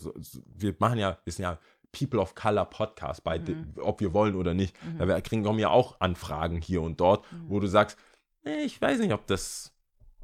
wir 0.54 0.74
machen 0.78 0.98
ja, 0.98 1.18
wir 1.24 1.32
sind 1.32 1.42
ja 1.42 1.58
People 1.92 2.20
of 2.20 2.34
Color 2.34 2.64
Podcast, 2.66 3.22
bei, 3.24 3.40
ob 3.80 4.00
wir 4.00 4.12
wollen 4.12 4.34
oder 4.34 4.52
nicht, 4.54 4.76
da 4.98 5.06
wir- 5.08 5.20
kriegen 5.20 5.44
wir 5.44 5.58
ja 5.58 5.70
auch 5.70 6.00
Anfragen 6.00 6.60
hier 6.60 6.82
und 6.82 7.00
dort, 7.00 7.24
wo 7.46 7.60
du 7.60 7.66
sagst, 7.66 7.96
nee, 8.44 8.64
ich 8.64 8.80
weiß 8.82 8.98
nicht, 9.00 9.12
ob 9.12 9.26
das 9.26 9.72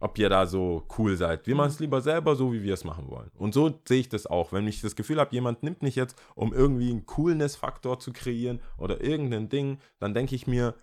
ob 0.01 0.19
ihr 0.19 0.29
da 0.29 0.47
so 0.47 0.87
cool 0.99 1.17
seid. 1.17 1.47
Wir 1.47 1.55
machen 1.55 1.69
es 1.69 1.79
lieber 1.79 2.01
selber 2.01 2.35
so, 2.35 2.53
wie 2.53 2.63
wir 2.63 2.75
es 2.75 2.85
machen 2.85 3.09
wollen. 3.09 3.31
Und 3.37 3.55
so 3.55 3.79
sehe 3.87 4.01
ich 4.01 4.09
das 4.09 4.27
auch. 4.27 4.53
Wenn 4.53 4.67
ich 4.67 4.81
das 4.81 4.97
Gefühl 4.97 5.21
habe, 5.21 5.35
jemand 5.35 5.63
nimmt 5.63 5.83
mich 5.83 5.95
jetzt, 5.95 6.21
um 6.35 6.53
irgendwie 6.53 6.91
einen 6.91 7.07
Coolness-Faktor 7.07 8.01
zu 8.01 8.13
kreieren 8.13 8.61
oder 8.79 9.01
irgendein 9.01 9.49
Ding, 9.49 9.79
dann 9.99 10.15
denke 10.15 10.35
ich 10.35 10.47
mir, 10.47 10.75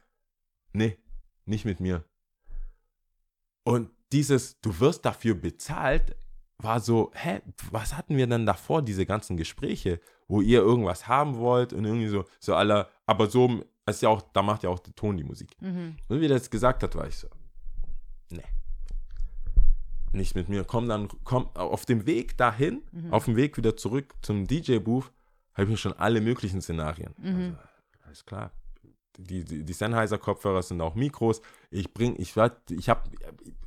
nee, 0.72 0.98
nicht 1.46 1.66
mit 1.66 1.80
mir. 1.80 2.04
Und 3.64 3.90
dieses, 4.12 4.62
du 4.62 4.80
wirst 4.80 5.04
dafür 5.04 5.36
bezahlt, 5.36 6.16
war 6.60 6.80
so, 6.80 7.12
hä, 7.14 7.42
was 7.72 7.98
hatten 7.98 8.18
wir 8.18 8.28
denn 8.28 8.46
davor, 8.46 8.82
diese 8.82 9.06
ganzen 9.06 9.36
Gespräche, 9.36 10.00
wo 10.28 10.42
ihr 10.42 10.60
irgendwas 10.60 11.08
haben 11.08 11.38
wollt 11.38 11.74
und 11.74 11.86
irgendwie 11.86 12.08
so, 12.08 12.26
so 12.40 12.56
aller, 12.56 12.90
aber 13.06 13.30
so, 13.30 13.64
ist 13.86 14.02
ja 14.02 14.10
auch, 14.10 14.22
da 14.34 14.42
macht 14.42 14.64
ja 14.64 14.70
auch 14.70 14.80
der 14.80 14.94
Ton 14.96 15.18
die 15.18 15.24
Musik. 15.24 15.56
Mhm. 15.62 15.96
Und 16.08 16.22
wie 16.22 16.26
er 16.26 16.30
das 16.30 16.50
gesagt 16.50 16.84
hat, 16.84 16.96
war 16.96 17.08
ich 17.08 17.18
so, 17.18 17.28
nee. 18.30 18.44
Nicht 20.14 20.36
mit 20.36 20.50
mir. 20.50 20.64
Komm 20.64 20.88
dann, 20.88 21.10
komm, 21.24 21.50
auf 21.56 21.86
dem 21.86 22.06
Weg 22.06 22.38
dahin, 22.38 22.82
auf 23.12 23.26
dem 23.26 23.36
Weg 23.36 23.58
wieder 23.58 23.76
zurück 23.76 24.14
zum 24.22 24.48
DJ-Booth, 24.48 25.12
habe 25.54 25.64
ich 25.64 25.70
mir 25.70 25.78
schon 25.78 25.94
alle 25.94 26.22
möglichen 26.22 26.62
Szenarien. 26.62 27.14
Also, 27.24 27.58
alles 28.06 28.26
klar. 28.26 28.52
Die, 29.20 29.44
die, 29.44 29.64
die 29.66 29.74
Sennheiser-Kopfhörer 29.74 30.62
sind 30.62 30.80
auch 30.80 30.94
Mikros. 30.94 31.42
Ich 31.72 31.92
bring, 31.92 32.16
ich 32.20 32.36
werd, 32.36 32.70
ich 32.70 32.88
habe, 32.88 33.02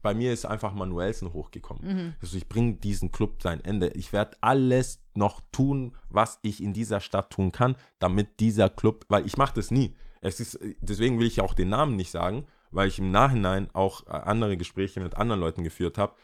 bei 0.00 0.14
mir 0.14 0.32
ist 0.32 0.46
einfach 0.46 0.72
Manuelsen 0.72 1.32
hochgekommen. 1.32 2.14
Also 2.22 2.36
ich 2.36 2.48
bringe 2.48 2.74
diesen 2.74 3.10
Club 3.10 3.42
sein 3.42 3.62
Ende. 3.64 3.88
Ich 3.88 4.12
werde 4.12 4.36
alles 4.40 5.02
noch 5.14 5.40
tun, 5.50 5.96
was 6.08 6.38
ich 6.42 6.62
in 6.62 6.72
dieser 6.72 7.00
Stadt 7.00 7.30
tun 7.30 7.50
kann, 7.50 7.74
damit 7.98 8.38
dieser 8.38 8.68
Club, 8.68 9.06
weil 9.08 9.26
ich 9.26 9.36
mache 9.36 9.54
das 9.54 9.72
nie. 9.72 9.96
Es 10.20 10.38
ist, 10.38 10.58
deswegen 10.80 11.18
will 11.18 11.26
ich 11.26 11.40
auch 11.40 11.54
den 11.54 11.70
Namen 11.70 11.96
nicht 11.96 12.12
sagen, 12.12 12.46
weil 12.70 12.88
ich 12.88 12.98
im 12.98 13.10
Nachhinein 13.10 13.68
auch 13.72 14.06
äh, 14.06 14.10
andere 14.10 14.56
Gespräche 14.56 15.00
mit 15.00 15.16
anderen 15.16 15.40
Leuten 15.40 15.64
geführt 15.64 15.98
habe. 15.98 16.14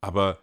Aber 0.00 0.38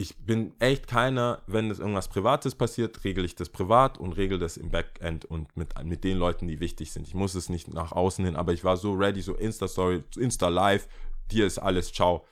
ich 0.00 0.16
bin 0.16 0.54
echt 0.60 0.86
keiner, 0.86 1.42
wenn 1.46 1.70
es 1.70 1.78
irgendwas 1.78 2.08
Privates 2.08 2.54
passiert, 2.54 3.04
regel 3.04 3.22
ich 3.24 3.34
das 3.34 3.50
privat 3.50 3.98
und 3.98 4.14
regel 4.14 4.38
das 4.38 4.56
im 4.56 4.70
Backend 4.70 5.26
und 5.26 5.54
mit, 5.58 5.74
mit 5.84 6.04
den 6.04 6.16
Leuten, 6.16 6.48
die 6.48 6.58
wichtig 6.58 6.90
sind. 6.90 7.06
Ich 7.06 7.14
muss 7.14 7.34
es 7.34 7.50
nicht 7.50 7.72
nach 7.74 7.92
außen 7.92 8.24
hin, 8.24 8.34
aber 8.34 8.54
ich 8.54 8.64
war 8.64 8.78
so 8.78 8.94
ready, 8.94 9.20
so 9.20 9.34
Insta-Story, 9.34 10.02
Insta-Live, 10.16 10.88
dir 11.30 11.46
ist 11.46 11.58
alles, 11.58 11.92
ciao. 11.92 12.24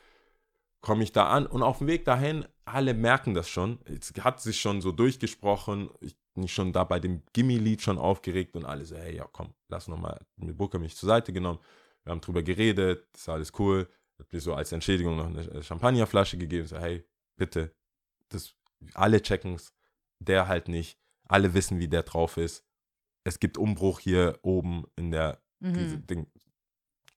Komme 0.81 1.03
ich 1.03 1.13
da 1.13 1.29
an 1.29 1.47
und 1.47 1.63
auf 1.63 1.79
dem 1.79 1.89
Weg 1.89 2.07
dahin, 2.07 2.47
alle 2.65 2.95
merken 2.95 3.35
das 3.35 3.51
schon. 3.51 3.81
Es 3.85 4.13
hat 4.25 4.41
sich 4.41 4.59
schon 4.59 4.81
so 4.81 4.91
durchgesprochen. 4.91 5.91
Ich 6.01 6.17
bin 6.35 6.49
schon 6.49 6.73
da 6.73 6.85
bei 6.85 7.01
dem 7.01 7.23
Gimme-Lied 7.35 7.83
schon 7.83 7.99
aufgeregt 7.99 8.57
und 8.57 8.65
alle 8.65 8.87
so, 8.87 8.97
hey, 8.97 9.17
ja 9.17 9.27
komm, 9.31 9.53
lass 9.69 9.89
nochmal, 9.89 10.21
mit 10.37 10.57
Booker 10.57 10.79
mich 10.79 10.97
zur 10.97 11.09
Seite 11.09 11.35
genommen. 11.35 11.59
Wir 12.09 12.13
haben 12.13 12.23
drüber 12.23 12.43
geredet, 12.43 13.07
ist 13.15 13.29
alles 13.29 13.53
cool. 13.59 13.87
Hat 14.19 14.33
mir 14.33 14.41
so 14.41 14.55
als 14.55 14.73
Entschädigung 14.73 15.17
noch 15.19 15.27
eine 15.27 15.63
Champagnerflasche 15.63 16.39
gegeben. 16.39 16.67
So, 16.67 16.79
hey, 16.79 17.05
bitte, 17.37 17.75
das, 18.31 18.55
alle 18.95 19.21
checken's, 19.21 19.75
der 20.19 20.49
halt 20.49 20.69
nicht. 20.69 20.99
Alle 21.29 21.53
wissen, 21.53 21.79
wie 21.81 21.87
der 21.89 22.05
drauf 22.05 22.39
ist. 22.39 22.65
Es 23.25 23.39
gibt 23.41 23.59
Umbruch 23.59 24.01
hier 24.01 24.39
oben 24.41 24.87
in 24.97 25.11
der 25.11 25.43
Mhm. 25.61 26.07
Ding. 26.07 26.27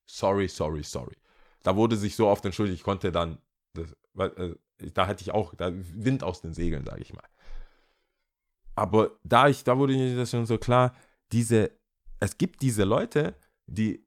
Sorry, 0.06 0.49
sorry, 0.49 0.84
sorry. 0.84 1.15
Da 1.63 1.77
wurde 1.77 1.95
sich 1.95 2.17
so 2.17 2.27
oft 2.27 2.43
entschuldigt, 2.43 2.80
ich 2.80 2.84
konnte 2.84 3.13
dann, 3.13 3.38
das, 3.73 3.95
weil, 4.13 4.58
äh, 4.82 4.91
da 4.91 5.08
hatte 5.08 5.21
ich 5.21 5.32
auch 5.32 5.54
da 5.54 5.71
Wind 5.71 6.21
aus 6.21 6.41
den 6.41 6.54
Segeln, 6.54 6.84
sage 6.86 7.01
ich 7.01 7.13
mal. 7.13 7.23
Aber 8.75 9.17
da 9.23 9.47
ich, 9.47 9.63
da 9.63 9.77
wurde 9.77 9.93
mir 9.93 10.17
das 10.17 10.32
schon 10.32 10.45
so 10.45 10.58
klar, 10.58 10.93
diese, 11.32 11.71
es 12.19 12.38
gibt 12.38 12.62
diese 12.62 12.84
Leute, 12.84 13.36
die, 13.67 14.04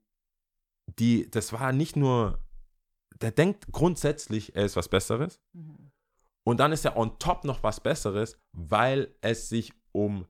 die, 0.87 1.31
das 1.31 1.53
war 1.53 1.73
nicht 1.73 1.97
nur, 1.97 2.38
der 3.20 3.31
denkt 3.31 3.66
grundsätzlich, 3.73 4.55
er 4.55 4.64
ist 4.64 4.77
was 4.77 4.88
Besseres. 4.88 5.40
Mhm. 5.53 5.90
Und 6.44 6.61
dann 6.61 6.73
ist 6.73 6.85
er 6.85 6.97
on 6.97 7.18
top 7.18 7.44
noch 7.44 7.62
was 7.62 7.81
Besseres, 7.81 8.38
weil 8.53 9.14
es 9.23 9.49
sich 9.49 9.73
um 9.92 10.27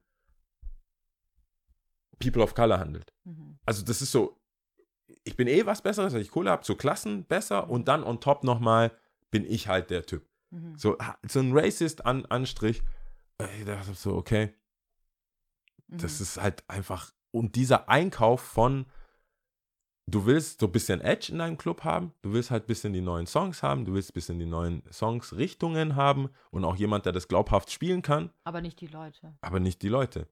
People 2.19 2.43
of 2.43 2.55
Color 2.55 2.79
handelt. 2.79 3.13
Mhm. 3.25 3.59
Also 3.67 3.85
das 3.85 4.01
ist 4.01 4.13
so, 4.13 4.39
ich 5.25 5.37
bin 5.37 5.49
eh 5.49 5.67
was 5.67 5.83
Besseres, 5.83 6.15
weil 6.15 6.21
ich 6.23 6.31
Kohle 6.31 6.51
habe, 6.51 6.65
so 6.65 6.77
Klassen 6.77 7.25
besser 7.25 7.69
und 7.69 7.89
dann 7.89 8.05
on 8.05 8.21
top 8.21 8.45
nochmal 8.45 8.97
bin 9.31 9.45
ich 9.45 9.69
halt 9.69 9.91
der 9.91 10.07
Typ. 10.07 10.25
Mhm. 10.51 10.79
So, 10.79 10.97
so 11.29 11.41
ein 11.41 11.53
Racist-Anstrich. 11.53 12.83
Ich 13.59 13.65
dachte 13.65 13.95
so, 13.95 14.15
okay, 14.15 14.55
das 15.89 16.19
Mhm. 16.19 16.23
ist 16.23 16.41
halt 16.41 16.65
einfach, 16.69 17.13
und 17.33 17.57
dieser 17.57 17.89
Einkauf 17.89 18.41
von, 18.41 18.87
du 20.07 20.27
willst 20.27 20.61
so 20.61 20.67
ein 20.67 20.73
bisschen 20.73 21.01
Edge 21.01 21.33
in 21.33 21.39
deinem 21.39 21.57
Club 21.57 21.85
haben, 21.85 22.13
du 22.23 22.33
willst 22.33 22.51
halt 22.51 22.65
ein 22.65 22.67
bisschen 22.67 22.93
die 22.93 23.01
neuen 23.01 23.27
Songs 23.27 23.63
haben, 23.63 23.85
du 23.85 23.95
willst 23.95 24.11
ein 24.11 24.15
bisschen 24.15 24.39
die 24.39 24.47
neuen 24.47 24.83
Songs-Richtungen 24.93 25.97
haben 25.97 26.29
und 26.51 26.65
auch 26.65 26.77
jemand, 26.77 27.07
der 27.07 27.13
das 27.13 27.29
glaubhaft 27.29 27.71
spielen 27.71 28.03
kann, 28.03 28.31
Aber 28.45 28.61
nicht 28.61 28.81
die 28.81 28.87
Leute. 28.87 29.35
aber 29.41 29.61
nicht 29.61 29.83
die 29.83 29.89
Leute. 29.89 30.29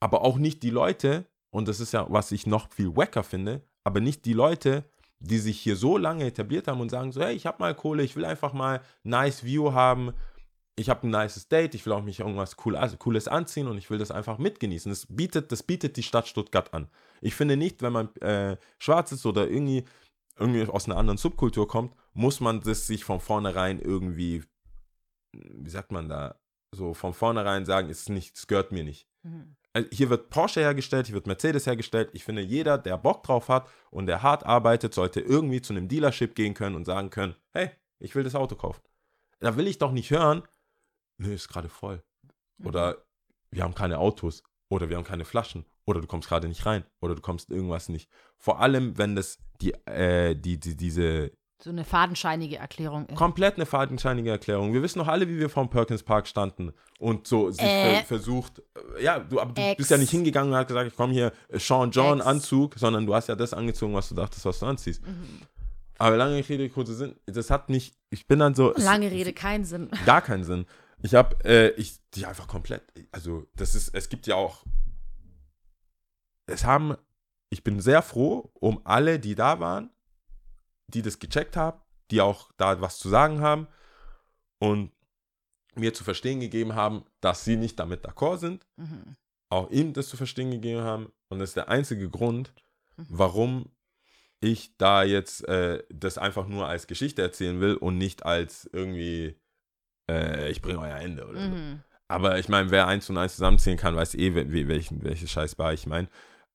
Aber 0.00 0.22
auch 0.22 0.36
nicht 0.38 0.62
die 0.62 0.70
Leute, 0.70 1.26
und 1.50 1.68
das 1.68 1.80
ist 1.80 1.92
ja, 1.92 2.06
was 2.08 2.32
ich 2.32 2.46
noch 2.46 2.70
viel 2.72 2.96
wacker 2.96 3.22
finde, 3.22 3.62
aber 3.84 4.00
nicht 4.00 4.24
die 4.24 4.32
Leute, 4.34 4.84
die 5.18 5.38
sich 5.38 5.58
hier 5.60 5.76
so 5.76 5.96
lange 5.96 6.24
etabliert 6.26 6.68
haben 6.68 6.80
und 6.80 6.90
sagen 6.90 7.12
so, 7.12 7.22
hey, 7.22 7.34
ich 7.34 7.46
habe 7.46 7.58
mal 7.60 7.74
Kohle, 7.74 8.02
ich 8.02 8.16
will 8.16 8.24
einfach 8.26 8.52
mal 8.52 8.82
nice 9.02 9.44
View 9.44 9.72
haben, 9.72 10.12
ich 10.78 10.90
habe 10.90 11.06
ein 11.06 11.10
nices 11.10 11.48
Date, 11.48 11.74
ich 11.74 11.86
will 11.86 11.94
auch 11.94 12.02
mich 12.02 12.20
irgendwas 12.20 12.56
cool, 12.64 12.76
also 12.76 12.98
Cooles 12.98 13.28
anziehen 13.28 13.66
und 13.66 13.78
ich 13.78 13.88
will 13.88 13.98
das 13.98 14.10
einfach 14.10 14.36
mitgenießen. 14.36 14.90
Das 14.90 15.06
bietet, 15.08 15.50
das 15.50 15.62
bietet 15.62 15.96
die 15.96 16.02
Stadt 16.02 16.28
Stuttgart 16.28 16.74
an. 16.74 16.88
Ich 17.22 17.34
finde 17.34 17.56
nicht, 17.56 17.80
wenn 17.80 17.94
man 17.94 18.14
äh, 18.16 18.58
schwarz 18.78 19.10
ist 19.12 19.24
oder 19.24 19.48
irgendwie, 19.48 19.84
irgendwie 20.38 20.66
aus 20.66 20.84
einer 20.84 20.98
anderen 20.98 21.16
Subkultur 21.16 21.66
kommt, 21.66 21.94
muss 22.12 22.40
man 22.40 22.60
das 22.60 22.86
sich 22.86 23.04
von 23.04 23.20
vornherein 23.20 23.80
irgendwie, 23.80 24.44
wie 25.32 25.70
sagt 25.70 25.92
man 25.92 26.10
da, 26.10 26.38
so 26.72 26.92
von 26.92 27.14
vornherein 27.14 27.64
sagen, 27.64 27.88
es 27.88 28.00
ist 28.00 28.10
nicht, 28.10 28.36
es 28.36 28.46
gehört 28.46 28.70
mir 28.70 28.84
nicht. 28.84 29.08
Mhm. 29.22 29.56
Also 29.72 29.88
hier 29.92 30.10
wird 30.10 30.28
Porsche 30.28 30.60
hergestellt, 30.60 31.06
hier 31.06 31.14
wird 31.14 31.26
Mercedes 31.26 31.66
hergestellt. 31.66 32.10
Ich 32.12 32.24
finde, 32.24 32.42
jeder, 32.42 32.76
der 32.76 32.98
Bock 32.98 33.22
drauf 33.22 33.48
hat 33.48 33.68
und 33.90 34.06
der 34.06 34.22
hart 34.22 34.44
arbeitet, 34.44 34.92
sollte 34.92 35.20
irgendwie 35.20 35.62
zu 35.62 35.72
einem 35.72 35.88
Dealership 35.88 36.34
gehen 36.34 36.52
können 36.52 36.76
und 36.76 36.84
sagen 36.84 37.08
können, 37.08 37.34
hey, 37.52 37.70
ich 37.98 38.14
will 38.14 38.24
das 38.24 38.34
Auto 38.34 38.56
kaufen. 38.56 38.82
Da 39.40 39.56
will 39.56 39.66
ich 39.66 39.78
doch 39.78 39.92
nicht 39.92 40.10
hören, 40.10 40.42
nö, 41.18 41.32
ist 41.32 41.48
gerade 41.48 41.68
voll. 41.68 42.02
Oder 42.64 42.98
wir 43.50 43.62
haben 43.62 43.74
keine 43.74 43.98
Autos. 43.98 44.42
Oder 44.68 44.88
wir 44.88 44.96
haben 44.96 45.04
keine 45.04 45.24
Flaschen. 45.24 45.64
Oder 45.86 46.00
du 46.00 46.06
kommst 46.08 46.28
gerade 46.28 46.48
nicht 46.48 46.66
rein. 46.66 46.84
Oder 47.00 47.14
du 47.14 47.20
kommst 47.20 47.50
irgendwas 47.50 47.88
nicht. 47.88 48.10
Vor 48.38 48.60
allem, 48.60 48.98
wenn 48.98 49.14
das 49.14 49.38
die, 49.60 49.72
äh, 49.86 50.34
die, 50.34 50.58
die, 50.58 50.76
diese 50.76 51.30
So 51.62 51.70
eine 51.70 51.84
fadenscheinige 51.84 52.56
Erklärung 52.56 53.06
ist. 53.06 53.16
komplett 53.16 53.54
eine 53.54 53.66
fadenscheinige 53.66 54.30
Erklärung. 54.30 54.72
Wir 54.72 54.82
wissen 54.82 54.98
doch 54.98 55.06
alle, 55.06 55.28
wie 55.28 55.38
wir 55.38 55.48
vor 55.48 55.64
dem 55.64 55.70
Perkins 55.70 56.02
Park 56.02 56.26
standen 56.26 56.72
und 56.98 57.26
so 57.28 57.50
sich 57.52 57.62
Äh. 57.62 57.98
ver 58.00 58.04
versucht. 58.06 58.58
äh, 58.98 59.04
Ja, 59.04 59.20
du, 59.20 59.40
aber 59.40 59.52
du 59.52 59.62
Ex. 59.62 59.76
bist 59.76 59.90
ja 59.92 59.96
nicht 59.98 60.10
hingegangen 60.10 60.52
und 60.52 60.58
hast 60.58 60.66
gesagt, 60.66 60.90
ich 60.90 60.96
komme 60.96 61.12
hier 61.12 61.32
äh, 61.48 61.58
Sean 61.60 61.90
John 61.92 62.18
Ex. 62.18 62.26
Anzug, 62.26 62.74
sondern 62.76 63.06
du 63.06 63.14
hast 63.14 63.28
ja 63.28 63.36
das 63.36 63.54
angezogen, 63.54 63.94
was 63.94 64.08
du 64.08 64.16
dachtest, 64.16 64.44
was 64.44 64.58
du 64.58 64.66
anziehst. 64.66 65.06
Mhm. 65.06 65.42
Aber 65.98 66.16
lange 66.16 66.46
Rede, 66.46 66.68
kurzer 66.68 66.92
Sinn, 66.94 67.14
das 67.26 67.48
hat 67.50 67.70
nicht, 67.70 67.94
ich 68.10 68.26
bin 68.26 68.40
dann 68.40 68.54
so. 68.54 68.74
es- 68.74 68.84
Lange 68.84 69.10
Rede, 69.10 69.32
keinen 69.32 69.64
Sinn. 69.64 69.88
Gar 70.04 70.20
keinen 70.22 70.42
Sinn. 70.44 70.66
Ich 71.06 71.14
habe, 71.14 71.36
äh, 71.44 71.68
ich, 71.80 72.00
die 72.14 72.26
einfach 72.26 72.48
komplett, 72.48 72.82
also 73.12 73.46
das 73.54 73.76
ist, 73.76 73.94
es 73.94 74.08
gibt 74.08 74.26
ja 74.26 74.34
auch, 74.34 74.64
es 76.46 76.64
haben, 76.64 76.96
ich 77.48 77.62
bin 77.62 77.78
sehr 77.80 78.02
froh 78.02 78.50
um 78.54 78.80
alle, 78.84 79.20
die 79.20 79.36
da 79.36 79.60
waren, 79.60 79.90
die 80.88 81.02
das 81.02 81.20
gecheckt 81.20 81.56
haben, 81.56 81.80
die 82.10 82.20
auch 82.20 82.50
da 82.56 82.80
was 82.80 82.98
zu 82.98 83.08
sagen 83.08 83.40
haben 83.40 83.68
und 84.58 84.90
mir 85.76 85.94
zu 85.94 86.02
verstehen 86.02 86.40
gegeben 86.40 86.74
haben, 86.74 87.04
dass 87.20 87.44
sie 87.44 87.56
nicht 87.56 87.78
damit 87.78 88.04
d'accord 88.04 88.38
sind, 88.38 88.66
Mhm. 88.76 89.14
auch 89.48 89.70
ihm 89.70 89.92
das 89.92 90.08
zu 90.08 90.16
verstehen 90.16 90.50
gegeben 90.50 90.82
haben 90.82 91.12
und 91.28 91.38
das 91.38 91.50
ist 91.50 91.56
der 91.56 91.68
einzige 91.68 92.10
Grund, 92.10 92.52
Mhm. 92.96 93.06
warum 93.10 93.70
ich 94.40 94.76
da 94.76 95.04
jetzt 95.04 95.46
äh, 95.46 95.84
das 95.88 96.18
einfach 96.18 96.48
nur 96.48 96.66
als 96.66 96.88
Geschichte 96.88 97.22
erzählen 97.22 97.60
will 97.60 97.76
und 97.76 97.96
nicht 97.96 98.24
als 98.26 98.68
irgendwie, 98.72 99.38
äh, 100.10 100.50
ich 100.50 100.62
bringe 100.62 100.80
euer 100.80 100.96
Ende 100.96 101.26
oder 101.26 101.40
so. 101.40 101.48
Mhm. 101.48 101.80
Aber 102.08 102.38
ich 102.38 102.48
meine, 102.48 102.70
wer 102.70 102.86
eins 102.86 103.10
und 103.10 103.18
eins 103.18 103.34
zusammenzählen 103.34 103.78
kann, 103.78 103.96
weiß 103.96 104.14
eh, 104.14 104.34
welchen, 104.68 105.02
welche 105.02 105.26
Scheißbar 105.26 105.72
ich 105.72 105.86
meine. 105.86 106.08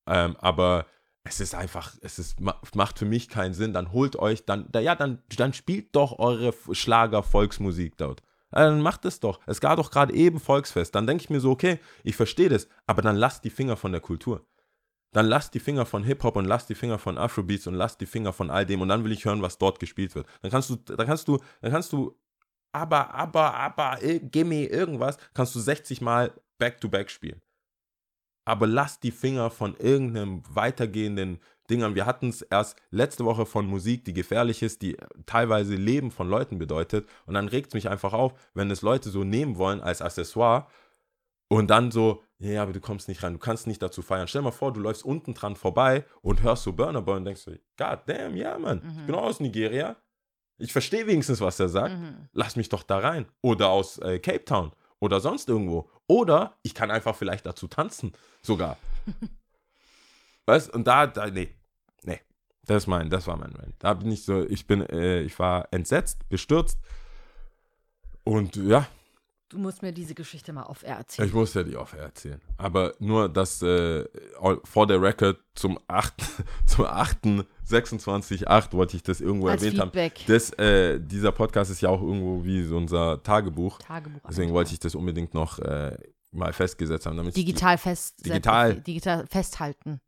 Ähm, 0.07 0.35
aber 0.37 0.85
es 1.23 1.39
ist 1.39 1.53
einfach, 1.53 1.93
es 2.01 2.17
ist, 2.19 2.39
ma- 2.39 2.59
macht 2.73 2.97
für 2.97 3.05
mich 3.05 3.27
keinen 3.29 3.53
Sinn. 3.53 3.73
Dann 3.73 3.91
holt 3.91 4.15
euch, 4.15 4.45
dann, 4.45 4.67
da, 4.71 4.79
ja, 4.79 4.95
dann, 4.95 5.21
dann 5.37 5.53
spielt 5.53 5.95
doch 5.95 6.17
eure 6.19 6.53
Schlager-Volksmusik 6.71 7.97
dort. 7.97 8.21
Ja, 8.53 8.65
Dann 8.65 8.81
macht 8.81 9.05
es 9.05 9.19
doch. 9.19 9.39
Es 9.45 9.61
gab 9.61 9.77
doch 9.77 9.91
gerade 9.91 10.13
eben 10.13 10.39
Volksfest. 10.39 10.95
Dann 10.95 11.07
denke 11.07 11.23
ich 11.23 11.29
mir 11.29 11.39
so, 11.39 11.51
okay, 11.51 11.79
ich 12.03 12.15
verstehe 12.15 12.49
das, 12.49 12.67
aber 12.87 13.01
dann 13.01 13.15
lasst 13.15 13.43
die 13.43 13.49
Finger 13.49 13.75
von 13.77 13.91
der 13.91 14.01
Kultur. 14.01 14.45
Dann 15.13 15.25
lasst 15.25 15.53
die 15.53 15.59
Finger 15.59 15.85
von 15.85 16.03
Hip-Hop 16.05 16.37
und 16.37 16.45
lasst 16.45 16.69
die 16.69 16.75
Finger 16.75 16.97
von 16.97 17.17
Afrobeats 17.17 17.67
und 17.67 17.73
lasst 17.75 17.99
die 17.99 18.05
Finger 18.05 18.31
von 18.31 18.49
all 18.49 18.65
dem 18.65 18.79
und 18.81 18.87
dann 18.87 19.03
will 19.03 19.11
ich 19.11 19.25
hören, 19.25 19.41
was 19.41 19.57
dort 19.57 19.79
gespielt 19.79 20.15
wird. 20.15 20.25
Dann 20.41 20.51
kannst 20.51 20.69
du, 20.69 20.77
dann 20.77 21.05
kannst 21.05 21.27
du, 21.27 21.37
dann 21.61 21.71
kannst 21.71 21.91
du 21.91 22.17
aber, 22.71 23.13
aber, 23.13 23.53
aber, 23.55 24.03
äh, 24.03 24.19
gimme 24.19 24.65
irgendwas, 24.65 25.17
kannst 25.33 25.55
du 25.55 25.59
60 25.59 26.01
Mal 26.01 26.33
Back-to-Back 26.57 27.09
spielen. 27.09 27.41
Aber 28.45 28.67
lass 28.67 28.99
die 28.99 29.11
Finger 29.11 29.49
von 29.49 29.75
irgendeinem 29.77 30.43
weitergehenden 30.49 31.39
Dingern. 31.69 31.95
Wir 31.95 32.05
hatten 32.05 32.29
es 32.29 32.41
erst 32.41 32.75
letzte 32.89 33.23
Woche 33.25 33.45
von 33.45 33.65
Musik, 33.65 34.03
die 34.05 34.13
gefährlich 34.13 34.63
ist, 34.63 34.81
die 34.81 34.97
teilweise 35.25 35.75
Leben 35.75 36.11
von 36.11 36.27
Leuten 36.27 36.57
bedeutet. 36.57 37.07
Und 37.25 37.35
dann 37.35 37.47
regt 37.47 37.69
es 37.69 37.73
mich 37.73 37.87
einfach 37.89 38.13
auf, 38.13 38.33
wenn 38.53 38.71
es 38.71 38.81
Leute 38.81 39.09
so 39.09 39.23
nehmen 39.23 39.57
wollen 39.57 39.79
als 39.79 40.01
Accessoire 40.01 40.67
und 41.51 41.69
dann 41.69 41.91
so, 41.91 42.23
ja, 42.39 42.63
aber 42.63 42.71
du 42.71 42.79
kommst 42.79 43.09
nicht 43.09 43.23
rein, 43.23 43.33
du 43.33 43.39
kannst 43.39 43.67
nicht 43.67 43.81
dazu 43.81 44.01
feiern. 44.01 44.27
Stell 44.27 44.41
dir 44.41 44.45
mal 44.45 44.51
vor, 44.51 44.71
du 44.71 44.79
läufst 44.79 45.03
unten 45.03 45.33
dran 45.33 45.57
vorbei 45.57 46.05
und 46.21 46.41
hörst 46.41 46.63
so 46.63 46.71
Burner 46.71 47.01
Boy 47.01 47.17
und 47.17 47.25
denkst 47.25 47.41
so, 47.41 47.51
God 47.77 47.99
damn, 48.05 48.37
ja, 48.37 48.57
Mann, 48.57 48.81
ich 48.99 49.05
bin 49.05 49.15
auch 49.15 49.23
aus 49.23 49.39
Nigeria. 49.41 49.97
Ich 50.61 50.71
verstehe 50.73 51.07
wenigstens, 51.07 51.41
was 51.41 51.59
er 51.59 51.69
sagt 51.69 51.97
Mhm. 51.97 52.29
lass 52.33 52.55
mich 52.55 52.69
doch 52.69 52.83
da 52.83 52.99
rein. 52.99 53.25
Oder 53.41 53.69
aus 53.69 53.97
äh, 53.97 54.19
Cape 54.19 54.45
Town 54.45 54.71
oder 54.99 55.19
sonst 55.19 55.49
irgendwo. 55.49 55.89
Oder 56.07 56.57
ich 56.61 56.73
kann 56.75 56.91
einfach 56.91 57.15
vielleicht 57.15 57.45
dazu 57.45 57.67
tanzen, 57.67 58.13
sogar. 58.41 58.77
weißt 60.45 60.73
und 60.73 60.85
da, 60.85 61.07
da, 61.07 61.27
nee, 61.27 61.55
nee, 62.03 62.19
das 62.65 62.83
ist 62.83 62.87
mein, 62.87 63.09
das 63.09 63.27
war 63.27 63.37
mein 63.37 63.51
Rant. 63.53 63.75
Da 63.79 63.93
bin 63.93 64.11
ich 64.11 64.23
so, 64.23 64.43
ich 64.47 64.67
bin, 64.67 64.81
äh, 64.89 65.21
ich 65.21 65.37
war 65.39 65.67
entsetzt, 65.71 66.27
bestürzt 66.29 66.79
und 68.23 68.55
ja, 68.55 68.87
Du 69.51 69.57
musst 69.57 69.81
mir 69.81 69.91
diese 69.91 70.13
Geschichte 70.15 70.53
mal 70.53 70.63
auf 70.63 70.83
R 70.83 70.97
erzählen. 70.97 71.27
ich 71.27 71.33
muss 71.33 71.53
ja 71.53 71.63
die 71.63 71.75
off 71.75 71.93
erzählen. 71.93 72.39
Aber 72.57 72.93
nur, 72.99 73.27
dass 73.27 73.61
äh, 73.61 74.05
vor 74.63 74.87
der 74.87 75.01
Record 75.01 75.39
zum 75.55 75.77
8. 75.87 76.13
zum 76.65 76.85
8. 76.85 77.17
26. 77.63 78.47
8 78.47 78.73
wollte 78.73 78.95
ich 78.95 79.03
das 79.03 79.19
irgendwo 79.21 79.47
Als 79.47 79.61
erwähnt 79.61 79.79
haben. 79.81 79.91
Feedback. 79.91 80.25
Das, 80.27 80.51
äh, 80.53 80.99
dieser 80.99 81.31
Podcast 81.31 81.69
ist 81.69 81.81
ja 81.81 81.89
auch 81.89 82.01
irgendwo 82.01 82.43
wie 82.43 82.63
so 82.63 82.77
unser 82.77 83.21
Tagebuch. 83.21 83.77
Tagebuch. 83.79 84.21
Deswegen 84.29 84.53
wollte 84.53 84.73
ich 84.73 84.79
das 84.79 84.95
unbedingt 84.95 85.33
noch 85.33 85.59
äh, 85.59 85.97
mal 86.31 86.53
festgesetzt 86.53 87.05
haben. 87.05 87.17
Damit 87.17 87.35
digital 87.35 87.77
fest 87.77 88.25
Digital. 88.25 88.75
digital 88.75 89.25
festhalten. 89.27 89.99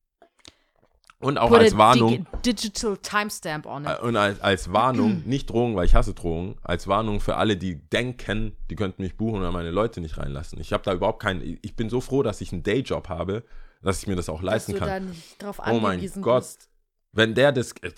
Und 1.24 1.38
auch 1.38 1.50
Put 1.50 1.60
als 1.60 1.78
Warnung. 1.78 2.28
digi- 2.42 2.42
digital 2.46 2.98
timestamp 2.98 3.66
on 3.66 3.86
äh, 3.86 3.94
it. 3.94 4.00
Und 4.02 4.16
als, 4.18 4.40
als 4.42 4.72
Warnung, 4.74 5.24
nicht 5.26 5.50
Drohung, 5.50 5.76
weil 5.76 5.86
ich 5.86 5.96
hasse 5.96 6.14
Drohungen, 6.14 6.56
als 6.62 6.88
Warnung 6.88 7.20
für 7.22 7.38
alle, 7.38 7.58
die 7.58 7.76
denken, 7.90 8.56
die 8.70 8.76
könnten 8.76 9.02
mich 9.02 9.16
buchen 9.18 9.40
oder 9.40 9.52
meine 9.52 9.72
Leute 9.72 10.02
nicht 10.02 10.18
reinlassen. 10.18 10.60
Ich 10.60 10.74
habe 10.74 10.84
da 10.84 10.94
überhaupt 10.94 11.22
keinen, 11.22 11.60
ich 11.62 11.76
bin 11.76 11.90
so 11.90 12.02
froh, 12.02 12.24
dass 12.24 12.42
ich 12.42 12.52
einen 12.52 12.64
Dayjob 12.64 13.10
habe, 13.10 13.44
dass 13.82 14.02
ich 14.02 14.08
mir 14.08 14.16
das 14.16 14.30
auch 14.30 14.42
Dass 14.42 14.46
leisten 14.46 14.74
du 14.74 14.80
kann. 14.80 14.88
da 14.88 15.00
nicht 15.00 15.42
drauf 15.42 15.60
Oh 15.66 15.80
mein 15.80 16.00
Gott. 16.22 16.42
bist. 16.44 16.70
Wenn 17.12 17.34
der 17.36 17.52
das, 17.52 17.72
äh, 17.82 17.92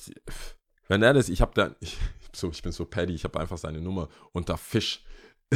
wenn 0.87 1.01
der 1.01 1.13
das, 1.13 1.29
ich 1.29 1.41
habe 1.41 1.51
da, 1.55 1.71
ich, 1.79 1.97
so, 2.33 2.49
ich 2.51 2.61
bin 2.61 2.71
so 2.71 2.85
paddy, 2.85 3.13
ich 3.13 3.23
habe 3.23 3.39
einfach 3.39 3.57
seine 3.57 3.81
Nummer 3.81 4.09
unter 4.33 4.57
Fisch. 4.57 5.03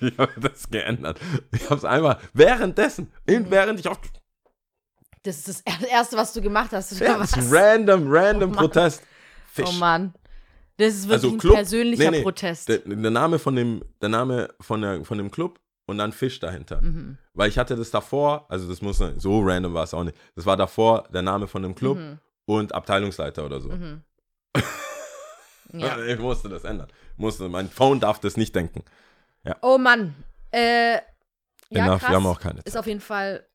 ich 0.00 0.18
habe 0.18 0.40
das 0.40 0.68
geändert. 0.70 1.18
Ich 1.52 1.64
habe 1.64 1.76
es 1.76 1.84
einfach 1.84 2.20
währenddessen, 2.34 3.12
in, 3.26 3.50
während 3.50 3.80
ich 3.80 3.88
auf, 3.88 3.98
Das 5.26 5.36
ist 5.38 5.48
das 5.48 5.62
er- 5.64 5.88
Erste, 5.88 6.16
was 6.16 6.32
du 6.32 6.40
gemacht 6.40 6.70
hast. 6.72 6.92
Oder 6.94 7.04
ja, 7.06 7.18
was? 7.20 7.30
das 7.32 7.44
ist 7.46 7.52
random, 7.52 8.04
random 8.08 8.52
Oh. 8.52 8.56
Protest. 8.56 9.02
Fisch. 9.52 9.68
Oh 9.68 9.72
Mann. 9.72 10.14
Das 10.78 10.94
ist 10.94 11.08
wirklich 11.08 11.12
Also 11.14 11.28
ein 11.30 11.38
Club- 11.38 11.54
persönlicher 11.54 12.10
nee, 12.10 12.18
nee, 12.18 12.22
Protest. 12.22 12.68
Der, 12.68 12.78
der 12.78 13.10
Name 13.10 13.38
von 13.38 13.56
dem, 13.56 13.82
der 14.02 14.08
Name 14.10 14.48
von, 14.60 14.82
der, 14.82 15.04
von 15.04 15.16
dem 15.18 15.30
Club 15.30 15.58
und 15.86 15.98
dann 15.98 16.12
Fisch 16.12 16.38
dahinter. 16.38 16.80
Mhm. 16.82 17.16
Weil 17.32 17.48
ich 17.48 17.58
hatte 17.58 17.74
das 17.76 17.90
davor, 17.90 18.44
also 18.50 18.68
das 18.68 18.82
muss 18.82 18.98
so 18.98 19.40
random 19.42 19.72
war 19.74 19.84
es 19.84 19.94
auch 19.94 20.04
nicht. 20.04 20.16
Das 20.34 20.44
war 20.46 20.56
davor 20.56 21.04
der 21.12 21.22
Name 21.22 21.46
von 21.48 21.62
dem 21.62 21.74
Club 21.74 21.96
Mhm. 21.98 22.18
und 22.44 22.74
Abteilungsleiter 22.74 23.44
oder 23.46 23.60
so. 23.60 23.70
Mhm. 23.70 24.02
ja. 25.72 25.98
Ich 26.04 26.18
musste 26.18 26.48
das 26.48 26.64
ändern. 26.64 26.88
Musste, 27.16 27.48
mein 27.48 27.70
Phone 27.70 28.00
darf 28.00 28.18
das 28.20 28.36
nicht 28.36 28.54
denken. 28.54 28.84
Oh 29.62 29.78
Mann. 29.78 30.14
Äh, 30.50 30.94
ja, 30.94 31.00
Enough, 31.70 32.00
krass. 32.00 32.10
wir 32.10 32.16
haben 32.16 32.26
auch 32.26 32.40
keine 32.40 32.56
Zeit. 32.58 32.66
Ist 32.68 32.76
auf 32.76 32.86
jeden 32.86 33.00
Fall 33.00 33.46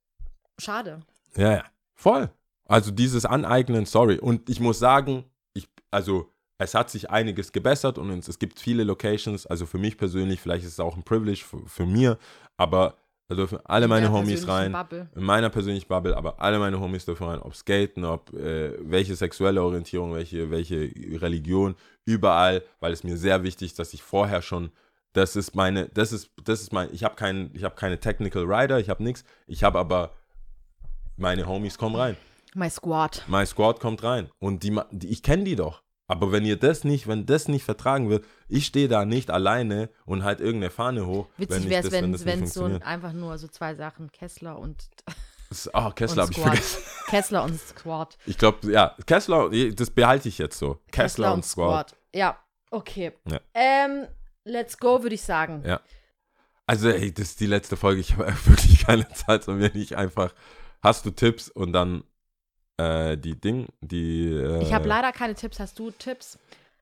schade. 0.58 1.02
Ja, 1.36 1.52
ja. 1.52 1.64
Voll. 1.96 2.30
Also 2.66 2.92
dieses 2.92 3.26
Aneignen, 3.26 3.86
sorry. 3.86 4.18
Und 4.18 4.50
ich 4.50 4.60
muss 4.60 4.80
sagen, 4.80 5.26
ich, 5.54 5.68
also 5.92 6.32
es 6.58 6.74
hat 6.74 6.90
sich 6.90 7.10
einiges 7.10 7.52
gebessert 7.52 7.98
und 7.98 8.10
es, 8.12 8.28
es 8.28 8.40
gibt 8.40 8.60
viele 8.60 8.84
Locations. 8.84 9.46
Also 9.46 9.66
für 9.66 9.78
mich 9.78 9.98
persönlich, 9.98 10.40
vielleicht 10.40 10.64
ist 10.64 10.74
es 10.74 10.80
auch 10.80 10.96
ein 10.96 11.04
Privilege 11.04 11.44
für, 11.44 11.68
für 11.68 11.86
mir, 11.86 12.18
aber 12.58 12.96
da 13.28 13.36
dürfen 13.36 13.60
alle 13.64 13.88
meine 13.88 14.12
Homies 14.12 14.48
rein. 14.48 14.74
Bubble. 14.74 15.10
In 15.16 15.24
meiner 15.24 15.50
persönlichen 15.50 15.88
Bubble, 15.88 16.16
aber 16.18 16.42
alle 16.42 16.60
meine 16.60 16.80
Homies 16.80 17.06
dürfen 17.06 17.28
rein, 17.28 17.40
ob 17.40 17.56
Skaten, 17.56 18.04
ob 18.04 18.34
äh, 18.34 18.74
welche 18.82 19.16
sexuelle 19.16 19.64
Orientierung, 19.64 20.14
welche, 20.14 20.52
welche 20.52 20.92
Religion, 21.22 21.76
überall, 22.06 22.62
weil 22.80 22.92
es 22.92 23.04
mir 23.04 23.16
sehr 23.16 23.44
wichtig 23.44 23.68
ist, 23.68 23.80
dass 23.80 23.94
ich 23.94 24.04
vorher 24.04 24.42
schon, 24.42 24.72
das 25.14 25.36
ist 25.36 25.56
meine, 25.56 25.88
das 25.94 26.12
ist, 26.12 26.30
das 26.44 26.62
ist 26.62 26.74
mein, 26.74 26.90
ich 26.92 27.06
habe 27.06 27.16
kein, 27.16 27.52
ich 27.54 27.64
habe 27.64 27.76
keine 27.76 28.00
Technical 28.00 28.44
Rider, 28.44 28.80
ich 28.80 28.90
habe 28.90 29.02
nichts, 29.02 29.24
ich 29.48 29.64
habe 29.64 29.80
aber 29.80 30.12
meine 31.22 31.48
Homies 31.48 31.78
kommen 31.78 31.96
rein, 31.96 32.18
My 32.54 32.70
Squad. 32.70 33.24
mein 33.28 33.46
Squad 33.46 33.80
kommt 33.80 34.04
rein 34.04 34.30
und 34.40 34.64
die, 34.64 34.78
die 34.92 35.08
ich 35.08 35.24
kenne 35.24 35.44
die 35.46 35.56
doch. 35.56 35.82
Aber 36.08 36.34
wenn 36.34 36.44
ihr 36.46 36.58
das 36.58 36.84
nicht, 36.84 37.08
wenn 37.08 37.26
das 37.26 37.48
nicht 37.48 37.64
vertragen 37.64 38.10
wird, 38.10 38.26
ich 38.50 38.66
stehe 38.66 38.90
da 38.90 39.06
nicht 39.06 39.32
alleine 39.32 39.90
und 40.06 40.24
halt 40.26 40.42
irgendeine 40.42 40.70
Fahne 40.72 41.06
hoch. 41.06 41.30
Witzig 41.38 41.70
wäre 41.70 41.88
es, 41.88 41.92
wenn 41.94 42.12
das 42.12 42.26
wenn 42.26 42.44
es 42.44 42.54
so 42.54 42.66
einfach 42.66 43.14
nur 43.14 43.38
so 43.38 43.48
zwei 43.48 43.76
Sachen, 43.76 44.12
Kessler 44.12 44.60
und, 44.60 44.90
Ah, 45.74 45.92
Kessler 45.92 46.24
und 46.24 46.30
habe 46.30 46.32
ich 46.32 46.38
Squad. 46.38 46.50
vergessen. 46.50 46.82
Kessler 47.08 47.44
und 47.44 47.60
Squad. 47.62 48.18
Ich 48.26 48.38
glaube, 48.38 48.72
ja, 48.72 48.96
Kessler, 49.06 49.50
das 49.74 49.90
behalte 49.90 50.28
ich 50.28 50.38
jetzt 50.38 50.58
so. 50.60 50.80
Kessler, 50.92 51.34
und 51.34 51.46
Squad. 51.46 51.96
Ja, 52.14 52.38
okay. 52.72 53.14
Ja. 53.30 53.40
Ähm, 53.54 54.08
let's 54.44 54.78
go, 54.78 55.04
würde 55.04 55.16
ich 55.16 55.22
sagen. 55.22 55.64
Ja. 55.66 55.80
Also, 56.68 56.90
ey, 56.90 57.14
das 57.14 57.30
ist 57.30 57.40
die 57.42 57.48
letzte 57.48 57.76
Folge. 57.78 58.00
Ich 58.02 58.14
habe 58.18 58.34
wirklich 58.46 58.86
keine 58.86 59.08
Zeit, 59.10 59.48
um 59.48 59.58
mir 59.58 59.72
nicht 59.74 59.96
einfach. 59.96 60.34
Hast 60.82 61.06
du 61.06 61.12
Tipps 61.12 61.50
und 61.50 61.74
dann 61.74 62.04
äh, 62.78 63.18
die 63.18 63.40
Ding, 63.40 63.68
die. 63.82 64.28
Äh, 64.28 64.64
Ich 64.64 64.74
habe 64.74 64.88
leider 64.88 65.12
keine 65.12 65.36
Tipps. 65.36 65.60
Hast 65.60 65.78
du 65.78 65.92
Tipps? 65.92 66.40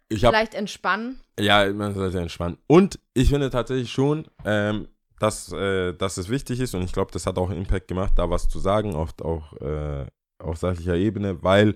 Ich 0.08 0.24
habe 0.24 0.36
Vielleicht 0.36 0.56
entspannen. 0.56 1.20
Ja, 1.40 1.72
man 1.72 1.94
sollte 1.94 2.20
entspannen. 2.20 2.58
Und 2.68 3.00
ich 3.14 3.30
finde 3.30 3.50
tatsächlich 3.50 3.92
schon, 3.92 4.26
ähm, 4.44 4.88
dass, 5.20 5.52
äh, 5.52 5.94
dass 5.94 6.18
es 6.18 6.30
wichtig 6.30 6.60
ist 6.60 6.74
und 6.74 6.82
ich 6.84 6.94
glaube, 6.94 7.12
das 7.12 7.26
hat 7.28 7.38
auch 7.38 7.50
einen 7.50 7.60
Impact 7.60 7.88
gemacht, 7.88 8.14
da 8.16 8.30
was 8.30 8.48
zu 8.50 8.58
sagen, 8.60 8.96
oft 8.96 9.22
auch 9.22 9.54
äh, 9.62 10.06
auf 10.40 10.58
sachlicher 10.58 10.96
Ebene, 10.96 11.44
weil 11.44 11.76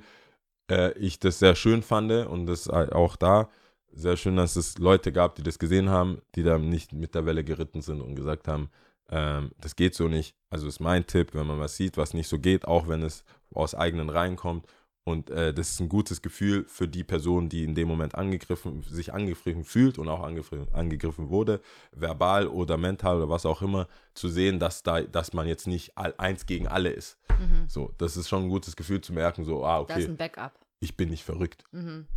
äh, 0.72 0.98
ich 0.98 1.20
das 1.20 1.40
sehr 1.40 1.56
schön 1.56 1.84
fand 1.84 2.12
und 2.12 2.48
das 2.48 2.70
auch 2.70 3.16
da 3.18 3.50
sehr 3.92 4.18
schön, 4.18 4.36
dass 4.38 4.56
es 4.56 4.78
Leute 4.80 5.12
gab, 5.12 5.36
die 5.36 5.44
das 5.44 5.60
gesehen 5.60 5.90
haben, 5.90 6.22
die 6.36 6.44
da 6.44 6.58
nicht 6.58 6.94
mit 6.94 7.14
der 7.14 7.26
Welle 7.26 7.44
geritten 7.44 7.82
sind 7.82 8.02
und 8.02 8.16
gesagt 8.16 8.48
haben, 8.48 8.70
ähm, 9.10 9.52
das 9.60 9.76
geht 9.76 9.96
so 9.96 10.08
nicht. 10.08 10.36
Also 10.50 10.68
ist 10.68 10.80
mein 10.80 11.06
Tipp, 11.08 11.34
wenn 11.34 11.48
man 11.48 11.60
was 11.60 11.76
sieht, 11.78 11.98
was 11.98 12.14
nicht 12.14 12.28
so 12.28 12.40
geht, 12.40 12.66
auch 12.66 12.88
wenn 12.88 13.02
es 13.02 13.24
aus 13.54 13.76
eigenen 13.76 14.10
Reihen 14.10 14.36
kommt. 14.36 14.68
Und 15.06 15.30
äh, 15.30 15.54
das 15.54 15.72
ist 15.72 15.82
ein 15.82 15.90
gutes 15.90 16.22
Gefühl 16.22 16.64
für 16.66 16.88
die 16.88 17.04
Person, 17.04 17.50
die 17.50 17.66
in 17.66 17.76
dem 17.76 17.90
Moment 17.90 18.16
angegriffen, 18.16 18.84
sich 18.84 19.14
angegriffen 19.14 19.66
fühlt 19.66 19.98
und 20.00 20.08
auch 20.08 20.24
angegriffen, 20.24 20.74
angegriffen 20.74 21.28
wurde, 21.30 21.60
verbal 21.92 22.48
oder 22.48 22.78
mental 22.78 23.18
oder 23.18 23.30
was 23.30 23.46
auch 23.46 23.62
immer, 23.62 23.88
zu 24.14 24.30
sehen, 24.30 24.60
dass 24.60 24.82
da, 24.82 25.02
dass 25.02 25.34
man 25.34 25.46
jetzt 25.46 25.68
nicht 25.68 25.98
all, 25.98 26.14
eins 26.18 26.46
gegen 26.46 26.70
alle 26.70 26.90
ist. 26.90 27.18
Mhm. 27.38 27.68
So, 27.68 27.94
das 27.98 28.16
ist 28.16 28.30
schon 28.30 28.44
ein 28.44 28.50
gutes 28.50 28.78
Gefühl 28.78 29.02
zu 29.02 29.12
merken, 29.12 29.44
so, 29.44 29.66
ah, 29.66 29.84
Da 29.84 29.96
ist 29.96 30.04
okay, 30.04 30.12
ein 30.14 30.18
Backup. 30.18 30.54
ich 30.80 30.96
bin 30.96 31.10
nicht 31.10 31.24
verrückt. 31.24 31.66
Mhm. 31.72 32.08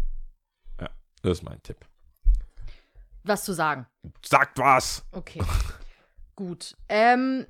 Das 1.23 1.39
ist 1.39 1.43
mein 1.43 1.61
Tipp. 1.63 1.79
Was 3.25 3.45
zu 3.45 3.53
sagen. 3.53 3.87
Sagt 4.25 4.59
was! 4.59 5.05
Okay. 5.11 5.43
Gut. 6.37 6.77
Ähm, 6.89 7.47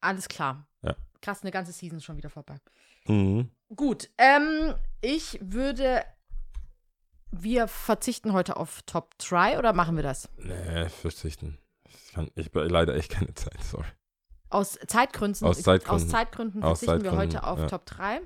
alles 0.00 0.28
klar. 0.28 0.66
Ja. 0.82 0.94
Krass, 1.20 1.42
eine 1.42 1.50
ganze 1.50 1.72
Season 1.72 1.98
ist 1.98 2.04
schon 2.04 2.16
wieder 2.16 2.30
vorbei. 2.30 2.60
Mhm. 3.06 3.50
Gut. 3.74 4.10
Ähm, 4.18 4.74
ich 5.00 5.38
würde. 5.42 6.04
Wir 7.34 7.66
verzichten 7.66 8.34
heute 8.34 8.56
auf 8.58 8.82
Top 8.82 9.18
Try 9.18 9.56
oder 9.58 9.72
machen 9.72 9.96
wir 9.96 10.02
das? 10.02 10.28
Nee, 10.36 10.88
verzichten. 10.90 11.58
Ich 11.88 12.12
kann 12.12 12.30
ich 12.34 12.46
habe 12.48 12.64
leider 12.68 12.94
echt 12.94 13.10
keine 13.10 13.32
Zeit, 13.34 13.58
sorry. 13.64 13.86
Aus 14.50 14.78
Zeitgründen, 14.86 15.46
Aus 15.46 15.62
Zeitgründen. 15.62 16.04
aus 16.04 16.08
Zeitgründen 16.10 16.62
Aus 16.62 16.78
verzichten 16.80 17.04
wir 17.04 17.10
Zeitgründen, 17.12 17.40
heute 17.40 17.46
auf 17.46 17.58
ja. 17.60 17.66
Top 17.68 17.86
3. 17.86 18.20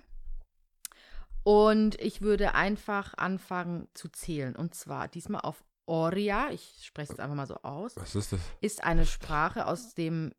Und 1.45 2.01
ich 2.01 2.21
würde 2.21 2.57
einfach 2.57 3.15
anfangen 3.15 3.87
zu 3.95 4.09
zählen. 4.09 4.57
Und 4.57 4.75
zwar 4.75 5.07
diesmal 5.07 5.43
auf 5.43 5.63
Oria, 5.87 6.51
ich 6.51 6.85
spreche 6.85 7.13
es 7.13 7.19
einfach 7.21 7.37
mal 7.37 7.47
so 7.47 7.57
aus, 7.63 7.97
Was 7.97 8.15
ist 8.15 8.33
das? 8.33 8.41
ist 8.61 8.83
eine 8.85 9.07
Sprache 9.07 9.67
aus 9.67 9.95
dem 9.95 10.33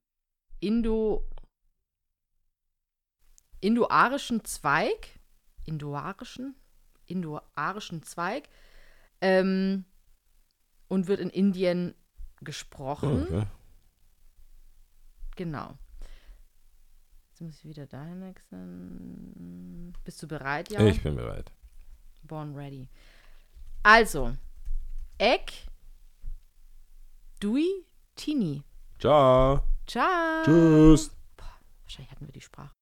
Indo 0.60 1.26
indoarischen 3.60 4.44
Zweig, 4.46 5.20
indoarischen, 5.66 6.56
indoarischen 7.06 8.04
Zweig 8.04 8.50
ähm, 9.22 9.86
und 10.88 11.08
wird 11.08 11.20
in 11.20 11.30
Indien 11.30 11.96
gesprochen. 12.42 13.24
Okay. 13.24 13.48
Genau. 15.36 15.78
Jetzt 17.30 17.42
muss 17.42 17.58
ich 17.58 17.66
wieder 17.66 17.86
dahin 17.88 18.22
wechseln. 18.22 19.94
Bist 20.04 20.22
du 20.22 20.28
bereit, 20.28 20.72
ja? 20.72 20.80
Ich 20.82 21.04
bin 21.04 21.16
bereit. 21.16 21.52
Born 22.24 22.56
ready. 22.56 22.90
Also, 23.84 24.36
Egg, 25.20 25.52
Dui, 27.40 27.86
Tini. 28.16 28.64
Ciao. 29.00 29.64
Ciao. 29.88 30.44
Tschüss. 30.44 31.12
Wahrscheinlich 31.84 32.12
hatten 32.12 32.28
wir 32.28 32.34
die 32.34 32.42
Sprache. 32.42 32.77